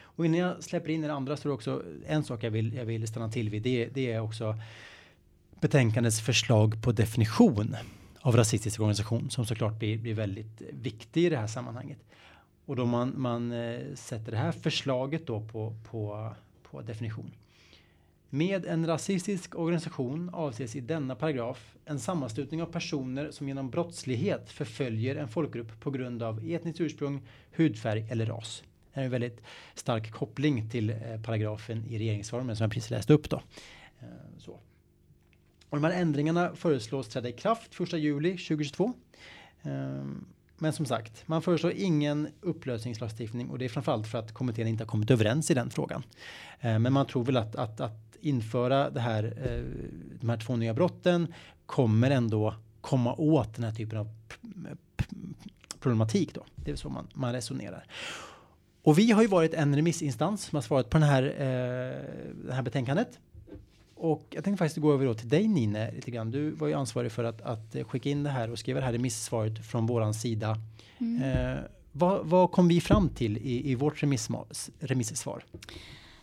Och 0.00 0.26
innan 0.26 0.38
jag 0.38 0.64
släpper 0.64 0.90
in 0.90 1.02
det 1.02 1.12
andra 1.12 1.36
så 1.36 1.48
är 1.48 1.50
det 1.50 1.54
också 1.54 1.82
en 2.06 2.24
sak 2.24 2.44
jag 2.44 2.50
vill, 2.50 2.74
jag 2.74 2.84
vill 2.84 3.08
stanna 3.08 3.28
till 3.28 3.50
vid. 3.50 3.62
Det, 3.62 3.88
det 3.94 4.12
är 4.12 4.20
också 4.20 4.56
betänkandets 5.60 6.20
förslag 6.20 6.82
på 6.82 6.92
definition 6.92 7.76
av 8.28 8.36
rasistisk 8.36 8.80
organisation 8.80 9.30
som 9.30 9.46
såklart 9.46 9.78
blir, 9.78 9.98
blir 9.98 10.14
väldigt 10.14 10.62
viktig 10.70 11.24
i 11.24 11.28
det 11.28 11.36
här 11.36 11.46
sammanhanget. 11.46 11.98
Och 12.64 12.76
då 12.76 12.86
man, 12.86 13.14
man 13.16 13.52
eh, 13.52 13.94
sätter 13.94 14.32
det 14.32 14.38
här 14.38 14.52
förslaget 14.52 15.26
då 15.26 15.40
på, 15.40 15.74
på, 15.90 16.32
på 16.62 16.80
definition. 16.82 17.30
Med 18.30 18.66
en 18.66 18.86
rasistisk 18.86 19.58
organisation 19.58 20.30
avses 20.32 20.76
i 20.76 20.80
denna 20.80 21.14
paragraf 21.14 21.76
en 21.84 22.00
sammanslutning 22.00 22.62
av 22.62 22.66
personer 22.66 23.30
som 23.30 23.48
genom 23.48 23.70
brottslighet 23.70 24.50
förföljer 24.50 25.16
en 25.16 25.28
folkgrupp 25.28 25.80
på 25.80 25.90
grund 25.90 26.22
av 26.22 26.50
etniskt 26.50 26.80
ursprung, 26.80 27.22
hudfärg 27.56 28.06
eller 28.10 28.26
ras. 28.26 28.62
Det 28.94 29.00
är 29.00 29.04
en 29.04 29.10
väldigt 29.10 29.40
stark 29.74 30.10
koppling 30.10 30.70
till 30.70 30.90
eh, 30.90 31.22
paragrafen 31.24 31.84
i 31.88 31.98
regeringsformen 31.98 32.56
som 32.56 32.64
jag 32.64 32.72
precis 32.72 32.90
läste 32.90 33.12
upp. 33.12 33.30
Då. 33.30 33.42
Eh, 34.00 34.06
så. 34.38 34.58
Och 35.70 35.76
de 35.76 35.84
här 35.84 36.00
ändringarna 36.00 36.54
föreslås 36.54 37.08
träda 37.08 37.28
i 37.28 37.32
kraft 37.32 37.80
1 37.80 37.92
juli 37.92 38.30
2022. 38.30 38.92
Ehm, 39.62 40.24
men 40.58 40.72
som 40.72 40.86
sagt, 40.86 41.28
man 41.28 41.42
föreslår 41.42 41.72
ingen 41.72 42.28
upplösningslagstiftning 42.40 43.50
och 43.50 43.58
det 43.58 43.64
är 43.64 43.68
framförallt 43.68 44.06
för 44.06 44.18
att 44.18 44.34
kommittén 44.34 44.66
inte 44.66 44.84
har 44.84 44.88
kommit 44.88 45.10
överens 45.10 45.50
i 45.50 45.54
den 45.54 45.70
frågan. 45.70 46.02
Ehm, 46.60 46.82
men 46.82 46.92
man 46.92 47.06
tror 47.06 47.24
väl 47.24 47.36
att, 47.36 47.56
att, 47.56 47.80
att 47.80 48.16
införa 48.20 48.90
det 48.90 49.00
här, 49.00 49.24
eh, 49.24 49.64
de 50.20 50.28
här 50.28 50.36
två 50.36 50.56
nya 50.56 50.74
brotten 50.74 51.34
kommer 51.66 52.10
ändå 52.10 52.54
komma 52.80 53.14
åt 53.14 53.54
den 53.54 53.64
här 53.64 53.72
typen 53.72 53.98
av 53.98 54.08
problematik. 55.80 56.34
Då. 56.34 56.44
Det 56.54 56.70
är 56.70 56.76
så 56.76 56.88
man, 56.88 57.08
man 57.14 57.32
resonerar. 57.32 57.86
Och 58.82 58.98
vi 58.98 59.10
har 59.10 59.22
ju 59.22 59.28
varit 59.28 59.54
en 59.54 59.76
remissinstans 59.76 60.44
som 60.44 60.56
har 60.56 60.62
svarat 60.62 60.90
på 60.90 60.98
den 60.98 61.08
här, 61.08 61.22
eh, 61.22 62.46
det 62.46 62.54
här 62.54 62.62
betänkandet. 62.62 63.18
Och 64.00 64.26
jag 64.30 64.44
tänkte 64.44 64.58
faktiskt 64.58 64.80
gå 64.80 64.92
över 64.92 65.06
då 65.06 65.14
till 65.14 65.28
dig 65.28 65.48
Nine 65.48 65.86
lite 65.94 66.10
grann. 66.10 66.30
Du 66.30 66.50
var 66.50 66.68
ju 66.68 66.74
ansvarig 66.74 67.12
för 67.12 67.24
att, 67.24 67.42
att 67.42 67.76
skicka 67.86 68.08
in 68.08 68.22
det 68.22 68.30
här 68.30 68.50
och 68.50 68.58
skriva 68.58 68.80
det 68.80 68.86
här 68.86 68.92
remissvaret 68.92 69.66
från 69.66 69.86
våran 69.86 70.14
sida. 70.14 70.56
Mm. 70.98 71.22
Eh, 71.22 71.58
vad, 71.92 72.26
vad 72.26 72.52
kom 72.52 72.68
vi 72.68 72.80
fram 72.80 73.08
till 73.08 73.36
i, 73.36 73.70
i 73.70 73.74
vårt 73.74 74.02
remissvar? 74.80 75.44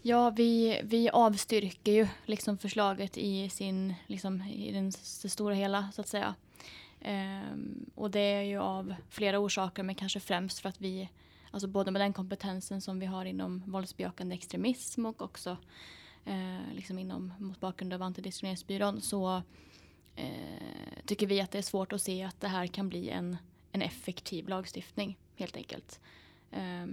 Ja, 0.01 0.29
vi, 0.29 0.81
vi 0.83 1.09
avstyrker 1.09 1.91
ju 1.91 2.07
liksom 2.25 2.57
förslaget 2.57 3.17
i, 3.17 3.49
sin, 3.49 3.93
liksom, 4.07 4.41
i 4.41 4.71
den, 4.71 4.85
det 5.21 5.29
stora 5.29 5.53
hela 5.53 5.91
så 5.93 6.01
att 6.01 6.07
säga. 6.07 6.35
Um, 7.05 7.85
och 7.95 8.11
det 8.11 8.19
är 8.19 8.41
ju 8.41 8.57
av 8.57 8.93
flera 9.09 9.39
orsaker 9.39 9.83
men 9.83 9.95
kanske 9.95 10.19
främst 10.19 10.59
för 10.59 10.69
att 10.69 10.81
vi, 10.81 11.09
alltså 11.51 11.67
både 11.67 11.91
med 11.91 12.01
den 12.01 12.13
kompetensen 12.13 12.81
som 12.81 12.99
vi 12.99 13.05
har 13.05 13.25
inom 13.25 13.63
våldsbejakande 13.65 14.35
extremism 14.35 15.05
och 15.05 15.21
också 15.21 15.57
eh, 16.25 16.73
liksom 16.73 16.99
inom, 16.99 17.33
mot 17.39 17.59
bakgrund 17.59 17.93
av 17.93 18.01
antidiskrimineringsbyrån 18.01 19.01
så 19.01 19.41
eh, 20.15 21.03
tycker 21.05 21.27
vi 21.27 21.41
att 21.41 21.51
det 21.51 21.57
är 21.57 21.61
svårt 21.61 21.93
att 21.93 22.01
se 22.01 22.23
att 22.23 22.41
det 22.41 22.47
här 22.47 22.67
kan 22.67 22.89
bli 22.89 23.09
en, 23.09 23.37
en 23.71 23.81
effektiv 23.81 24.49
lagstiftning 24.49 25.17
helt 25.35 25.55
enkelt. 25.55 25.99
Eh, 26.51 26.85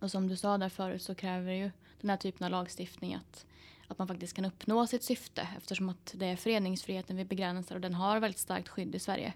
och 0.00 0.10
som 0.10 0.28
du 0.28 0.36
sa 0.36 0.58
där 0.58 0.68
förut 0.68 1.02
så 1.02 1.14
kräver 1.14 1.52
ju 1.52 1.70
den 2.00 2.10
här 2.10 2.16
typen 2.16 2.44
av 2.44 2.50
lagstiftning 2.50 3.14
att, 3.14 3.46
att 3.88 3.98
man 3.98 4.08
faktiskt 4.08 4.36
kan 4.36 4.44
uppnå 4.44 4.86
sitt 4.86 5.02
syfte 5.02 5.48
eftersom 5.56 5.88
att 5.88 6.14
det 6.16 6.26
är 6.26 6.36
föreningsfriheten 6.36 7.16
vi 7.16 7.24
begränsar 7.24 7.74
och 7.74 7.80
den 7.80 7.94
har 7.94 8.20
väldigt 8.20 8.38
starkt 8.38 8.68
skydd 8.68 8.94
i 8.94 8.98
Sverige. 8.98 9.32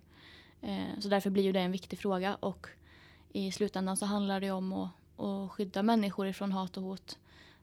Eh, 0.60 0.98
så 1.00 1.08
därför 1.08 1.30
blir 1.30 1.42
ju 1.42 1.52
det 1.52 1.60
en 1.60 1.72
viktig 1.72 1.98
fråga 1.98 2.34
och 2.34 2.66
i 3.32 3.52
slutändan 3.52 3.96
så 3.96 4.06
handlar 4.06 4.40
det 4.40 4.50
om 4.50 4.72
att, 4.72 4.90
att 5.20 5.50
skydda 5.50 5.82
människor 5.82 6.28
ifrån 6.28 6.52
hat 6.52 6.76
och 6.76 6.82
hot 6.82 7.18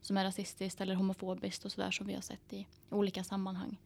som 0.07 0.17
är 0.17 0.23
rasistiskt 0.23 0.81
eller 0.81 0.95
homofobiskt 0.95 1.65
och 1.65 1.71
sådär 1.71 1.91
som 1.91 2.07
vi 2.07 2.13
har 2.13 2.21
sett 2.21 2.53
i 2.53 2.67
olika 2.89 3.23
sammanhang. 3.23 3.77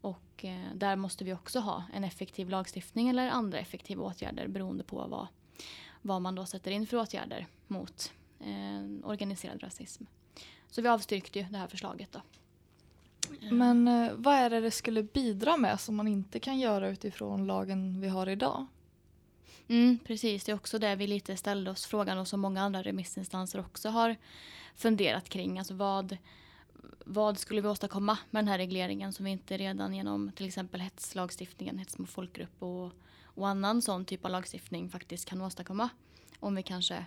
Och 0.00 0.44
eh, 0.44 0.74
där 0.74 0.96
måste 0.96 1.24
vi 1.24 1.34
också 1.34 1.60
ha 1.60 1.84
en 1.94 2.04
effektiv 2.04 2.48
lagstiftning 2.48 3.08
eller 3.08 3.28
andra 3.28 3.58
effektiva 3.58 4.04
åtgärder 4.04 4.48
beroende 4.48 4.84
på 4.84 5.06
vad, 5.06 5.26
vad 6.02 6.22
man 6.22 6.34
då 6.34 6.46
sätter 6.46 6.70
in 6.70 6.86
för 6.86 6.96
åtgärder 6.96 7.46
mot 7.66 8.12
eh, 8.40 9.08
organiserad 9.08 9.62
rasism. 9.62 10.04
Så 10.70 10.82
vi 10.82 10.88
avstyrkte 10.88 11.38
ju 11.38 11.44
det 11.44 11.58
här 11.58 11.66
förslaget 11.66 12.12
då. 12.12 12.22
Eh. 13.42 13.52
Men 13.52 13.88
eh, 13.88 14.12
vad 14.14 14.34
är 14.34 14.50
det 14.50 14.60
det 14.60 14.70
skulle 14.70 15.02
bidra 15.02 15.56
med 15.56 15.80
som 15.80 15.96
man 15.96 16.08
inte 16.08 16.40
kan 16.40 16.58
göra 16.58 16.88
utifrån 16.88 17.46
lagen 17.46 18.00
vi 18.00 18.08
har 18.08 18.28
idag? 18.28 18.66
Mm, 19.70 19.98
precis, 20.04 20.44
det 20.44 20.52
är 20.52 20.56
också 20.56 20.78
det 20.78 20.96
vi 20.96 21.06
lite 21.06 21.36
ställde 21.36 21.70
oss 21.70 21.86
frågan 21.86 22.18
och 22.18 22.28
som 22.28 22.40
många 22.40 22.62
andra 22.62 22.82
remissinstanser 22.82 23.60
också 23.60 23.88
har 23.88 24.16
funderat 24.74 25.28
kring. 25.28 25.58
Alltså 25.58 25.74
vad, 25.74 26.16
vad 27.04 27.38
skulle 27.38 27.60
vi 27.60 27.68
åstadkomma 27.68 28.18
med 28.30 28.44
den 28.44 28.48
här 28.48 28.58
regleringen 28.58 29.12
som 29.12 29.24
vi 29.24 29.30
inte 29.30 29.56
redan 29.56 29.94
genom 29.94 30.32
till 30.32 30.46
exempel 30.46 30.80
hetslagstiftningen, 30.80 31.78
hets 31.78 31.98
mot 31.98 32.10
folkgrupp 32.10 32.62
och, 32.62 32.92
och 33.22 33.48
annan 33.48 33.82
sån 33.82 34.04
typ 34.04 34.24
av 34.24 34.30
lagstiftning 34.30 34.90
faktiskt 34.90 35.28
kan 35.28 35.40
åstadkomma. 35.40 35.88
Om 36.40 36.54
vi 36.54 36.62
kanske 36.62 37.06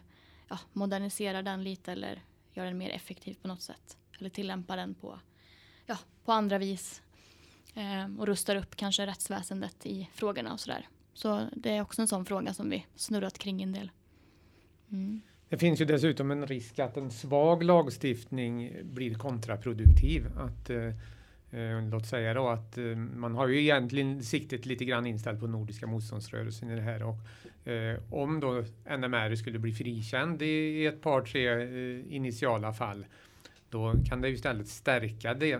ja, 0.49 0.59
moderniserar 0.73 1.43
den 1.43 1.63
lite 1.63 1.91
eller 1.91 2.23
gör 2.53 2.65
den 2.65 2.77
mer 2.77 2.89
effektiv 2.89 3.37
på 3.41 3.47
något 3.47 3.61
sätt. 3.61 3.97
Eller 4.19 4.29
tillämpar 4.29 4.77
den 4.77 4.95
på, 4.95 5.19
ja, 5.85 5.97
på 6.25 6.31
andra 6.31 6.57
vis. 6.57 7.01
Eh, 7.73 8.19
och 8.19 8.27
rustar 8.27 8.55
upp 8.55 8.75
kanske 8.75 9.05
rättsväsendet 9.05 9.85
i 9.85 10.09
frågorna 10.13 10.53
och 10.53 10.59
sådär. 10.59 10.87
Så 11.13 11.47
det 11.55 11.69
är 11.69 11.81
också 11.81 12.01
en 12.01 12.07
sån 12.07 12.25
fråga 12.25 12.53
som 12.53 12.69
vi 12.69 12.85
snurrat 12.95 13.37
kring 13.37 13.63
en 13.63 13.71
del. 13.71 13.91
Mm. 14.91 15.21
Det 15.49 15.57
finns 15.57 15.81
ju 15.81 15.85
dessutom 15.85 16.31
en 16.31 16.47
risk 16.47 16.79
att 16.79 16.97
en 16.97 17.11
svag 17.11 17.63
lagstiftning 17.63 18.71
blir 18.83 19.15
kontraproduktiv. 19.15 20.25
Att, 20.37 20.69
eh, 20.69 21.59
eh, 21.59 21.89
låt 21.91 22.05
säga 22.05 22.33
då 22.33 22.47
att 22.47 22.77
eh, 22.77 22.85
man 22.95 23.35
har 23.35 23.47
ju 23.47 23.61
egentligen 23.61 24.23
siktet 24.23 24.65
lite 24.65 24.85
grann 24.85 25.05
inställt 25.05 25.39
på 25.39 25.47
Nordiska 25.47 25.87
motståndsrörelsen 25.87 26.69
i 26.69 26.75
det 26.75 26.81
här 26.81 27.03
och 27.03 27.15
Eh, 27.65 27.99
om 28.09 28.39
då 28.39 28.63
NMR 28.85 29.35
skulle 29.35 29.59
bli 29.59 29.71
frikänd 29.71 30.41
i 30.41 30.85
ett 30.85 31.01
par, 31.01 31.21
tre 31.21 31.47
eh, 31.47 32.15
initiala 32.15 32.73
fall, 32.73 33.05
då 33.69 33.93
kan 34.09 34.21
det 34.21 34.29
istället 34.29 34.67
stärka 34.67 35.33
det, 35.33 35.59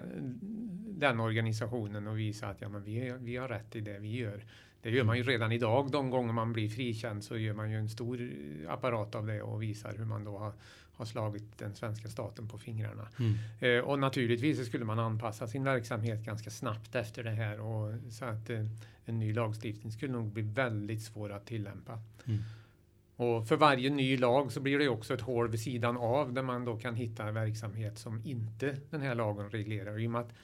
den 0.87 1.19
organisationen 1.19 2.07
och 2.07 2.19
visa 2.19 2.47
att 2.47 2.61
ja, 2.61 2.69
men 2.69 2.83
vi, 2.83 3.13
vi 3.19 3.37
har 3.37 3.47
rätt 3.47 3.75
i 3.75 3.81
det 3.81 3.99
vi 3.99 4.15
gör. 4.15 4.43
Det 4.83 4.89
gör 4.89 5.03
man 5.03 5.17
ju 5.17 5.23
redan 5.23 5.51
idag. 5.51 5.91
De 5.91 6.09
gånger 6.09 6.33
man 6.33 6.53
blir 6.53 6.69
frikänd 6.69 7.23
så 7.23 7.37
gör 7.37 7.53
man 7.53 7.71
ju 7.71 7.77
en 7.77 7.89
stor 7.89 8.29
apparat 8.69 9.15
av 9.15 9.27
det 9.27 9.41
och 9.41 9.63
visar 9.63 9.93
hur 9.97 10.05
man 10.05 10.23
då 10.23 10.37
har, 10.37 10.53
har 10.93 11.05
slagit 11.05 11.57
den 11.57 11.75
svenska 11.75 12.07
staten 12.07 12.47
på 12.47 12.57
fingrarna. 12.57 13.07
Mm. 13.19 13.33
Eh, 13.59 13.83
och 13.83 13.99
naturligtvis 13.99 14.67
skulle 14.67 14.85
man 14.85 14.99
anpassa 14.99 15.47
sin 15.47 15.63
verksamhet 15.63 16.25
ganska 16.25 16.49
snabbt 16.49 16.95
efter 16.95 17.23
det 17.23 17.31
här. 17.31 17.59
Och, 17.59 17.93
så 18.11 18.25
att 18.25 18.49
eh, 18.49 18.65
en 19.05 19.19
ny 19.19 19.33
lagstiftning 19.33 19.91
skulle 19.91 20.11
nog 20.11 20.31
bli 20.31 20.43
väldigt 20.43 21.01
svår 21.01 21.31
att 21.31 21.45
tillämpa. 21.45 21.99
Mm. 22.25 22.39
Och 23.15 23.47
för 23.47 23.55
varje 23.55 23.89
ny 23.89 24.17
lag 24.17 24.51
så 24.51 24.59
blir 24.59 24.79
det 24.79 24.89
också 24.89 25.13
ett 25.13 25.21
hål 25.21 25.49
vid 25.49 25.59
sidan 25.59 25.97
av 25.97 26.33
där 26.33 26.41
man 26.41 26.65
då 26.65 26.77
kan 26.77 26.95
hitta 26.95 27.31
verksamhet 27.31 27.97
som 27.97 28.21
inte 28.25 28.77
den 28.89 29.01
här 29.01 29.15
lagen 29.15 29.49
reglerar. 29.49 29.99
I 29.99 30.07
och 30.07 30.11
med 30.11 30.21
att 30.21 30.29
eh, 30.29 30.35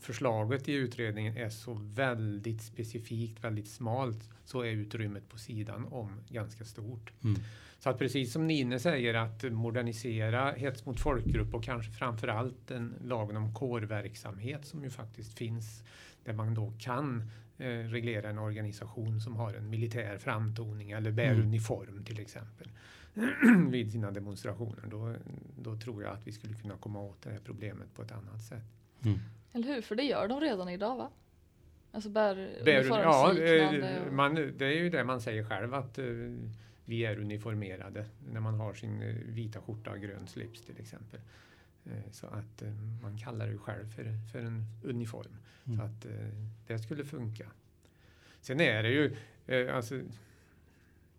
förslaget 0.00 0.68
i 0.68 0.72
utredningen 0.72 1.36
är 1.36 1.48
så 1.48 1.74
väldigt 1.74 2.62
specifikt, 2.62 3.44
väldigt 3.44 3.68
smalt, 3.68 4.30
så 4.44 4.60
är 4.60 4.70
utrymmet 4.70 5.28
på 5.28 5.38
sidan 5.38 5.84
om 5.90 6.20
ganska 6.28 6.64
stort. 6.64 7.12
Mm. 7.24 7.40
Så 7.78 7.90
att 7.90 7.98
precis 7.98 8.32
som 8.32 8.46
Nine 8.46 8.80
säger 8.80 9.14
att 9.14 9.52
modernisera 9.52 10.52
hets 10.52 10.86
mot 10.86 11.00
folkgrupp 11.00 11.54
och 11.54 11.64
kanske 11.64 11.92
framförallt 11.92 12.70
en 12.70 12.94
lagen 13.04 13.36
om 13.36 13.54
kårverksamhet 13.54 14.66
som 14.66 14.84
ju 14.84 14.90
faktiskt 14.90 15.38
finns 15.38 15.84
där 16.24 16.32
man 16.32 16.54
då 16.54 16.72
kan 16.78 17.30
eh, 17.58 17.66
reglera 17.68 18.30
en 18.30 18.38
organisation 18.38 19.20
som 19.20 19.36
har 19.36 19.54
en 19.54 19.70
militär 19.70 20.18
framtoning 20.18 20.90
eller 20.90 21.10
bär 21.10 21.32
mm. 21.32 21.46
uniform 21.46 22.04
till 22.04 22.20
exempel 22.20 22.68
vid 23.70 23.92
sina 23.92 24.10
demonstrationer. 24.10 24.86
Då, 24.86 25.14
då 25.58 25.76
tror 25.76 26.02
jag 26.02 26.12
att 26.12 26.26
vi 26.26 26.32
skulle 26.32 26.54
kunna 26.54 26.76
komma 26.76 27.00
åt 27.00 27.22
det 27.22 27.30
här 27.30 27.40
problemet 27.44 27.94
på 27.94 28.02
ett 28.02 28.12
annat 28.12 28.42
sätt. 28.42 28.64
Mm. 29.04 29.18
Eller 29.54 29.74
hur? 29.74 29.82
För 29.82 29.94
det 29.94 30.02
gör 30.02 30.28
de 30.28 30.40
redan 30.40 30.68
idag 30.68 30.96
va? 30.96 31.10
Alltså 31.92 32.10
bär, 32.10 32.34
bär 32.64 32.84
ja, 32.88 33.38
eh, 33.38 34.12
man, 34.12 34.34
det 34.34 34.66
är 34.66 34.82
ju 34.82 34.90
det 34.90 35.04
man 35.04 35.20
säger 35.20 35.44
själv 35.44 35.74
att 35.74 35.98
eh, 35.98 36.04
vi 36.84 37.04
är 37.04 37.18
uniformerade 37.18 38.06
när 38.32 38.40
man 38.40 38.54
har 38.54 38.74
sin 38.74 39.02
eh, 39.02 39.14
vita 39.14 39.60
skjorta 39.60 39.90
och 39.90 40.00
grön 40.00 40.26
slips 40.26 40.62
till 40.62 40.80
exempel. 40.80 41.20
Eh, 41.84 42.10
så 42.10 42.26
att 42.26 42.62
man 43.02 43.18
kallar 43.18 43.46
det 43.46 43.58
själv 43.58 43.86
för, 43.86 44.04
för 44.32 44.38
en 44.38 44.64
uniform. 44.84 45.36
Mm. 45.64 45.78
Så 45.78 45.84
att 45.84 46.06
det 46.66 46.78
skulle 46.78 47.04
funka. 47.04 47.46
Sen 48.40 48.60
är 48.60 48.82
det 48.82 48.90
ju 48.90 49.16
alltså, 49.70 50.00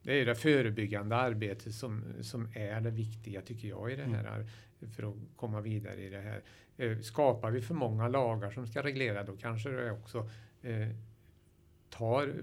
det 0.02 0.13
är 0.13 0.26
det 0.26 0.36
förebyggande 0.36 1.15
arbetet 1.15 1.74
som, 1.74 2.04
som 2.21 2.48
är 2.56 2.82
det 2.82 2.91
viktiga 2.91 3.41
tycker 3.41 3.67
jag 3.67 3.91
i 3.91 3.95
det 3.95 4.04
mm. 4.04 4.15
här 4.15 4.36
mm. 4.36 4.48
För 4.88 5.04
att 5.04 5.15
komma 5.36 5.62
vidare 5.62 6.02
i 6.02 6.10
det 6.10 6.21
här. 6.21 6.41
Skapar 7.02 7.52
vi 7.52 7.62
för 7.62 7.74
många 7.74 8.08
lagar 8.08 8.52
som 8.52 8.67
ska 8.67 8.84
reglera 8.84 9.24
då 9.24 9.38
kanske 9.38 9.69
det 9.69 9.91
också 9.91 10.30
tar, 11.89 12.34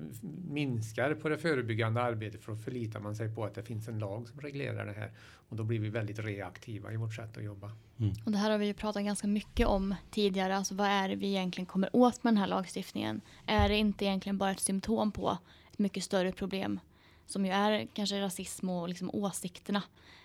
minskar 0.48 1.14
på 1.14 1.28
det 1.28 1.38
förebyggande 1.38 2.02
arbetet 2.02 2.42
för 2.42 2.52
att 2.52 2.64
förlitar 2.64 3.00
man 3.00 3.16
sig 3.16 3.34
på 3.34 3.44
att 3.44 3.54
det 3.54 3.62
finns 3.62 3.88
en 3.88 3.98
lag 3.98 4.28
som 4.28 4.40
reglerar 4.40 4.86
det 4.86 4.92
här. 4.92 5.12
Och 5.48 5.56
då 5.56 5.64
blir 5.64 5.78
vi 5.78 5.88
väldigt 5.88 6.18
reaktiva 6.18 6.92
i 6.92 6.96
vårt 6.96 7.14
sätt 7.14 7.36
att 7.36 7.44
jobba. 7.44 7.72
Mm. 7.98 8.12
Och 8.24 8.32
det 8.32 8.38
här 8.38 8.50
har 8.50 8.58
vi 8.58 8.66
ju 8.66 8.74
pratat 8.74 9.04
ganska 9.04 9.26
mycket 9.26 9.66
om 9.66 9.94
tidigare. 10.10 10.56
Alltså 10.56 10.74
vad 10.74 10.86
är 10.86 11.08
det 11.08 11.16
vi 11.16 11.26
egentligen 11.26 11.66
kommer 11.66 11.96
åt 11.96 12.24
med 12.24 12.32
den 12.32 12.38
här 12.38 12.46
lagstiftningen? 12.46 13.20
Är 13.46 13.68
det 13.68 13.76
inte 13.76 14.04
egentligen 14.04 14.38
bara 14.38 14.50
ett 14.50 14.60
symptom 14.60 15.12
på 15.12 15.38
ett 15.72 15.78
mycket 15.78 16.04
större 16.04 16.32
problem 16.32 16.80
som 17.26 17.46
ju 17.46 17.52
är 17.52 17.86
kanske 17.94 18.20
rasism 18.20 18.68
och 18.68 18.88
liksom 18.88 19.10
åsikterna. 19.12 19.82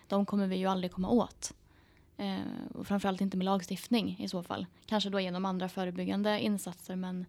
De 0.07 0.25
kommer 0.25 0.47
vi 0.47 0.55
ju 0.55 0.65
aldrig 0.65 0.91
komma 0.91 1.09
åt. 1.09 1.53
Eh, 2.17 2.37
och 2.73 2.87
framförallt 2.87 3.21
inte 3.21 3.37
med 3.37 3.45
lagstiftning 3.45 4.17
i 4.19 4.27
så 4.27 4.43
fall. 4.43 4.65
Kanske 4.85 5.09
då 5.09 5.19
genom 5.19 5.45
andra 5.45 5.69
förebyggande 5.69 6.39
insatser 6.39 6.95
men, 6.95 7.25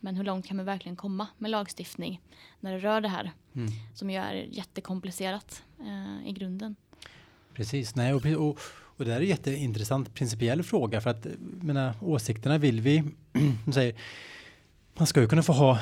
men 0.00 0.16
hur 0.16 0.24
långt 0.24 0.46
kan 0.46 0.56
man 0.56 0.66
verkligen 0.66 0.96
komma 0.96 1.26
med 1.38 1.50
lagstiftning 1.50 2.20
när 2.60 2.72
det 2.72 2.78
rör 2.78 3.00
det 3.00 3.08
här 3.08 3.32
mm. 3.54 3.72
som 3.94 4.10
ju 4.10 4.16
är 4.16 4.34
jättekomplicerat 4.34 5.62
eh, 5.80 6.28
i 6.28 6.32
grunden. 6.32 6.76
Precis, 7.54 7.94
nej 7.94 8.14
och, 8.14 8.26
och, 8.26 8.58
och 8.96 9.04
det 9.04 9.14
är 9.14 9.20
en 9.20 9.26
jätteintressant 9.26 10.14
principiell 10.14 10.62
fråga 10.62 11.00
för 11.00 11.10
att 11.10 11.26
mina 11.60 11.94
åsikterna 12.02 12.58
vill 12.58 12.80
vi, 12.80 13.04
säger, 13.74 13.94
man 14.94 15.06
ska 15.06 15.20
ju 15.20 15.28
kunna 15.28 15.42
få 15.42 15.52
ha 15.52 15.78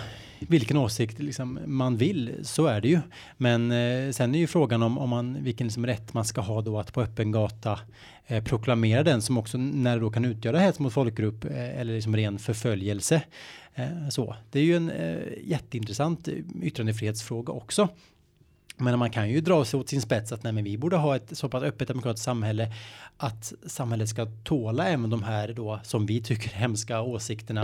vilken 0.49 0.77
åsikt 0.77 1.19
liksom 1.19 1.59
man 1.67 1.97
vill, 1.97 2.35
så 2.43 2.67
är 2.67 2.81
det 2.81 2.89
ju. 2.89 3.01
Men 3.37 3.71
eh, 3.71 4.11
sen 4.11 4.35
är 4.35 4.39
ju 4.39 4.47
frågan 4.47 4.83
om, 4.83 4.99
om 4.99 5.11
man, 5.11 5.45
vilken 5.45 5.67
liksom 5.67 5.87
rätt 5.87 6.15
man 6.15 6.25
ska 6.25 6.41
ha 6.41 6.63
då 6.63 6.79
att 6.79 6.93
på 6.93 7.03
öppen 7.03 7.33
gata 7.33 7.79
eh, 8.27 8.45
proklamera 8.45 9.03
den 9.03 9.23
som 9.23 9.39
också 9.39 9.59
när 9.59 9.95
det 9.95 10.01
då 10.01 10.11
kan 10.11 10.25
utgöra 10.25 10.59
hets 10.59 10.79
mot 10.79 10.93
folkgrupp 10.93 11.45
eh, 11.45 11.81
eller 11.81 11.95
liksom 11.95 12.17
ren 12.17 12.39
förföljelse. 12.39 13.23
Eh, 13.75 14.09
så 14.11 14.37
det 14.51 14.59
är 14.59 14.65
ju 14.65 14.77
en 14.77 14.91
eh, 14.91 15.17
jätteintressant 15.45 16.29
yttrandefrihetsfråga 16.63 17.53
också. 17.53 17.89
Men 18.77 18.99
man 18.99 19.11
kan 19.11 19.31
ju 19.31 19.41
dra 19.41 19.65
sig 19.65 19.81
åt 19.81 19.89
sin 19.89 20.03
spets 20.03 20.33
att 20.33 20.43
nej, 20.43 20.53
men 20.53 20.65
vi 20.65 20.79
borde 20.79 20.97
ha 20.97 21.17
ett 21.17 21.37
så 21.37 21.49
pass 21.49 21.63
öppet 21.63 21.89
demokratiskt 21.89 22.25
samhälle 22.25 22.73
att 23.17 23.53
samhället 23.67 24.09
ska 24.09 24.27
tåla 24.45 24.89
även 24.89 25.11
de 25.11 25.23
här 25.23 25.53
då 25.53 25.81
som 25.83 26.07
vi 26.07 26.23
tycker 26.23 26.51
hemska 26.51 27.01
åsikterna. 27.01 27.63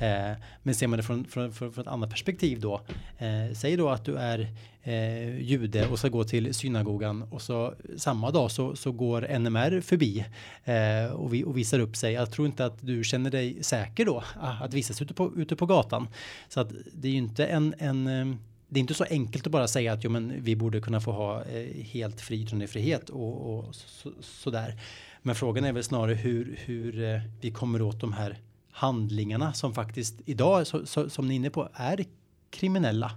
Eh, 0.00 0.36
men 0.62 0.74
ser 0.74 0.86
man 0.86 0.96
det 0.96 1.02
från, 1.02 1.24
från, 1.24 1.52
från, 1.52 1.72
från 1.72 1.82
ett 1.82 1.90
annat 1.90 2.10
perspektiv 2.10 2.60
då. 2.60 2.80
Eh, 3.18 3.54
säg 3.54 3.76
då 3.76 3.88
att 3.88 4.04
du 4.04 4.16
är 4.16 4.48
eh, 4.82 5.40
jude 5.40 5.88
och 5.88 5.98
ska 5.98 6.08
gå 6.08 6.24
till 6.24 6.54
synagogan 6.54 7.22
och 7.22 7.42
så 7.42 7.74
samma 7.96 8.30
dag 8.30 8.50
så, 8.50 8.76
så 8.76 8.92
går 8.92 9.38
NMR 9.38 9.80
förbi 9.80 10.24
eh, 10.64 11.12
och, 11.12 11.34
vi, 11.34 11.44
och 11.44 11.56
visar 11.56 11.78
upp 11.78 11.96
sig. 11.96 12.12
Jag 12.12 12.32
tror 12.32 12.46
inte 12.46 12.64
att 12.64 12.78
du 12.80 13.04
känner 13.04 13.30
dig 13.30 13.62
säker 13.62 14.04
då 14.04 14.22
ah, 14.40 14.64
att 14.64 14.74
visas 14.74 15.02
ute 15.02 15.14
på, 15.14 15.32
ute 15.36 15.56
på 15.56 15.66
gatan. 15.66 16.08
Så 16.48 16.60
att 16.60 16.72
det 16.92 17.08
är 17.08 17.12
ju 17.12 17.18
inte 17.18 17.46
en, 17.46 17.74
en 17.78 18.06
eh, 18.06 18.36
det 18.68 18.78
är 18.78 18.80
inte 18.80 18.94
så 18.94 19.04
enkelt 19.04 19.46
att 19.46 19.52
bara 19.52 19.68
säga 19.68 19.92
att 19.92 20.04
jo, 20.04 20.10
men 20.10 20.42
vi 20.42 20.56
borde 20.56 20.80
kunna 20.80 21.00
få 21.00 21.12
ha 21.12 21.44
eh, 21.44 21.84
helt 21.84 22.20
fri 22.20 22.42
yttrandefrihet 22.42 23.10
och, 23.10 23.58
och 23.58 23.74
så, 23.74 24.12
sådär. 24.20 24.80
Men 25.22 25.34
frågan 25.34 25.64
är 25.64 25.72
väl 25.72 25.84
snarare 25.84 26.14
hur, 26.14 26.58
hur 26.64 27.02
eh, 27.02 27.20
vi 27.40 27.50
kommer 27.50 27.82
åt 27.82 28.00
de 28.00 28.12
här 28.12 28.38
handlingarna 28.70 29.52
som 29.52 29.74
faktiskt 29.74 30.14
idag, 30.24 30.66
så, 30.66 30.86
så, 30.86 31.10
som 31.10 31.28
ni 31.28 31.34
är 31.34 31.36
inne 31.36 31.50
på, 31.50 31.68
är 31.74 32.04
kriminella. 32.50 33.12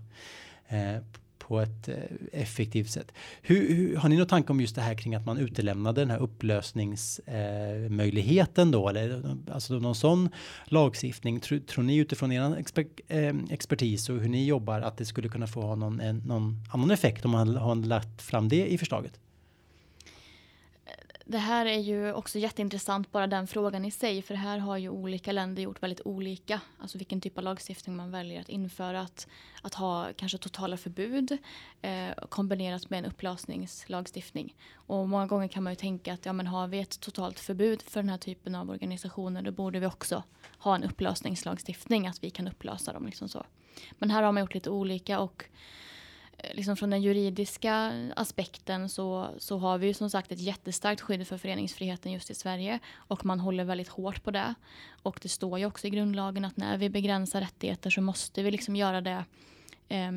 Eh, 0.68 1.04
på 1.52 1.60
ett 1.60 1.88
eh, 1.88 1.96
effektivt 2.32 2.90
sätt. 2.90 3.12
Hur, 3.42 3.76
hur, 3.76 3.96
har 3.96 4.10
ni 4.10 4.18
någon 4.18 4.28
tanke 4.28 4.54
om 4.54 4.62
just 4.62 4.76
det 4.76 4.82
här 4.82 4.96
kring 4.96 5.16
att 5.16 5.26
man 5.26 5.38
utelämnade 5.38 6.02
den 6.02 6.10
här 6.10 6.20
upplösningsmöjligheten 6.20 8.68
eh, 8.68 8.72
då? 8.72 8.90
Eller 8.90 9.38
alltså 9.52 9.74
någon 9.74 9.96
sån 9.96 10.30
lagstiftning? 10.66 11.40
Tror, 11.40 11.60
tror 11.60 11.84
ni 11.84 11.98
utifrån 11.98 12.32
er 12.32 12.58
exper, 12.58 12.86
eh, 13.08 13.36
expertis 13.50 14.10
och 14.10 14.20
hur 14.20 14.30
ni 14.30 14.46
jobbar 14.46 14.82
att 14.82 14.98
det 14.98 15.06
skulle 15.06 15.30
kunna 15.30 15.48
få 15.48 15.76
någon, 15.76 16.00
en, 16.00 16.18
någon 16.18 16.64
annan 16.72 16.92
effekt 16.92 17.26
om 17.26 17.32
man 17.32 17.56
har 17.56 17.76
lagt 17.76 18.22
fram 18.22 18.50
det 18.50 18.72
i 18.72 18.78
förslaget? 18.78 19.20
Det 21.32 21.38
här 21.38 21.66
är 21.66 21.80
ju 21.80 22.14
också 22.14 22.40
jätteintressant, 22.40 23.12
bara 23.12 23.28
den 23.28 23.48
frågan 23.48 23.86
i 23.86 23.92
sig. 23.92 24.22
För 24.22 24.34
här 24.34 24.58
har 24.58 24.78
ju 24.78 24.90
olika 24.90 25.32
länder 25.32 25.64
gjort 25.64 25.84
väldigt 25.84 26.02
olika. 26.06 26.62
Alltså 26.80 26.98
vilken 26.98 27.22
typ 27.22 27.38
av 27.38 27.44
lagstiftning 27.44 27.96
man 27.96 28.12
väljer 28.12 28.42
att 28.42 28.50
införa. 28.50 29.02
Att, 29.02 29.28
att 29.62 29.74
ha 29.74 30.08
kanske 30.16 30.38
totala 30.38 30.78
förbud 30.78 31.38
eh, 31.82 32.14
kombinerat 32.30 32.90
med 32.90 33.00
en 33.00 33.06
upplösningslagstiftning. 33.06 34.56
Och 34.74 35.10
många 35.10 35.28
gånger 35.28 35.48
kan 35.48 35.64
man 35.64 35.74
ju 35.74 35.76
tänka 35.76 36.14
att 36.14 36.26
ja, 36.26 36.34
men 36.34 36.48
har 36.48 36.68
vi 36.68 36.80
ett 36.80 37.00
totalt 37.00 37.40
förbud 37.40 37.82
för 37.82 38.00
den 38.02 38.10
här 38.10 38.18
typen 38.18 38.56
av 38.56 38.70
organisationer 38.70 39.42
då 39.42 39.52
borde 39.52 39.80
vi 39.80 39.86
också 39.86 40.24
ha 40.58 40.76
en 40.76 40.84
upplösningslagstiftning. 40.84 42.08
Att 42.08 42.24
vi 42.24 42.30
kan 42.30 42.48
upplösa 42.48 42.94
dem. 42.94 43.06
Liksom 43.06 43.30
så. 43.30 43.46
Men 43.92 44.12
här 44.12 44.24
har 44.24 44.32
man 44.32 44.42
gjort 44.42 44.54
lite 44.54 44.70
olika. 44.70 45.20
och 45.20 45.46
Eh, 46.44 46.56
liksom 46.56 46.78
från 46.78 46.90
den 46.90 47.02
juridiska 47.02 47.94
aspekten 48.16 48.90
så, 48.90 49.30
så 49.38 49.58
har 49.58 49.78
vi 49.78 49.88
ju 49.88 49.94
som 49.94 50.10
sagt 50.10 50.32
ett 50.32 50.40
jättestarkt 50.40 51.02
skydd 51.02 51.28
för 51.28 51.38
föreningsfriheten 51.38 52.12
just 52.12 52.30
i 52.30 52.36
Sverige 52.36 52.80
och 52.96 53.26
man 53.26 53.40
håller 53.40 53.64
väldigt 53.64 53.90
hårt 53.90 54.24
på 54.24 54.32
det. 54.32 54.54
Och 55.04 55.20
det 55.22 55.30
står 55.30 55.60
ju 55.60 55.66
också 55.66 55.88
i 55.88 55.90
grundlagen 55.90 56.46
att 56.46 56.58
när 56.58 56.78
vi 56.78 56.90
begränsar 56.90 57.42
rättigheter 57.42 57.90
så 57.90 58.02
måste 58.02 58.44
vi 58.44 58.52
liksom 58.52 58.76
göra 58.76 59.02
det 59.02 59.26
eh, 59.88 60.12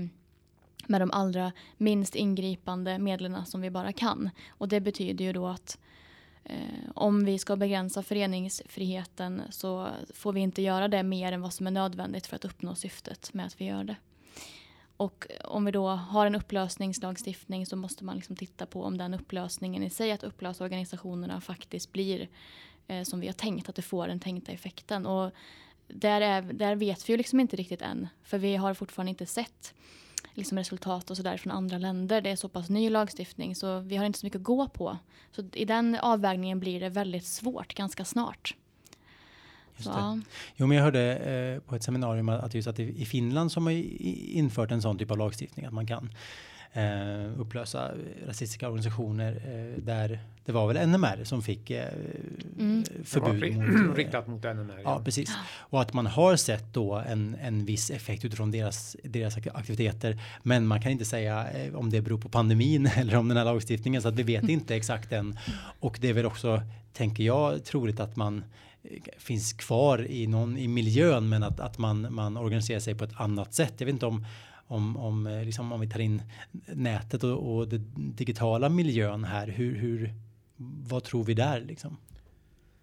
med 0.87 1.01
de 1.01 1.11
allra 1.11 1.53
minst 1.77 2.15
ingripande 2.15 2.99
medlen 2.99 3.47
som 3.47 3.61
vi 3.61 3.71
bara 3.71 3.93
kan. 3.93 4.31
Och 4.49 4.69
det 4.69 4.81
betyder 4.81 5.25
ju 5.25 5.33
då 5.33 5.47
att 5.47 5.79
eh, 6.45 6.91
om 6.95 7.25
vi 7.25 7.39
ska 7.39 7.57
begränsa 7.57 8.03
föreningsfriheten 8.03 9.43
så 9.51 9.89
får 10.15 10.33
vi 10.33 10.41
inte 10.41 10.63
göra 10.63 10.89
det 10.89 11.03
mer 11.03 11.33
än 11.33 11.41
vad 11.41 11.53
som 11.53 11.67
är 11.67 11.71
nödvändigt 11.71 12.27
för 12.27 12.37
att 12.37 12.45
uppnå 12.45 12.75
syftet 12.75 13.35
med 13.35 13.47
att 13.47 13.61
vi 13.61 13.65
gör 13.65 13.85
det. 13.85 13.97
Och 15.05 15.27
om 15.45 15.65
vi 15.65 15.71
då 15.71 15.89
har 15.89 16.27
en 16.27 16.35
upplösningslagstiftning 16.35 17.67
så 17.67 17.77
måste 17.77 18.05
man 18.05 18.17
liksom 18.17 18.37
titta 18.37 18.67
på 18.67 18.83
om 18.83 18.99
den 18.99 19.15
upplösningen 19.15 19.83
i 19.83 19.91
sig, 19.91 20.13
att 20.13 20.25
upplösa 20.25 20.65
organisationerna 20.65 21.41
faktiskt 21.41 21.93
blir 21.93 22.29
eh, 22.87 23.03
som 23.03 23.21
vi 23.21 23.27
har 23.27 23.35
tänkt, 23.35 23.69
att 23.69 23.75
det 23.75 23.83
får 23.83 24.09
den 24.09 24.21
tänkta 24.21 24.53
effekten. 24.53 25.07
Och 25.07 25.33
där, 25.89 26.21
är, 26.21 26.43
där 26.43 26.77
vet 26.77 27.09
vi 27.09 27.13
ju 27.13 27.17
liksom 27.17 27.41
inte 27.41 27.57
riktigt 27.57 27.83
än, 27.83 28.09
för 28.23 28.39
vi 28.39 28.57
har 28.57 28.75
fortfarande 28.75 29.11
inte 29.11 29.27
sett 29.27 29.75
liksom 30.35 30.59
resultat 30.59 31.11
och 31.11 31.17
sådär 31.17 31.37
från 31.37 31.53
andra 31.53 31.79
länder. 31.79 32.21
Det 32.21 32.31
är 32.31 32.37
så 32.37 32.49
pass 32.49 32.71
ny 32.71 32.91
lagstiftning 32.91 33.55
så 33.55 33.79
vi 33.79 33.97
har 33.97 34.05
inte 34.05 34.19
så 34.19 34.27
mycket 34.27 34.39
att 34.39 34.45
gå 34.45 34.69
på. 34.69 34.99
Så 35.31 35.45
i 35.53 35.65
den 35.65 35.95
avvägningen 35.95 36.61
blir 36.61 36.81
det 36.81 36.89
väldigt 36.89 37.27
svårt 37.27 37.75
ganska 37.75 38.05
snart. 38.05 38.55
Just 39.77 39.89
det. 39.89 40.21
Jo, 40.57 40.67
men 40.67 40.77
jag 40.77 40.85
hörde 40.85 41.17
eh, 41.17 41.61
på 41.69 41.77
ett 41.77 41.83
seminarium 41.83 42.29
att 42.29 42.55
just 42.55 42.69
att 42.69 42.79
i 42.79 43.05
Finland 43.05 43.53
som 43.53 43.67
har 43.67 43.73
infört 43.73 44.71
en 44.71 44.83
sån 44.83 44.99
typ 44.99 45.11
av 45.11 45.19
lagstiftning 45.19 45.67
att 45.67 45.73
man 45.73 45.87
kan 45.87 46.11
eh, 46.75 47.41
upplösa 47.41 47.91
rasistiska 48.27 48.67
organisationer 48.67 49.33
eh, 49.33 49.83
där 49.83 50.21
det 50.45 50.53
var 50.53 50.73
väl 50.73 50.89
NMR 50.89 51.25
som 51.25 51.43
fick 51.43 51.71
eh, 51.71 51.89
mm. 52.59 52.85
förbud 53.05 53.57
mot, 53.57 53.91
eh, 53.91 53.95
riktat 53.95 54.27
mot 54.27 54.43
NMR. 54.43 54.81
Ja, 54.85 55.03
precis. 55.05 55.33
Och 55.57 55.83
att 55.83 55.93
man 55.93 56.07
har 56.07 56.37
sett 56.37 56.75
då 56.75 56.95
en, 56.95 57.37
en 57.43 57.65
viss 57.65 57.91
effekt 57.91 58.25
utifrån 58.25 58.51
deras, 58.51 58.97
deras 59.05 59.37
aktiviteter. 59.37 60.19
Men 60.43 60.67
man 60.67 60.83
kan 60.83 60.93
inte 60.93 61.05
säga 61.05 61.51
eh, 61.51 61.75
om 61.75 61.91
det 61.91 62.01
beror 62.01 62.19
på 62.19 62.29
pandemin 62.29 62.87
eller 62.97 63.17
om 63.17 63.29
den 63.29 63.37
här 63.37 63.45
lagstiftningen 63.45 64.03
så 64.03 64.09
att 64.09 64.15
vi 64.15 64.23
vet 64.23 64.43
mm. 64.43 64.51
inte 64.51 64.77
exakt 64.77 65.13
än. 65.13 65.39
Och 65.81 65.99
det 66.01 66.09
är 66.09 66.13
väl 66.13 66.27
också, 66.27 66.63
tänker 66.93 67.25
jag, 67.25 67.65
troligt 67.65 68.01
att 68.01 68.17
man 68.17 68.45
finns 69.19 69.53
kvar 69.53 70.11
i 70.11 70.27
någon 70.27 70.57
i 70.57 70.69
miljön 70.69 71.29
men 71.29 71.43
att, 71.43 71.61
att 71.61 71.79
man, 71.79 72.15
man 72.15 72.37
organiserar 72.37 72.81
sig 72.81 72.95
på 72.95 73.05
ett 73.05 73.21
annat 73.21 73.55
sätt. 73.55 73.75
Jag 73.79 73.87
vet 73.87 73.93
inte 73.93 74.07
om 74.07 74.27
om, 74.67 74.97
om, 74.97 75.27
eh, 75.27 75.45
liksom 75.45 75.73
om 75.73 75.81
vi 75.81 75.89
tar 75.89 76.01
in 76.01 76.23
nätet 76.67 77.25
och, 77.25 77.57
och 77.57 77.69
den 77.69 77.93
digitala 77.97 78.69
miljön 78.69 79.25
här. 79.25 79.47
Hur, 79.47 79.75
hur, 79.75 80.15
vad 80.89 81.05
tror 81.05 81.25
vi 81.25 81.35
där 81.35 81.61
liksom? 81.61 81.97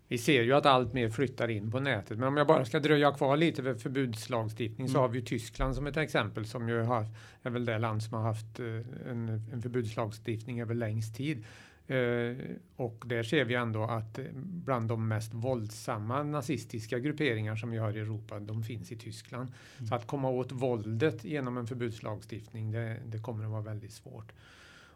Vi 0.07 0.17
ser 0.17 0.41
ju 0.41 0.53
att 0.53 0.65
allt 0.65 0.93
mer 0.93 1.09
flyttar 1.09 1.47
in 1.47 1.71
på 1.71 1.79
nätet. 1.79 2.17
Men 2.17 2.27
om 2.27 2.37
jag 2.37 2.47
bara 2.47 2.65
ska 2.65 2.79
dröja 2.79 3.11
kvar 3.11 3.37
lite 3.37 3.61
vid 3.61 3.81
förbudslagstiftning 3.81 4.87
mm. 4.87 4.93
så 4.93 4.99
har 4.99 5.07
vi 5.07 5.19
ju 5.19 5.25
Tyskland 5.25 5.75
som 5.75 5.87
ett 5.87 5.97
exempel 5.97 6.45
som 6.45 6.69
ju 6.69 6.81
har, 6.81 7.05
är 7.43 7.49
väl 7.49 7.65
det 7.65 7.77
land 7.77 8.03
som 8.03 8.13
har 8.13 8.23
haft 8.23 8.59
eh, 8.59 8.65
en, 9.11 9.41
en 9.53 9.61
förbudslagstiftning 9.61 10.61
över 10.61 10.75
längst 10.75 11.15
tid. 11.15 11.43
Eh, 11.91 12.35
och 12.75 13.03
där 13.07 13.23
ser 13.23 13.45
vi 13.45 13.55
ändå 13.55 13.83
att 13.83 14.19
bland 14.33 14.87
de 14.87 15.07
mest 15.07 15.33
våldsamma 15.33 16.23
nazistiska 16.23 16.99
grupperingar 16.99 17.55
som 17.55 17.71
vi 17.71 17.77
har 17.77 17.97
i 17.97 17.99
Europa, 17.99 18.39
de 18.39 18.63
finns 18.63 18.91
i 18.91 18.95
Tyskland. 18.95 19.51
Mm. 19.77 19.87
Så 19.87 19.95
att 19.95 20.07
komma 20.07 20.29
åt 20.29 20.51
våldet 20.51 21.23
genom 21.23 21.57
en 21.57 21.67
förbudslagstiftning, 21.67 22.71
det, 22.71 22.97
det, 23.05 23.19
kommer 23.19 23.45
att 23.45 23.51
vara 23.51 23.61
väldigt 23.61 23.91
svårt. 23.91 24.31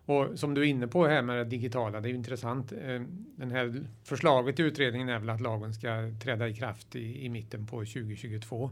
Och 0.06 0.40
som 0.40 0.54
du 0.54 0.62
är 0.62 0.66
inne 0.66 0.88
på 0.88 1.08
här 1.08 1.22
med 1.22 1.38
det 1.38 1.44
digitala, 1.44 2.02
det 2.02 2.08
är 2.08 2.12
ju 2.12 2.16
intressant. 2.16 2.72
Eh, 2.72 3.02
den 3.36 3.52
här 3.52 3.84
förslaget 4.04 4.60
i 4.60 4.64
utredningen 4.64 5.10
är 5.10 5.20
väl 5.20 5.30
att 5.30 5.42
lagen 5.42 5.74
ska 5.74 6.12
träda 6.24 6.48
i 6.48 6.56
kraft 6.56 6.96
i, 6.96 7.26
i 7.26 7.30
mitten 7.30 7.68
på 7.68 7.78
2022. 7.78 8.72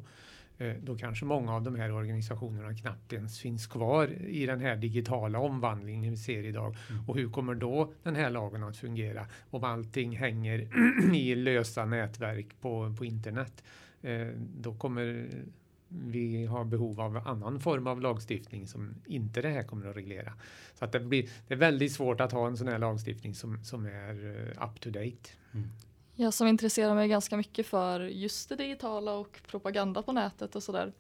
Eh, 0.58 0.74
då 0.82 0.98
kanske 0.98 1.26
många 1.26 1.54
av 1.54 1.64
de 1.64 1.76
här 1.76 1.92
organisationerna 1.92 2.74
knappt 2.74 3.14
ens 3.14 3.40
finns 3.40 3.68
kvar 3.68 4.08
i 4.28 4.46
den 4.46 4.60
här 4.60 4.76
digitala 4.76 5.40
omvandlingen 5.40 6.12
vi 6.12 6.18
ser 6.18 6.44
idag. 6.44 6.76
Mm. 6.90 7.10
Och 7.10 7.16
hur 7.16 7.30
kommer 7.30 7.56
då 7.56 7.94
den 8.04 8.16
här 8.16 8.30
lagen 8.30 8.64
att 8.64 8.78
fungera 8.78 9.28
om 9.50 9.64
allting 9.64 10.18
hänger 10.18 10.68
i 11.16 11.36
lösa 11.36 11.86
nätverk 11.86 12.48
på, 12.62 12.96
på 12.98 13.06
internet? 13.06 13.64
Eh, 14.02 14.28
då 14.38 14.74
kommer 14.74 15.30
vi 15.88 16.46
har 16.46 16.66
behov 16.66 17.02
av 17.02 17.18
annan 17.28 17.60
form 17.60 17.88
av 17.88 18.02
lagstiftning 18.02 18.68
som 18.68 18.96
inte 19.06 19.42
det 19.42 19.50
här 19.50 19.64
kommer 19.64 19.88
att 19.88 19.96
reglera. 19.96 20.34
Så 20.74 20.86
att 20.86 20.92
det, 20.92 21.00
blir, 21.00 21.30
det 21.48 21.54
är 21.54 21.58
väldigt 21.58 21.92
svårt 21.92 22.22
att 22.22 22.32
ha 22.32 22.48
en 22.48 22.58
sån 22.58 22.68
här 22.68 22.80
lagstiftning 22.80 23.36
som, 23.36 23.64
som 23.64 23.86
är 23.86 24.26
uh, 24.26 24.70
up 24.70 24.80
to 24.80 24.90
date. 24.90 25.30
Mm. 25.54 25.70
Jag 26.16 26.34
som 26.34 26.48
intresserar 26.48 26.96
mig 26.96 27.08
ganska 27.08 27.38
mycket 27.38 27.68
för 27.68 28.00
just 28.00 28.50
det 28.50 28.56
digitala 28.56 29.14
och 29.14 29.42
propaganda 29.48 30.02
på 30.02 30.12
nätet 30.12 30.56
och 30.56 30.64
sådär. 30.64 30.94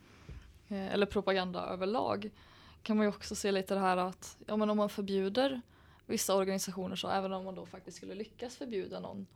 Eh, 0.67 0.93
eller 0.93 1.06
propaganda 1.06 1.60
överlag. 1.60 2.32
Kan 2.84 2.97
man 2.97 3.06
ju 3.06 3.10
också 3.10 3.36
se 3.36 3.52
lite 3.52 3.73
det 3.73 3.80
här 3.80 3.97
att 3.97 4.38
ja, 4.47 4.58
men 4.58 4.69
om 4.69 4.78
man 4.78 4.89
förbjuder 4.89 5.62
vissa 6.06 6.36
organisationer 6.36 6.95
så 6.95 7.08
även 7.08 7.34
om 7.34 7.45
man 7.45 7.56
då 7.56 7.65
faktiskt 7.65 7.97
skulle 7.97 8.15
lyckas 8.15 8.56
förbjuda 8.56 8.99
någon. 8.99 9.28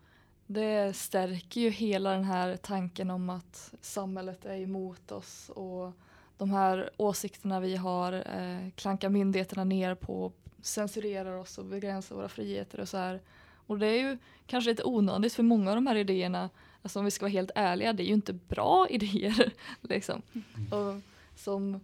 Det 0.46 0.96
stärker 0.96 1.62
ju 1.62 1.70
hela 1.70 2.12
den 2.12 2.24
här 2.24 2.58
tanken 2.58 3.10
om 3.10 3.30
att 3.30 3.74
samhället 3.82 4.46
är 4.46 4.58
emot 4.58 5.12
oss 5.12 5.50
och 5.50 5.92
de 6.38 6.52
här 6.52 6.90
åsikterna 6.98 7.60
vi 7.60 7.76
har 7.76 8.14
eh, 8.14 8.70
klankar 8.76 9.10
myndigheterna 9.10 9.64
ner 9.64 9.96
på, 9.96 10.32
censurerar 10.62 11.38
oss 11.38 11.58
och 11.58 11.66
begränsar 11.66 12.16
våra 12.16 12.30
friheter 12.30 12.80
och 12.80 12.90
så 12.90 12.98
här. 12.98 13.22
Och 13.68 13.80
det 13.80 13.88
är 13.88 14.10
ju 14.10 14.18
kanske 14.46 14.70
lite 14.70 14.84
onödigt 14.84 15.34
för 15.34 15.44
många 15.44 15.70
av 15.70 15.76
de 15.76 15.88
här 15.88 15.96
idéerna, 15.96 16.50
alltså 16.82 17.00
om 17.00 17.06
vi 17.06 17.12
ska 17.12 17.26
vara 17.26 17.32
helt 17.32 17.52
ärliga, 17.56 17.94
det 17.94 18.04
är 18.04 18.08
ju 18.08 18.14
inte 18.14 18.34
bra 18.34 18.88
idéer 18.90 19.54
liksom. 19.82 20.22
Mm. 20.34 20.74
Och 20.74 21.02
som, 21.36 21.80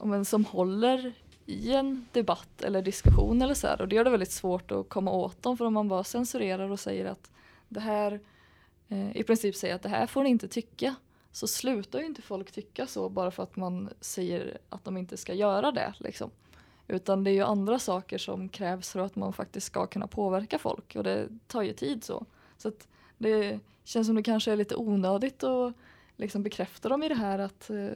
men, 0.00 0.24
som 0.24 0.44
håller 0.44 1.12
i 1.46 1.72
en 1.72 2.06
debatt 2.12 2.62
eller 2.62 2.82
diskussion 2.82 3.42
eller 3.42 3.54
så 3.54 3.66
här. 3.66 3.80
Och 3.80 3.88
det 3.88 3.96
gör 3.96 4.04
det 4.04 4.10
väldigt 4.10 4.32
svårt 4.32 4.70
att 4.70 4.88
komma 4.88 5.10
åt 5.10 5.42
dem 5.42 5.56
för 5.56 5.64
om 5.64 5.74
man 5.74 5.88
bara 5.88 6.04
censurerar 6.04 6.70
och 6.70 6.80
säger 6.80 7.04
att 7.04 7.30
det 7.68 7.80
här 7.80 8.20
eh, 8.88 9.16
i 9.16 9.22
princip 9.22 9.56
säger 9.56 9.74
att 9.74 9.82
det 9.82 9.88
här 9.88 10.06
får 10.06 10.22
ni 10.22 10.30
inte 10.30 10.48
tycka 10.48 10.94
så 11.32 11.46
slutar 11.46 11.98
ju 12.00 12.06
inte 12.06 12.22
folk 12.22 12.52
tycka 12.52 12.86
så 12.86 13.08
bara 13.08 13.30
för 13.30 13.42
att 13.42 13.56
man 13.56 13.88
säger 14.00 14.58
att 14.68 14.84
de 14.84 14.96
inte 14.96 15.16
ska 15.16 15.34
göra 15.34 15.72
det. 15.72 15.94
Liksom. 15.98 16.30
Utan 16.88 17.24
det 17.24 17.30
är 17.30 17.34
ju 17.34 17.42
andra 17.42 17.78
saker 17.78 18.18
som 18.18 18.48
krävs 18.48 18.92
för 18.92 19.00
att 19.00 19.16
man 19.16 19.32
faktiskt 19.32 19.66
ska 19.66 19.86
kunna 19.86 20.06
påverka 20.06 20.58
folk 20.58 20.96
och 20.96 21.04
det 21.04 21.28
tar 21.46 21.62
ju 21.62 21.72
tid 21.72 22.04
så. 22.04 22.26
Så 22.56 22.72
det 23.18 23.60
känns 23.84 24.06
som 24.06 24.16
det 24.16 24.22
kanske 24.22 24.52
är 24.52 24.56
lite 24.56 24.76
onödigt 24.76 25.44
att 25.44 25.74
liksom 26.16 26.42
bekräfta 26.42 26.88
dem 26.88 27.02
i 27.02 27.08
det 27.08 27.14
här 27.14 27.38
att, 27.38 27.70
eh, 27.70 27.88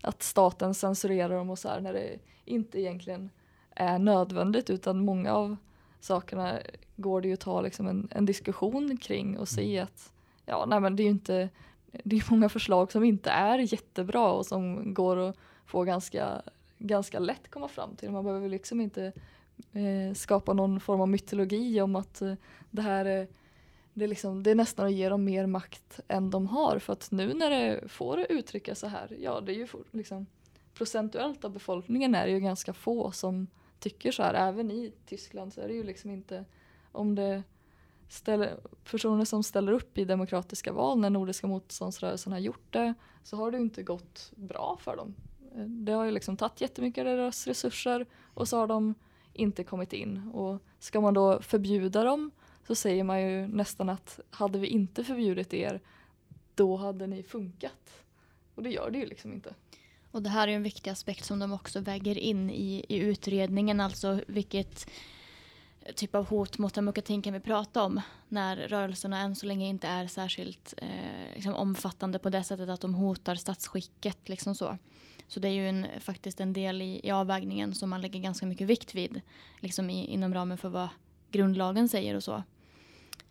att 0.00 0.22
staten 0.22 0.74
censurerar 0.74 1.36
dem 1.36 1.50
och 1.50 1.58
så 1.58 1.68
här 1.68 1.80
när 1.80 1.92
det 1.92 2.18
inte 2.44 2.80
egentligen 2.80 3.30
är 3.70 3.98
nödvändigt 3.98 4.70
utan 4.70 5.04
många 5.04 5.32
av 5.32 5.56
sakerna 6.00 6.58
går 6.96 7.20
det 7.20 7.28
ju 7.28 7.34
att 7.34 7.40
ta 7.40 7.60
liksom 7.60 7.86
en, 7.86 8.08
en 8.10 8.26
diskussion 8.26 8.96
kring 8.96 9.38
och 9.38 9.48
se 9.48 9.76
mm. 9.76 9.84
att 9.84 10.12
ja, 10.46 10.66
nej 10.66 10.80
men 10.80 10.96
det 10.96 11.02
är 11.02 11.04
ju 11.04 11.10
inte 11.10 11.48
det 12.04 12.16
är 12.16 12.30
många 12.30 12.48
förslag 12.48 12.92
som 12.92 13.04
inte 13.04 13.30
är 13.30 13.58
jättebra 13.58 14.32
och 14.32 14.46
som 14.46 14.94
går 14.94 15.16
att 15.16 15.36
få 15.66 15.84
ganska, 15.84 16.42
ganska 16.82 17.18
lätt 17.18 17.50
komma 17.50 17.68
fram 17.68 17.96
till. 17.96 18.10
Man 18.10 18.24
behöver 18.24 18.48
liksom 18.48 18.80
inte 18.80 19.12
eh, 19.72 20.14
skapa 20.14 20.52
någon 20.52 20.80
form 20.80 21.00
av 21.00 21.08
mytologi 21.08 21.80
om 21.80 21.96
att 21.96 22.22
eh, 22.22 22.34
det 22.70 22.82
här 22.82 23.04
är 23.04 23.28
det 23.94 24.04
är, 24.04 24.08
liksom, 24.08 24.42
det 24.42 24.50
är 24.50 24.54
nästan 24.54 24.86
att 24.86 24.92
ge 24.92 25.08
dem 25.08 25.24
mer 25.24 25.46
makt 25.46 26.00
än 26.08 26.30
de 26.30 26.46
har 26.46 26.78
för 26.78 26.92
att 26.92 27.10
nu 27.10 27.34
när 27.34 27.50
det 27.50 27.88
får 27.88 28.26
uttrycka 28.28 28.74
så 28.74 28.86
här, 28.86 29.16
ja 29.20 29.40
det 29.40 29.52
är 29.52 29.56
ju 29.56 29.66
liksom 29.90 30.26
procentuellt 30.74 31.44
av 31.44 31.50
befolkningen 31.50 32.14
är 32.14 32.26
det 32.26 32.32
ju 32.32 32.40
ganska 32.40 32.72
få 32.72 33.10
som 33.10 33.46
tycker 33.78 34.12
så 34.12 34.22
här. 34.22 34.34
Även 34.34 34.70
i 34.70 34.92
Tyskland 35.06 35.52
så 35.52 35.60
är 35.60 35.68
det 35.68 35.74
ju 35.74 35.82
liksom 35.82 36.10
inte 36.10 36.44
om 36.92 37.14
det 37.14 37.42
ställer, 38.08 38.56
personer 38.90 39.24
som 39.24 39.42
ställer 39.42 39.72
upp 39.72 39.98
i 39.98 40.04
demokratiska 40.04 40.72
val 40.72 40.98
när 40.98 41.10
Nordiska 41.10 41.46
motståndsrörelsen 41.46 42.32
har 42.32 42.40
gjort 42.40 42.72
det 42.72 42.94
så 43.22 43.36
har 43.36 43.50
det 43.50 43.58
inte 43.58 43.82
gått 43.82 44.32
bra 44.36 44.78
för 44.80 44.96
dem. 44.96 45.14
Det 45.54 45.92
har 45.92 46.04
ju 46.04 46.10
liksom 46.10 46.36
tagit 46.36 46.60
jättemycket 46.60 47.00
av 47.00 47.16
deras 47.16 47.46
resurser 47.46 48.06
och 48.34 48.48
så 48.48 48.56
har 48.56 48.66
de 48.66 48.94
inte 49.32 49.64
kommit 49.64 49.92
in. 49.92 50.30
Och 50.32 50.62
ska 50.78 51.00
man 51.00 51.14
då 51.14 51.40
förbjuda 51.42 52.04
dem 52.04 52.30
så 52.66 52.74
säger 52.74 53.04
man 53.04 53.22
ju 53.22 53.46
nästan 53.46 53.88
att 53.88 54.20
hade 54.30 54.58
vi 54.58 54.66
inte 54.66 55.04
förbjudit 55.04 55.54
er 55.54 55.80
då 56.54 56.76
hade 56.76 57.06
ni 57.06 57.22
funkat. 57.22 58.04
Och 58.54 58.62
det 58.62 58.70
gör 58.70 58.90
det 58.90 58.98
ju 58.98 59.06
liksom 59.06 59.32
inte. 59.32 59.54
Och 60.10 60.22
det 60.22 60.30
här 60.30 60.48
är 60.48 60.52
en 60.52 60.62
viktig 60.62 60.90
aspekt 60.90 61.24
som 61.24 61.38
de 61.38 61.52
också 61.52 61.80
väger 61.80 62.18
in 62.18 62.50
i, 62.50 62.84
i 62.88 62.98
utredningen, 62.98 63.80
alltså 63.80 64.20
vilket 64.26 64.86
typ 65.94 66.14
av 66.14 66.26
hot 66.28 66.58
mot 66.58 66.74
demokratin 66.74 67.22
kan 67.22 67.32
vi 67.32 67.40
prata 67.40 67.82
om 67.82 68.00
när 68.28 68.56
rörelserna 68.56 69.18
än 69.18 69.36
så 69.36 69.46
länge 69.46 69.66
inte 69.66 69.86
är 69.86 70.06
särskilt 70.06 70.74
eh, 70.76 71.34
liksom 71.34 71.54
omfattande 71.54 72.18
på 72.18 72.30
det 72.30 72.44
sättet 72.44 72.68
att 72.68 72.80
de 72.80 72.94
hotar 72.94 73.34
statsskicket. 73.34 74.28
Liksom 74.28 74.54
så 74.54 74.78
så 75.28 75.40
det 75.40 75.48
är 75.48 75.52
ju 75.52 75.68
en, 75.68 75.86
faktiskt 76.00 76.40
en 76.40 76.52
del 76.52 76.82
i, 76.82 77.00
i 77.04 77.10
avvägningen 77.10 77.74
som 77.74 77.90
man 77.90 78.00
lägger 78.00 78.20
ganska 78.20 78.46
mycket 78.46 78.66
vikt 78.66 78.94
vid 78.94 79.20
liksom 79.60 79.90
i, 79.90 80.06
inom 80.06 80.34
ramen 80.34 80.58
för 80.58 80.68
vad 80.68 80.88
grundlagen 81.30 81.88
säger 81.88 82.14
och 82.14 82.24
så. 82.24 82.42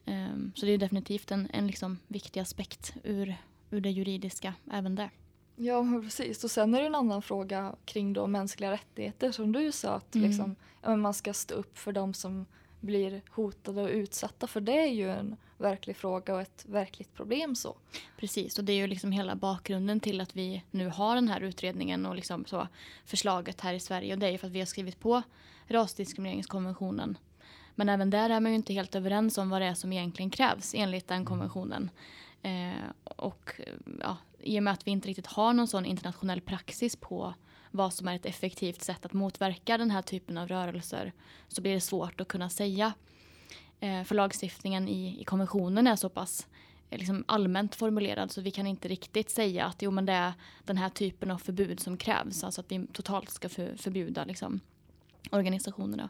Um, 0.05 0.51
så 0.55 0.65
det 0.65 0.71
är 0.71 0.77
definitivt 0.77 1.31
en, 1.31 1.47
en 1.53 1.67
liksom 1.67 1.99
viktig 2.07 2.39
aspekt 2.39 2.93
ur, 3.03 3.35
ur 3.69 3.81
det 3.81 3.89
juridiska 3.89 4.53
även 4.71 4.95
där. 4.95 5.09
Ja, 5.55 6.01
precis. 6.03 6.43
Och 6.43 6.51
sen 6.51 6.73
är 6.73 6.79
det 6.79 6.87
en 6.87 6.95
annan 6.95 7.21
fråga 7.21 7.75
kring 7.85 8.13
då 8.13 8.27
mänskliga 8.27 8.71
rättigheter 8.71 9.31
som 9.31 9.51
du 9.51 9.71
sa 9.71 9.93
att 9.93 10.15
mm. 10.15 10.27
liksom, 10.27 10.55
ja, 10.81 10.95
man 10.95 11.13
ska 11.13 11.33
stå 11.33 11.55
upp 11.55 11.77
för 11.77 11.91
de 11.91 12.13
som 12.13 12.45
blir 12.81 13.21
hotade 13.29 13.81
och 13.81 13.89
utsatta 13.89 14.47
för 14.47 14.61
det 14.61 14.79
är 14.79 14.91
ju 14.91 15.09
en 15.09 15.37
verklig 15.57 15.97
fråga 15.97 16.33
och 16.33 16.41
ett 16.41 16.65
verkligt 16.67 17.13
problem 17.13 17.55
så. 17.55 17.75
Precis 18.17 18.59
och 18.59 18.63
det 18.63 18.73
är 18.73 18.77
ju 18.77 18.87
liksom 18.87 19.11
hela 19.11 19.35
bakgrunden 19.35 19.99
till 19.99 20.21
att 20.21 20.35
vi 20.35 20.63
nu 20.71 20.87
har 20.87 21.15
den 21.15 21.27
här 21.27 21.41
utredningen 21.41 22.05
och 22.05 22.15
liksom 22.15 22.45
så 22.45 22.67
förslaget 23.05 23.61
här 23.61 23.73
i 23.73 23.79
Sverige 23.79 24.13
och 24.13 24.19
det 24.19 24.27
är 24.27 24.31
ju 24.31 24.37
för 24.37 24.47
att 24.47 24.53
vi 24.53 24.59
har 24.59 24.65
skrivit 24.65 24.99
på 24.99 25.21
rasdiskrimineringskonventionen. 25.67 27.17
Men 27.75 27.89
även 27.89 28.09
där 28.09 28.29
är 28.29 28.39
man 28.39 28.51
ju 28.51 28.55
inte 28.55 28.73
helt 28.73 28.95
överens 28.95 29.37
om 29.37 29.49
vad 29.49 29.61
det 29.61 29.67
är 29.67 29.73
som 29.73 29.93
egentligen 29.93 30.29
krävs 30.29 30.73
enligt 30.77 31.07
den 31.07 31.25
konventionen. 31.25 31.89
Eh, 32.41 32.71
och 33.03 33.61
ja, 33.99 34.17
i 34.39 34.59
och 34.59 34.63
med 34.63 34.73
att 34.73 34.87
vi 34.87 34.91
inte 34.91 35.07
riktigt 35.07 35.27
har 35.27 35.53
någon 35.53 35.67
sån 35.67 35.85
internationell 35.85 36.41
praxis 36.41 36.95
på 36.95 37.33
vad 37.71 37.93
som 37.93 38.07
är 38.07 38.15
ett 38.15 38.25
effektivt 38.25 38.81
sätt 38.81 39.05
att 39.05 39.13
motverka 39.13 39.77
den 39.77 39.91
här 39.91 40.01
typen 40.01 40.37
av 40.37 40.47
rörelser 40.47 41.13
så 41.47 41.61
blir 41.61 41.73
det 41.73 41.81
svårt 41.81 42.21
att 42.21 42.27
kunna 42.27 42.49
säga. 42.49 42.93
Eh, 43.79 44.03
för 44.03 44.15
lagstiftningen 44.15 44.87
i, 44.87 45.21
i 45.21 45.23
konventionen 45.23 45.87
är 45.87 45.95
så 45.95 46.09
pass 46.09 46.47
eh, 46.89 46.97
liksom 46.97 47.23
allmänt 47.27 47.75
formulerad 47.75 48.31
så 48.31 48.41
vi 48.41 48.51
kan 48.51 48.67
inte 48.67 48.87
riktigt 48.87 49.29
säga 49.29 49.65
att 49.65 49.81
jo, 49.81 49.91
men 49.91 50.05
det 50.05 50.13
är 50.13 50.33
den 50.65 50.77
här 50.77 50.89
typen 50.89 51.31
av 51.31 51.37
förbud 51.37 51.79
som 51.79 51.97
krävs. 51.97 52.43
Alltså 52.43 52.61
att 52.61 52.71
vi 52.71 52.87
totalt 52.93 53.29
ska 53.29 53.49
för, 53.49 53.75
förbjuda 53.77 54.25
liksom, 54.25 54.59
organisationerna. 55.31 56.09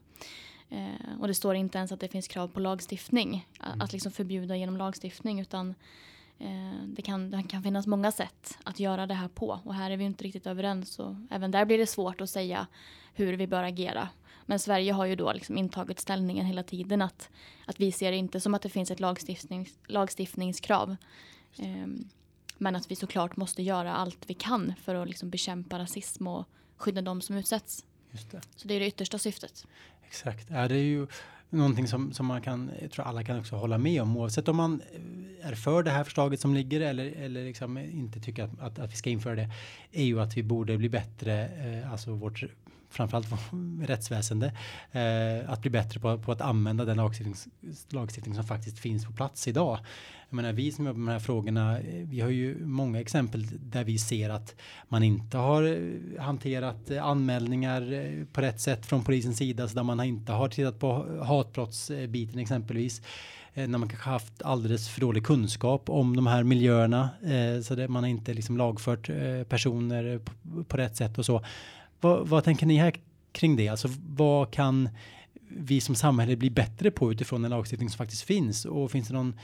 Eh, 0.69 1.19
och 1.19 1.27
det 1.27 1.33
står 1.33 1.55
inte 1.55 1.77
ens 1.77 1.91
att 1.91 1.99
det 1.99 2.07
finns 2.07 2.27
krav 2.27 2.47
på 2.47 2.59
lagstiftning. 2.59 3.47
Att, 3.59 3.81
att 3.83 3.93
liksom 3.93 4.11
förbjuda 4.11 4.55
genom 4.55 4.77
lagstiftning 4.77 5.39
utan 5.39 5.75
det 6.85 7.01
kan, 7.01 7.31
det 7.31 7.43
kan 7.43 7.63
finnas 7.63 7.87
många 7.87 8.11
sätt 8.11 8.57
att 8.63 8.79
göra 8.79 9.07
det 9.07 9.13
här 9.13 9.27
på 9.27 9.59
och 9.63 9.73
här 9.73 9.91
är 9.91 9.97
vi 9.97 10.03
inte 10.03 10.23
riktigt 10.23 10.47
överens 10.47 10.99
och 10.99 11.15
även 11.29 11.51
där 11.51 11.65
blir 11.65 11.77
det 11.77 11.87
svårt 11.87 12.21
att 12.21 12.29
säga 12.29 12.67
hur 13.13 13.33
vi 13.33 13.47
bör 13.47 13.63
agera. 13.63 14.09
Men 14.45 14.59
Sverige 14.59 14.93
har 14.93 15.05
ju 15.05 15.15
då 15.15 15.33
liksom 15.33 15.57
intagit 15.57 15.99
ställningen 15.99 16.45
hela 16.45 16.63
tiden 16.63 17.01
att, 17.01 17.29
att 17.65 17.79
vi 17.79 17.91
ser 17.91 18.11
det 18.11 18.17
inte 18.17 18.39
som 18.39 18.53
att 18.53 18.61
det 18.61 18.69
finns 18.69 18.91
ett 18.91 18.99
lagstiftnings, 18.99 19.69
lagstiftningskrav. 19.87 20.95
Um, 21.59 22.09
men 22.57 22.75
att 22.75 22.91
vi 22.91 22.95
såklart 22.95 23.35
måste 23.35 23.63
göra 23.63 23.93
allt 23.93 24.19
vi 24.27 24.33
kan 24.33 24.73
för 24.81 24.95
att 24.95 25.07
liksom 25.07 25.29
bekämpa 25.29 25.79
rasism 25.79 26.27
och 26.27 26.47
skydda 26.77 27.01
de 27.01 27.21
som 27.21 27.35
utsätts. 27.35 27.85
Just 28.11 28.31
det. 28.31 28.41
Så 28.55 28.67
det 28.67 28.73
är 28.73 28.79
det 28.79 28.87
yttersta 28.87 29.17
syftet. 29.17 29.65
Exakt. 30.07 30.49
Ja, 30.49 30.67
det 30.67 30.75
är 30.75 30.83
ju 30.83 31.07
någonting 31.51 31.87
som, 31.87 32.13
som 32.13 32.25
man 32.25 32.41
kan, 32.41 32.71
jag 32.81 32.91
tror 32.91 33.05
alla 33.05 33.23
kan 33.23 33.39
också 33.39 33.55
hålla 33.55 33.77
med 33.77 34.01
om 34.01 34.17
oavsett 34.17 34.47
om 34.47 34.55
man 34.57 34.81
är 35.41 35.55
för 35.55 35.83
det 35.83 35.91
här 35.91 36.03
förslaget 36.03 36.39
som 36.39 36.53
ligger 36.53 36.81
eller, 36.81 37.05
eller 37.05 37.45
liksom 37.45 37.77
inte 37.77 38.19
tycker 38.19 38.43
att, 38.43 38.59
att, 38.59 38.79
att 38.79 38.91
vi 38.91 38.95
ska 38.95 39.09
införa 39.09 39.35
det 39.35 39.49
är 39.91 40.03
ju 40.03 40.19
att 40.19 40.37
vi 40.37 40.43
borde 40.43 40.77
bli 40.77 40.89
bättre, 40.89 41.47
eh, 41.47 41.91
alltså 41.91 42.11
vårt 42.13 42.43
framförallt 42.91 43.27
rättsväsende, 43.81 44.53
eh, 44.91 45.51
att 45.51 45.61
bli 45.61 45.69
bättre 45.69 45.99
på, 45.99 46.17
på 46.17 46.31
att 46.31 46.41
använda 46.41 46.85
den 46.85 46.97
lagstiftning, 46.97 47.35
lagstiftning 47.89 48.35
som 48.35 48.43
faktiskt 48.43 48.79
finns 48.79 49.05
på 49.05 49.11
plats 49.11 49.47
idag. 49.47 49.79
Jag 50.31 50.35
menar, 50.35 50.53
vi 50.53 50.71
som 50.71 50.85
jobbar 50.85 50.99
med 50.99 51.07
de 51.07 51.11
här 51.11 51.19
frågorna, 51.19 51.79
eh, 51.79 52.07
vi 52.07 52.19
har 52.19 52.29
ju 52.29 52.65
många 52.65 52.99
exempel 52.99 53.45
där 53.59 53.83
vi 53.83 53.97
ser 53.97 54.29
att 54.29 54.55
man 54.87 55.03
inte 55.03 55.37
har 55.37 55.63
eh, 55.63 56.23
hanterat 56.23 56.91
eh, 56.91 57.05
anmälningar 57.05 58.25
på 58.33 58.41
rätt 58.41 58.61
sätt 58.61 58.85
från 58.85 59.03
polisens 59.03 59.37
sida, 59.37 59.67
så 59.67 59.75
där 59.75 59.83
man 59.83 60.03
inte 60.03 60.31
har 60.31 60.49
tittat 60.49 60.79
på 60.79 61.19
hatbrottsbiten 61.23 62.39
exempelvis 62.39 63.01
när 63.53 63.77
man 63.77 63.89
kanske 63.89 64.09
haft 64.09 64.41
alldeles 64.41 64.89
för 64.89 65.01
dålig 65.01 65.25
kunskap 65.25 65.89
om 65.89 66.15
de 66.15 66.27
här 66.27 66.43
miljöerna 66.43 67.09
så 67.63 67.73
att 67.73 67.89
man 67.89 68.03
har 68.03 68.09
inte 68.09 68.33
liksom 68.33 68.57
lagfört 68.57 69.09
personer 69.49 70.19
på, 70.19 70.63
på 70.63 70.77
rätt 70.77 70.95
sätt 70.95 71.17
och 71.17 71.25
så. 71.25 71.43
Vad, 72.01 72.27
vad 72.27 72.43
tänker 72.43 72.65
ni 72.65 72.77
här 72.77 72.93
kring 73.31 73.55
det? 73.55 73.67
Alltså 73.67 73.87
vad 74.07 74.51
kan 74.51 74.89
vi 75.47 75.81
som 75.81 75.95
samhälle 75.95 76.35
bli 76.35 76.49
bättre 76.49 76.91
på 76.91 77.11
utifrån 77.11 77.41
den 77.41 77.51
lagstiftning 77.51 77.89
som 77.89 77.97
faktiskt 77.97 78.23
finns? 78.23 78.65
Och 78.65 78.91
finns 78.91 79.07
det 79.07 79.13
någon 79.13 79.39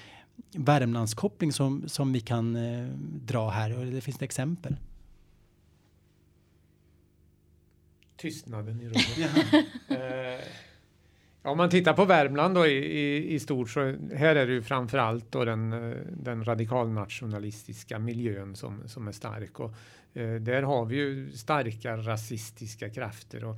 Värmlandskoppling 0.51 1.53
som, 1.53 1.83
som 1.87 2.13
vi 2.13 2.19
kan 2.19 2.55
eh, 2.55 2.87
dra 3.25 3.49
här? 3.49 3.77
Och 3.77 3.85
det 3.85 4.01
finns 4.01 4.17
det 4.17 4.25
exempel? 4.25 4.75
tystnaden 8.17 8.81
i 8.81 8.85
rummet. 8.85 9.65
eh, 9.87 10.47
om 11.41 11.57
man 11.57 11.69
tittar 11.69 11.93
på 11.93 12.05
Värmland 12.05 12.55
då 12.55 12.67
i, 12.67 12.77
i, 12.77 13.33
i 13.33 13.39
stort 13.39 13.69
så 13.69 13.95
här 14.15 14.35
är 14.35 14.47
det 14.47 14.53
ju 14.53 14.61
framför 14.61 14.97
allt 14.97 15.31
då 15.31 15.45
den, 15.45 15.73
eh, 15.73 15.97
den 16.11 16.45
radikalnationalistiska 16.45 17.99
miljön 17.99 18.55
som, 18.55 18.87
som 18.87 19.07
är 19.07 19.11
stark 19.11 19.59
och 19.59 19.73
Eh, 20.17 20.35
där 20.35 20.63
har 20.63 20.85
vi 20.85 20.95
ju 20.95 21.31
starka 21.31 21.97
rasistiska 21.97 22.89
krafter 22.89 23.43
och 23.43 23.57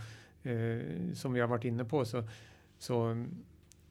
eh, 0.50 0.82
som 1.14 1.34
vi 1.34 1.40
har 1.40 1.48
varit 1.48 1.66
inne 1.66 1.86
på 1.86 2.06
så, 2.06 2.24
så 2.78 3.12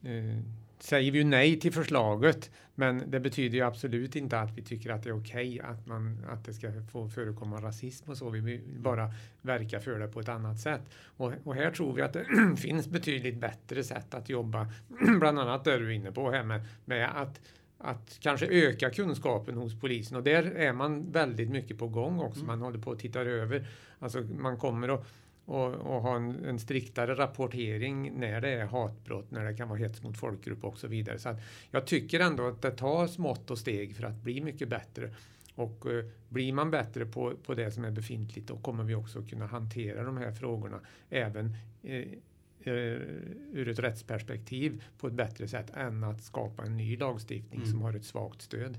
eh, 0.03 0.39
säger 0.79 1.12
vi 1.12 1.19
ju 1.19 1.25
nej 1.25 1.61
till 1.61 1.73
förslaget, 1.73 2.51
men 2.75 3.11
det 3.11 3.21
betyder 3.21 3.59
ju 3.59 3.64
absolut 3.64 4.16
inte 4.16 4.41
att 4.41 4.59
vi 4.59 4.62
tycker 4.62 4.91
att 4.91 5.03
det 5.03 5.09
är 5.09 5.21
okej 5.21 5.61
okay 5.61 5.71
att, 5.71 5.87
man, 5.87 6.27
att 6.29 6.45
det 6.45 6.55
ska 6.55 6.73
få 6.93 7.09
förekomma 7.09 7.61
rasism 7.61 8.11
och 8.11 8.16
så. 8.16 8.31
Vi 8.31 8.41
vill 8.41 8.61
bara 8.79 9.12
verka 9.43 9.81
för 9.81 9.99
det 9.99 10.09
på 10.09 10.21
ett 10.21 10.29
annat 10.29 10.61
sätt. 10.61 10.83
Och, 11.16 11.33
och 11.45 11.55
här 11.55 11.71
tror 11.71 11.93
vi 11.93 12.03
att 12.03 12.12
det 12.12 12.27
finns 12.57 12.89
betydligt 12.89 13.37
bättre 13.37 13.85
sätt 13.85 14.14
att 14.14 14.29
jobba, 14.29 14.73
bland 15.21 15.39
annat 15.39 15.64
det 15.64 15.79
du 15.79 15.87
är 15.87 15.91
inne 15.91 16.12
på 16.12 16.31
här 16.31 16.45
med, 16.45 16.61
med 16.85 17.23
att 17.23 17.41
att 17.79 18.18
kanske 18.20 18.47
öka 18.47 18.91
kunskapen 18.91 19.57
hos 19.57 19.81
polisen 19.81 20.16
och 20.16 20.22
där 20.22 20.43
är 20.43 20.72
man 20.72 21.12
väldigt 21.12 21.51
mycket 21.51 21.79
på 21.79 21.89
gång 21.89 22.20
också. 22.20 22.41
Mm. 22.41 22.47
Man 22.47 22.61
håller 22.61 22.79
på 22.79 22.93
att 22.93 22.99
titta 22.99 23.20
över. 23.20 23.66
Alltså 23.99 24.20
man 24.20 24.57
kommer 24.57 24.89
att 24.89 25.07
och, 25.49 25.74
och 25.74 26.03
ha 26.03 26.16
en, 26.16 26.45
en, 26.45 26.59
striktare 26.59 27.14
rapportering 27.14 28.12
när 28.20 28.41
det 28.41 28.49
är 28.49 28.66
hatbrott, 28.66 29.31
när 29.31 29.45
det 29.45 29.55
kan 29.55 29.68
vara 29.68 29.79
hets 29.79 30.03
mot 30.03 30.18
folkgrupp 30.18 30.64
och 30.64 30.79
så 30.79 30.87
vidare. 30.87 31.18
Så 31.18 31.37
jag 31.70 31.87
tycker 31.87 32.20
ändå 32.20 32.47
att 32.47 32.62
det 32.62 32.70
tas 32.70 33.18
mått 33.18 33.51
och 33.51 33.59
steg 33.59 33.97
för 33.97 34.05
att 34.05 34.22
bli 34.22 34.41
mycket 34.41 34.68
bättre. 34.68 35.11
Och 35.55 35.87
uh, 35.87 36.05
blir 36.29 36.53
man 36.53 36.70
bättre 36.70 37.07
på, 37.07 37.33
på 37.47 37.55
det 37.55 37.70
som 37.70 37.85
är 37.85 37.91
befintligt 37.91 38.49
då 38.49 38.57
kommer 38.57 38.85
vi 38.85 38.95
också 38.95 39.22
kunna 39.22 39.47
hantera 39.47 40.03
de 40.03 40.16
här 40.16 40.33
frågorna 40.33 40.81
även 41.11 41.57
uh, 41.85 42.07
ur 42.65 43.69
ett 43.69 43.79
rättsperspektiv 43.79 44.85
på 44.99 45.07
ett 45.07 45.13
bättre 45.13 45.49
sätt 45.49 45.71
än 45.75 46.05
att 46.05 46.23
skapa 46.23 46.65
en 46.65 46.77
ny 46.77 46.97
lagstiftning 46.97 47.61
mm. 47.61 47.73
som 47.73 47.83
har 47.83 47.95
ett 47.95 48.05
svagt 48.05 48.43
stöd. 48.43 48.79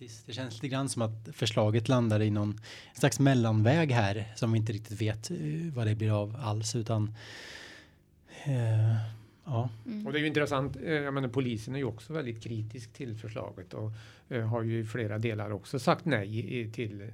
Precis. 0.00 0.22
Det 0.26 0.32
känns 0.32 0.54
lite 0.54 0.68
grann 0.68 0.88
som 0.88 1.02
att 1.02 1.28
förslaget 1.32 1.88
landar 1.88 2.22
i 2.22 2.30
någon 2.30 2.60
slags 2.94 3.20
mellanväg 3.20 3.92
här 3.92 4.32
som 4.36 4.52
vi 4.52 4.58
inte 4.58 4.72
riktigt 4.72 5.00
vet 5.00 5.30
eh, 5.30 5.36
vad 5.74 5.86
det 5.86 5.94
blir 5.94 6.22
av 6.22 6.36
alls 6.40 6.76
utan 6.76 7.14
eh, 8.44 8.96
ja. 9.44 9.68
Mm. 9.86 10.06
Och 10.06 10.12
det 10.12 10.18
är 10.18 10.20
ju 10.20 10.26
intressant. 10.26 10.76
Eh, 10.76 10.92
jag 10.92 11.14
menar 11.14 11.28
polisen 11.28 11.74
är 11.74 11.78
ju 11.78 11.84
också 11.84 12.12
väldigt 12.12 12.42
kritisk 12.42 12.92
till 12.92 13.16
förslaget 13.16 13.74
och 13.74 13.92
eh, 14.28 14.48
har 14.48 14.62
ju 14.62 14.80
i 14.80 14.84
flera 14.84 15.18
delar 15.18 15.50
också 15.50 15.78
sagt 15.78 16.04
nej 16.04 16.70
till 16.72 17.10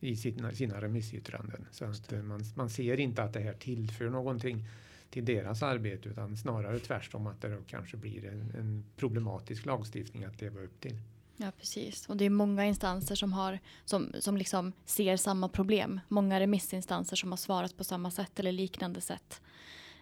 i 0.00 0.16
sina, 0.16 0.52
sina 0.52 0.80
remissyttranden. 0.80 1.66
Så 1.70 1.84
att 1.84 2.12
man, 2.24 2.44
man 2.54 2.70
ser 2.70 3.00
inte 3.00 3.22
att 3.22 3.32
det 3.32 3.40
här 3.40 3.54
tillför 3.54 4.08
någonting 4.08 4.64
till 5.10 5.24
deras 5.24 5.62
arbete 5.62 6.08
utan 6.08 6.36
snarare 6.36 6.78
tvärtom 6.78 7.26
att 7.26 7.40
det 7.40 7.58
kanske 7.66 7.96
blir 7.96 8.26
en, 8.26 8.54
en 8.58 8.84
problematisk 8.96 9.66
lagstiftning 9.66 10.24
att 10.24 10.40
leva 10.40 10.60
upp 10.60 10.80
till. 10.80 10.96
Ja, 11.36 11.52
precis. 11.58 12.08
Och 12.08 12.16
det 12.16 12.24
är 12.24 12.30
många 12.30 12.64
instanser 12.64 13.14
som, 13.14 13.32
har, 13.32 13.58
som, 13.84 14.12
som 14.18 14.36
liksom 14.36 14.72
ser 14.84 15.16
samma 15.16 15.48
problem. 15.48 16.00
Många 16.08 16.40
remissinstanser 16.40 17.16
som 17.16 17.32
har 17.32 17.36
svarat 17.36 17.76
på 17.76 17.84
samma 17.84 18.10
sätt 18.10 18.38
eller 18.38 18.52
liknande 18.52 19.00
sätt. 19.00 19.42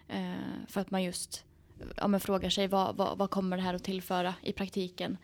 Eh, 0.09 0.35
för 0.69 0.81
att 0.81 0.91
man 0.91 1.03
just 1.03 1.45
ja, 1.97 2.09
men 2.09 2.21
frågar 2.21 2.51
sig 2.51 2.69
vad, 2.69 2.97
vad, 2.97 3.19
vad, 3.19 3.31
kommer 3.31 3.57
det 3.57 3.63
här 3.63 3.75
att 3.75 3.85
tillföra 3.85 4.35
i 4.43 4.53
praktiken. 4.53 5.17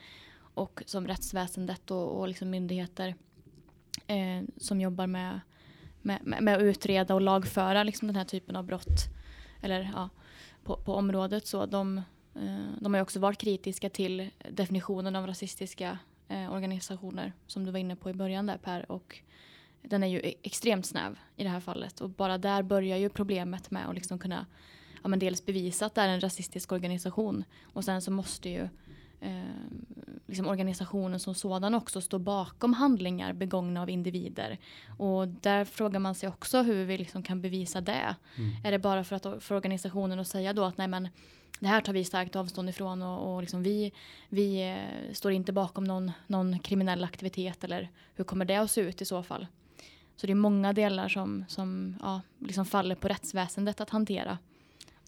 Och 0.54 0.82
som 0.86 1.06
rättsväsendet 1.06 1.90
och, 1.90 2.20
och 2.20 2.28
liksom 2.28 2.50
myndigheter 2.50 3.14
eh, 4.12 4.42
som 4.56 4.80
jobbar 4.80 5.06
med, 5.06 5.40
med, 6.02 6.42
med, 6.42 6.56
att 6.56 6.62
utreda 6.62 7.14
och 7.14 7.20
lagföra 7.20 7.82
liksom 7.82 8.08
den 8.08 8.16
här 8.16 8.24
typen 8.24 8.56
av 8.56 8.64
brott. 8.64 9.08
Eller 9.62 9.90
ja, 9.94 10.08
på, 10.64 10.76
på 10.76 10.94
området. 10.94 11.46
Så 11.46 11.66
de 11.66 12.02
Eh, 12.34 12.72
de 12.80 12.94
har 12.94 13.00
också 13.00 13.20
varit 13.20 13.38
kritiska 13.38 13.90
till 13.90 14.30
definitionen 14.50 15.16
av 15.16 15.26
rasistiska 15.26 15.98
eh, 16.28 16.52
organisationer 16.52 17.32
som 17.46 17.64
du 17.64 17.70
var 17.70 17.78
inne 17.78 17.96
på 17.96 18.10
i 18.10 18.14
början 18.14 18.46
där 18.46 18.58
Per. 18.58 18.92
Och 18.92 19.18
den 19.82 20.02
är 20.02 20.06
ju 20.06 20.18
e-, 20.18 20.34
extremt 20.42 20.86
snäv 20.86 21.18
i 21.36 21.44
det 21.44 21.50
här 21.50 21.60
fallet. 21.60 22.00
Och 22.00 22.10
bara 22.10 22.38
där 22.38 22.62
börjar 22.62 22.96
ju 22.96 23.08
problemet 23.08 23.70
med 23.70 23.88
att 23.88 23.94
liksom 23.94 24.18
kunna 24.18 24.46
ja, 25.02 25.08
men 25.08 25.18
dels 25.18 25.46
bevisa 25.46 25.86
att 25.86 25.94
det 25.94 26.00
är 26.00 26.08
en 26.08 26.20
rasistisk 26.20 26.72
organisation. 26.72 27.44
Och 27.62 27.84
sen 27.84 28.02
så 28.02 28.10
måste 28.10 28.48
ju 28.48 28.68
eh, 29.22 29.42
liksom 30.26 30.46
organisationen 30.46 31.20
som 31.20 31.34
sådan 31.34 31.74
också 31.74 32.00
stå 32.00 32.18
bakom 32.18 32.74
handlingar 32.74 33.32
begångna 33.32 33.82
av 33.82 33.90
individer. 33.90 34.58
Och 34.98 35.28
där 35.28 35.64
frågar 35.64 36.00
man 36.00 36.14
sig 36.14 36.28
också 36.28 36.62
hur 36.62 36.84
vi 36.84 36.98
liksom 36.98 37.22
kan 37.22 37.40
bevisa 37.40 37.80
det. 37.80 38.16
Mm. 38.36 38.64
Är 38.64 38.70
det 38.70 38.78
bara 38.78 39.04
för, 39.04 39.16
att, 39.16 39.42
för 39.42 39.54
organisationen 39.54 40.20
att 40.20 40.28
säga 40.28 40.52
då 40.52 40.64
att 40.64 40.78
nej 40.78 40.88
men 40.88 41.08
det 41.60 41.68
här 41.68 41.80
tar 41.80 41.92
vi 41.92 42.04
starkt 42.04 42.36
avstånd 42.36 42.68
ifrån 42.68 43.02
och, 43.02 43.34
och 43.34 43.40
liksom 43.40 43.62
vi, 43.62 43.92
vi 44.28 44.70
eh, 44.70 45.12
står 45.12 45.32
inte 45.32 45.52
bakom 45.52 45.84
någon, 45.84 46.12
någon 46.26 46.58
kriminell 46.58 47.04
aktivitet 47.04 47.64
eller 47.64 47.88
hur 48.14 48.24
kommer 48.24 48.44
det 48.44 48.56
att 48.56 48.70
se 48.70 48.80
ut 48.80 49.02
i 49.02 49.04
så 49.04 49.22
fall? 49.22 49.46
Så 50.16 50.26
det 50.26 50.32
är 50.32 50.34
många 50.34 50.72
delar 50.72 51.08
som, 51.08 51.44
som 51.48 51.96
ja, 52.00 52.20
liksom 52.38 52.66
faller 52.66 52.94
på 52.94 53.08
rättsväsendet 53.08 53.80
att 53.80 53.90
hantera 53.90 54.38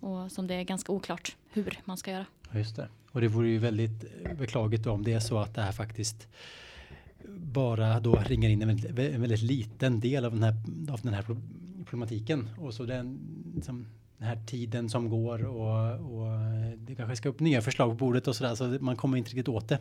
och 0.01 0.33
som 0.33 0.47
det 0.47 0.55
är 0.55 0.63
ganska 0.63 0.93
oklart 0.93 1.37
hur 1.53 1.79
man 1.85 1.97
ska 1.97 2.11
göra. 2.11 2.27
Just 2.53 2.77
det. 2.77 2.89
Och 3.11 3.21
det 3.21 3.29
vore 3.29 3.49
ju 3.49 3.59
väldigt 3.59 4.05
beklagligt 4.39 4.87
om 4.87 5.03
det 5.03 5.13
är 5.13 5.21
så 5.21 5.39
att 5.39 5.55
det 5.55 5.63
här 5.63 5.73
faktiskt 5.73 6.29
bara 7.29 8.01
då 8.01 8.15
ringer 8.15 8.49
in 8.49 8.63
en 8.63 8.69
väldigt, 8.69 8.99
en 8.99 9.21
väldigt 9.21 9.43
liten 9.43 10.01
del 10.01 10.25
av 10.25 10.33
den 10.33 10.43
här, 10.43 10.55
av 10.93 11.01
den 11.01 11.15
här 11.15 11.25
problematiken 11.85 12.49
och 12.59 12.75
så 12.75 12.85
den 12.85 13.19
liksom, 13.55 13.87
den 14.25 14.39
här 14.39 14.47
tiden 14.47 14.89
som 14.89 15.09
går 15.09 15.45
och, 15.45 15.91
och 15.91 16.29
det 16.77 16.95
kanske 16.95 17.17
ska 17.17 17.29
upp 17.29 17.41
nya 17.41 17.63
förslag 17.63 17.91
på 17.91 17.95
bordet 17.95 18.29
och 18.29 18.37
sådär 18.37 18.55
så 18.55 18.65
man 18.65 18.97
kommer 18.97 19.19
inte 19.19 19.31
riktigt 19.31 19.49
åt 19.49 19.69
det. 19.69 19.79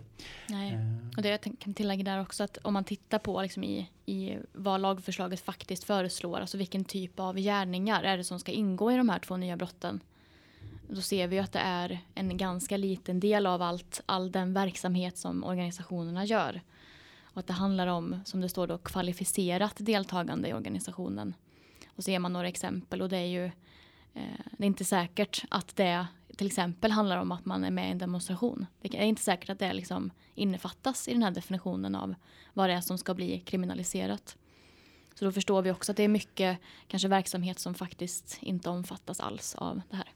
Nej, 0.49 0.73
uh. 0.73 1.09
och 1.17 1.21
det 1.21 1.29
jag 1.29 1.41
kan 1.59 1.73
tillägga 1.73 2.03
där 2.03 2.21
också 2.21 2.43
att 2.43 2.57
om 2.61 2.73
man 2.73 2.83
tittar 2.83 3.19
på 3.19 3.41
liksom 3.41 3.63
i, 3.63 3.89
i 4.05 4.37
vad 4.53 4.81
lagförslaget 4.81 5.39
faktiskt 5.39 5.83
föreslår, 5.83 6.39
alltså 6.39 6.57
vilken 6.57 6.85
typ 6.85 7.19
av 7.19 7.37
gärningar 7.37 8.03
är 8.03 8.17
det 8.17 8.23
som 8.23 8.39
ska 8.39 8.51
ingå 8.51 8.91
i 8.91 8.97
de 8.97 9.09
här 9.09 9.19
två 9.19 9.37
nya 9.37 9.57
brotten. 9.57 9.99
Då 10.89 11.01
ser 11.01 11.27
vi 11.27 11.39
att 11.39 11.51
det 11.51 11.59
är 11.59 11.99
en 12.15 12.37
ganska 12.37 12.77
liten 12.77 13.19
del 13.19 13.47
av 13.47 13.61
allt, 13.61 14.01
all 14.05 14.31
den 14.31 14.53
verksamhet 14.53 15.17
som 15.17 15.43
organisationerna 15.43 16.25
gör. 16.25 16.61
Och 17.23 17.39
att 17.39 17.47
det 17.47 17.53
handlar 17.53 17.87
om, 17.87 18.21
som 18.25 18.41
det 18.41 18.49
står 18.49 18.67
då, 18.67 18.77
kvalificerat 18.77 19.75
deltagande 19.77 20.49
i 20.49 20.53
organisationen. 20.53 21.33
Och 21.95 22.03
så 22.03 22.11
ger 22.11 22.19
man 22.19 22.33
några 22.33 22.47
exempel 22.47 23.01
och 23.01 23.09
det 23.09 23.17
är 23.17 23.25
ju 23.25 23.45
Eh, 23.45 23.51
Eh, 24.13 24.23
det 24.57 24.63
är 24.63 24.67
inte 24.67 24.85
säkert 24.85 25.43
att 25.49 25.75
det 25.75 26.07
till 26.37 26.47
exempel 26.47 26.91
handlar 26.91 27.17
om 27.17 27.31
att 27.31 27.45
man 27.45 27.63
är 27.63 27.71
med 27.71 27.87
i 27.87 27.91
en 27.91 27.97
demonstration. 27.97 28.65
Det 28.81 28.97
är 28.97 29.05
inte 29.05 29.21
säkert 29.21 29.49
att 29.49 29.59
det 29.59 29.73
liksom 29.73 30.11
innefattas 30.35 31.07
i 31.07 31.13
den 31.13 31.23
här 31.23 31.31
definitionen 31.31 31.95
av 31.95 32.15
vad 32.53 32.69
det 32.69 32.73
är 32.73 32.81
som 32.81 32.97
ska 32.97 33.13
bli 33.13 33.39
kriminaliserat. 33.39 34.37
Så 35.15 35.25
då 35.25 35.31
förstår 35.31 35.61
vi 35.61 35.71
också 35.71 35.91
att 35.91 35.97
det 35.97 36.03
är 36.03 36.07
mycket 36.07 36.57
kanske 36.87 37.07
verksamhet 37.07 37.59
som 37.59 37.73
faktiskt 37.73 38.37
inte 38.41 38.69
omfattas 38.69 39.19
alls 39.19 39.55
av 39.55 39.81
det 39.89 39.95
här. 39.95 40.07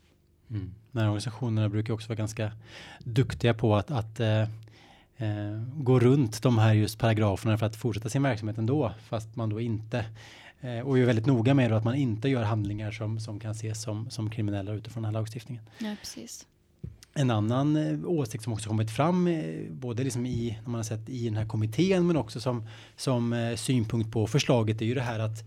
Mm. 0.50 0.74
De 0.92 0.98
här 0.98 1.06
organisationerna 1.06 1.68
brukar 1.68 1.94
också 1.94 2.08
vara 2.08 2.16
ganska 2.16 2.52
duktiga 2.98 3.54
på 3.54 3.76
att, 3.76 3.90
att 3.90 4.20
eh, 4.20 4.42
eh, 5.16 5.62
gå 5.74 6.00
runt 6.00 6.42
de 6.42 6.58
här 6.58 6.74
just 6.74 6.98
paragraferna 6.98 7.58
för 7.58 7.66
att 7.66 7.76
fortsätta 7.76 8.08
sin 8.08 8.22
verksamhet 8.22 8.58
ändå 8.58 8.94
fast 9.08 9.36
man 9.36 9.48
då 9.48 9.60
inte 9.60 10.04
Eh, 10.60 10.80
och 10.80 10.98
är 10.98 11.04
väldigt 11.04 11.26
noga 11.26 11.54
med 11.54 11.72
att 11.72 11.84
man 11.84 11.94
inte 11.94 12.28
gör 12.28 12.42
handlingar 12.42 12.90
som, 12.90 13.20
som 13.20 13.40
kan 13.40 13.50
ses 13.50 13.82
som, 13.82 14.10
som 14.10 14.30
kriminella 14.30 14.72
utifrån 14.72 15.02
den 15.02 15.14
här 15.14 15.20
lagstiftningen. 15.20 15.64
Ja, 15.78 15.94
precis. 16.00 16.46
En 17.14 17.30
annan 17.30 17.76
eh, 17.76 17.98
åsikt 18.04 18.44
som 18.44 18.52
också 18.52 18.68
kommit 18.68 18.90
fram, 18.90 19.26
eh, 19.26 19.70
både 19.70 20.04
liksom 20.04 20.26
i, 20.26 20.58
när 20.62 20.70
man 20.70 20.74
har 20.78 20.82
sett 20.82 21.08
i 21.08 21.24
den 21.24 21.36
här 21.36 21.46
kommittén, 21.46 22.06
men 22.06 22.16
också 22.16 22.40
som, 22.40 22.66
som 22.96 23.54
synpunkt 23.56 24.12
på 24.12 24.26
förslaget, 24.26 24.82
är 24.82 24.86
ju 24.86 24.94
det 24.94 25.02
här 25.02 25.18
att 25.18 25.44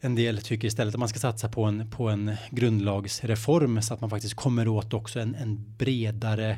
en 0.00 0.14
del 0.14 0.38
tycker 0.38 0.68
istället 0.68 0.94
att 0.94 1.00
man 1.00 1.08
ska 1.08 1.18
satsa 1.18 1.48
på 1.48 1.64
en, 1.64 1.90
på 1.90 2.08
en 2.08 2.32
grundlagsreform 2.50 3.82
så 3.82 3.94
att 3.94 4.00
man 4.00 4.10
faktiskt 4.10 4.34
kommer 4.34 4.68
åt 4.68 4.94
också 4.94 5.20
en, 5.20 5.34
en 5.34 5.74
bredare 5.78 6.56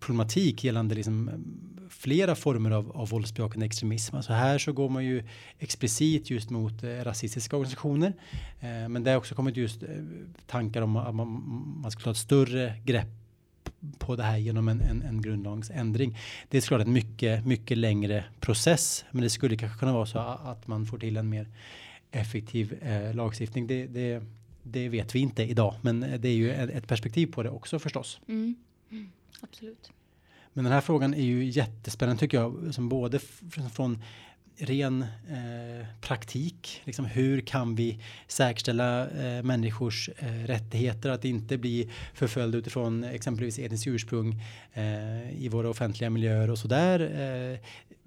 problematik 0.00 0.64
gällande 0.64 0.94
liksom 0.94 1.30
flera 1.98 2.34
former 2.34 2.70
av, 2.70 2.96
av 2.96 3.08
våldsbejakande 3.08 3.66
extremism. 3.66 4.16
Alltså 4.16 4.32
här 4.32 4.58
så 4.58 4.72
går 4.72 4.88
man 4.88 5.04
ju 5.04 5.24
explicit 5.58 6.30
just 6.30 6.50
mot 6.50 6.82
eh, 6.82 6.88
rasistiska 6.88 7.56
organisationer. 7.56 8.12
Eh, 8.60 8.88
men 8.88 9.04
det 9.04 9.10
har 9.10 9.18
också 9.18 9.34
kommit 9.34 9.56
just 9.56 9.82
eh, 9.82 9.88
tankar 10.46 10.82
om 10.82 10.96
att 10.96 11.14
man, 11.14 11.28
man 11.82 11.90
skulle 11.90 12.04
ta 12.04 12.10
ett 12.10 12.16
större 12.16 12.74
grepp 12.84 13.08
på 13.98 14.16
det 14.16 14.22
här 14.22 14.36
genom 14.36 14.68
en, 14.68 14.80
en, 14.80 15.02
en 15.02 15.22
grundlagsändring. 15.22 16.18
Det 16.48 16.56
är 16.56 16.60
såklart 16.60 16.86
en 16.86 16.92
mycket, 16.92 17.46
mycket 17.46 17.78
längre 17.78 18.24
process, 18.40 19.04
men 19.10 19.22
det 19.22 19.30
skulle 19.30 19.56
kanske 19.56 19.78
kunna 19.78 19.92
vara 19.92 20.06
så 20.06 20.18
att 20.18 20.66
man 20.66 20.86
får 20.86 20.98
till 20.98 21.16
en 21.16 21.28
mer 21.28 21.48
effektiv 22.10 22.72
eh, 22.82 23.14
lagstiftning. 23.14 23.66
Det, 23.66 23.86
det, 23.86 24.22
det, 24.62 24.88
vet 24.88 25.14
vi 25.14 25.18
inte 25.18 25.42
idag, 25.42 25.74
men 25.82 26.02
eh, 26.02 26.20
det 26.20 26.28
är 26.28 26.34
ju 26.34 26.52
ett 26.52 26.88
perspektiv 26.88 27.26
på 27.26 27.42
det 27.42 27.50
också 27.50 27.78
förstås. 27.78 28.20
Mm. 28.28 28.54
Mm, 28.90 29.10
absolut. 29.40 29.90
Men 30.56 30.64
den 30.64 30.72
här 30.72 30.80
frågan 30.80 31.14
är 31.14 31.22
ju 31.22 31.44
jättespännande 31.44 32.20
tycker 32.20 32.38
jag, 32.38 32.74
som 32.74 32.88
både 32.88 33.18
från 33.72 34.02
ren 34.58 35.02
eh, 35.02 35.86
praktik. 36.00 36.82
Liksom 36.84 37.04
hur 37.04 37.40
kan 37.40 37.74
vi 37.74 38.00
säkerställa 38.28 39.10
eh, 39.10 39.42
människors 39.42 40.10
eh, 40.18 40.46
rättigheter 40.46 41.10
att 41.10 41.24
inte 41.24 41.58
bli 41.58 41.90
förföljda 42.14 42.58
utifrån 42.58 43.04
exempelvis 43.04 43.58
etniskt 43.58 43.86
ursprung 43.86 44.42
eh, 44.72 45.42
i 45.42 45.48
våra 45.48 45.70
offentliga 45.70 46.10
miljöer 46.10 46.50
och 46.50 46.58
så 46.58 46.68
där. 46.68 47.00
Eh, 47.00 47.58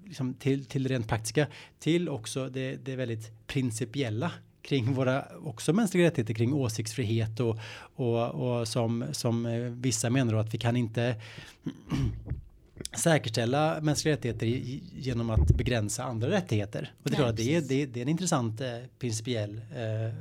liksom 0.04 0.34
till, 0.34 0.64
till 0.64 0.88
rent 0.88 1.08
praktiska 1.08 1.46
till 1.78 2.08
också 2.08 2.48
det, 2.48 2.76
det 2.84 2.96
väldigt 2.96 3.46
principiella 3.46 4.32
kring 4.62 4.94
våra 4.94 5.24
också 5.44 5.72
mänskliga 5.72 6.06
rättigheter 6.06 6.34
kring 6.34 6.54
åsiktsfrihet 6.54 7.40
och, 7.40 7.58
och, 7.94 8.28
och 8.30 8.68
som, 8.68 9.04
som 9.12 9.46
eh, 9.46 9.60
vissa 9.60 10.10
menar 10.10 10.34
att 10.34 10.54
vi 10.54 10.58
kan 10.58 10.76
inte 10.76 11.16
säkerställa 12.96 13.80
mänskliga 13.80 14.14
rättigheter 14.14 14.46
genom 14.46 15.30
att 15.30 15.48
begränsa 15.56 16.04
andra 16.04 16.30
rättigheter. 16.30 16.92
Och 17.02 17.10
det 17.10 17.28
att 17.28 17.36
det 17.36 17.56
är, 17.56 17.60
det, 17.60 17.86
det 17.86 18.00
är 18.00 18.02
en 18.02 18.08
intressant 18.08 18.60
eh, 18.60 18.68
principiell 18.98 19.56
eh, 19.56 20.14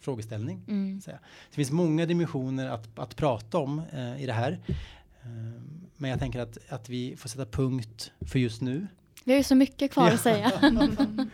frågeställning. 0.00 0.62
Mm. 0.68 1.00
Så 1.00 1.10
det 1.50 1.54
finns 1.56 1.70
många 1.70 2.06
dimensioner 2.06 2.68
att, 2.68 2.98
att 2.98 3.16
prata 3.16 3.58
om 3.58 3.82
eh, 3.92 4.22
i 4.22 4.26
det 4.26 4.32
här. 4.32 4.58
Eh, 5.22 5.62
men 5.96 6.10
jag 6.10 6.18
tänker 6.18 6.40
att, 6.40 6.58
att 6.68 6.88
vi 6.88 7.16
får 7.16 7.28
sätta 7.28 7.46
punkt 7.46 8.12
för 8.20 8.38
just 8.38 8.62
nu. 8.62 8.86
Vi 9.24 9.32
har 9.32 9.38
ju 9.38 9.44
så 9.44 9.54
mycket 9.54 9.92
kvar 9.92 10.10
att 10.10 10.20
säga. 10.20 10.52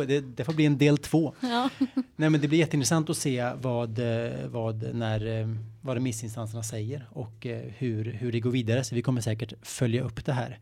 det, 0.00 0.20
det, 0.20 0.44
får 0.44 0.52
bli 0.52 0.66
en 0.66 0.78
del 0.78 0.98
två. 0.98 1.34
Ja. 1.40 1.70
Nej, 2.16 2.30
men 2.30 2.40
det 2.40 2.48
blir 2.48 2.58
jätteintressant 2.58 3.10
att 3.10 3.16
se 3.16 3.52
vad, 3.60 4.00
vad, 4.46 4.94
när, 4.94 5.48
vad 5.80 5.94
remissinstanserna 5.94 6.62
säger 6.62 7.06
och 7.10 7.46
eh, 7.46 7.72
hur, 7.78 8.04
hur 8.04 8.32
det 8.32 8.40
går 8.40 8.50
vidare. 8.50 8.84
Så 8.84 8.94
vi 8.94 9.02
kommer 9.02 9.20
säkert 9.20 9.52
följa 9.62 10.02
upp 10.02 10.24
det 10.24 10.32
här. 10.32 10.58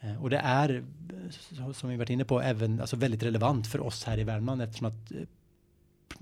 Eh, 0.00 0.22
och 0.22 0.30
det 0.30 0.38
är, 0.38 0.84
som 1.72 1.90
vi 1.90 1.96
varit 1.96 2.10
inne 2.10 2.24
på, 2.24 2.40
även 2.40 2.80
alltså 2.80 2.96
väldigt 2.96 3.22
relevant 3.22 3.66
för 3.66 3.80
oss 3.80 4.04
här 4.04 4.18
i 4.18 4.24
Värmland 4.24 4.62
eftersom 4.62 4.86
att 4.86 5.12
eh, 5.12 5.18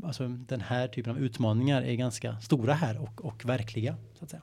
alltså, 0.04 0.28
den 0.28 0.60
här 0.60 0.88
typen 0.88 1.12
av 1.12 1.18
utmaningar 1.18 1.82
är 1.82 1.94
ganska 1.94 2.40
stora 2.40 2.74
här 2.74 2.98
och, 2.98 3.24
och 3.24 3.44
verkliga. 3.44 3.96
Så 4.18 4.24
att 4.24 4.30
säga. 4.30 4.42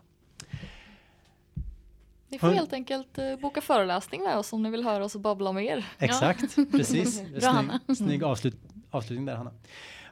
Ni 2.29 2.39
får 2.39 2.47
helt 2.47 2.73
enkelt 2.73 3.19
uh, 3.19 3.35
boka 3.35 3.61
föreläsning 3.61 4.23
med 4.23 4.37
oss 4.37 4.53
om 4.53 4.63
ni 4.63 4.69
vill 4.69 4.83
höra 4.83 5.05
oss 5.05 5.15
babbla 5.15 5.51
mer. 5.51 5.85
Exakt, 5.99 6.57
ja. 6.57 6.65
precis. 6.71 7.17
snygg, 7.17 7.97
snygg 7.97 8.23
avslut, 8.23 8.55
avslutning 8.91 9.25
där 9.25 9.35
Hanna. 9.35 9.51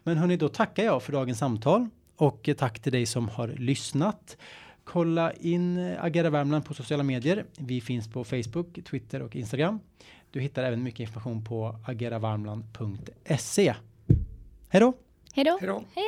Men 0.03 0.17
hörni, 0.17 0.37
då 0.37 0.49
tackar 0.49 0.83
jag 0.83 1.03
för 1.03 1.11
dagens 1.11 1.39
samtal 1.39 1.89
och 2.15 2.49
tack 2.57 2.79
till 2.79 2.91
dig 2.91 3.05
som 3.05 3.29
har 3.29 3.47
lyssnat. 3.47 4.37
Kolla 4.83 5.33
in 5.33 5.95
Agera 5.99 6.29
Värmland 6.29 6.65
på 6.65 6.73
sociala 6.73 7.03
medier. 7.03 7.45
Vi 7.57 7.81
finns 7.81 8.07
på 8.07 8.23
Facebook, 8.23 8.79
Twitter 8.85 9.21
och 9.21 9.35
Instagram. 9.35 9.79
Du 10.31 10.41
hittar 10.41 10.63
även 10.63 10.83
mycket 10.83 10.99
information 10.99 11.43
på 11.43 11.75
ageravarmland.se. 11.85 13.75
Hej 14.69 14.79
då! 14.79 14.93
Hej 15.33 15.45
då! 15.45 15.83
Hej! 15.95 16.03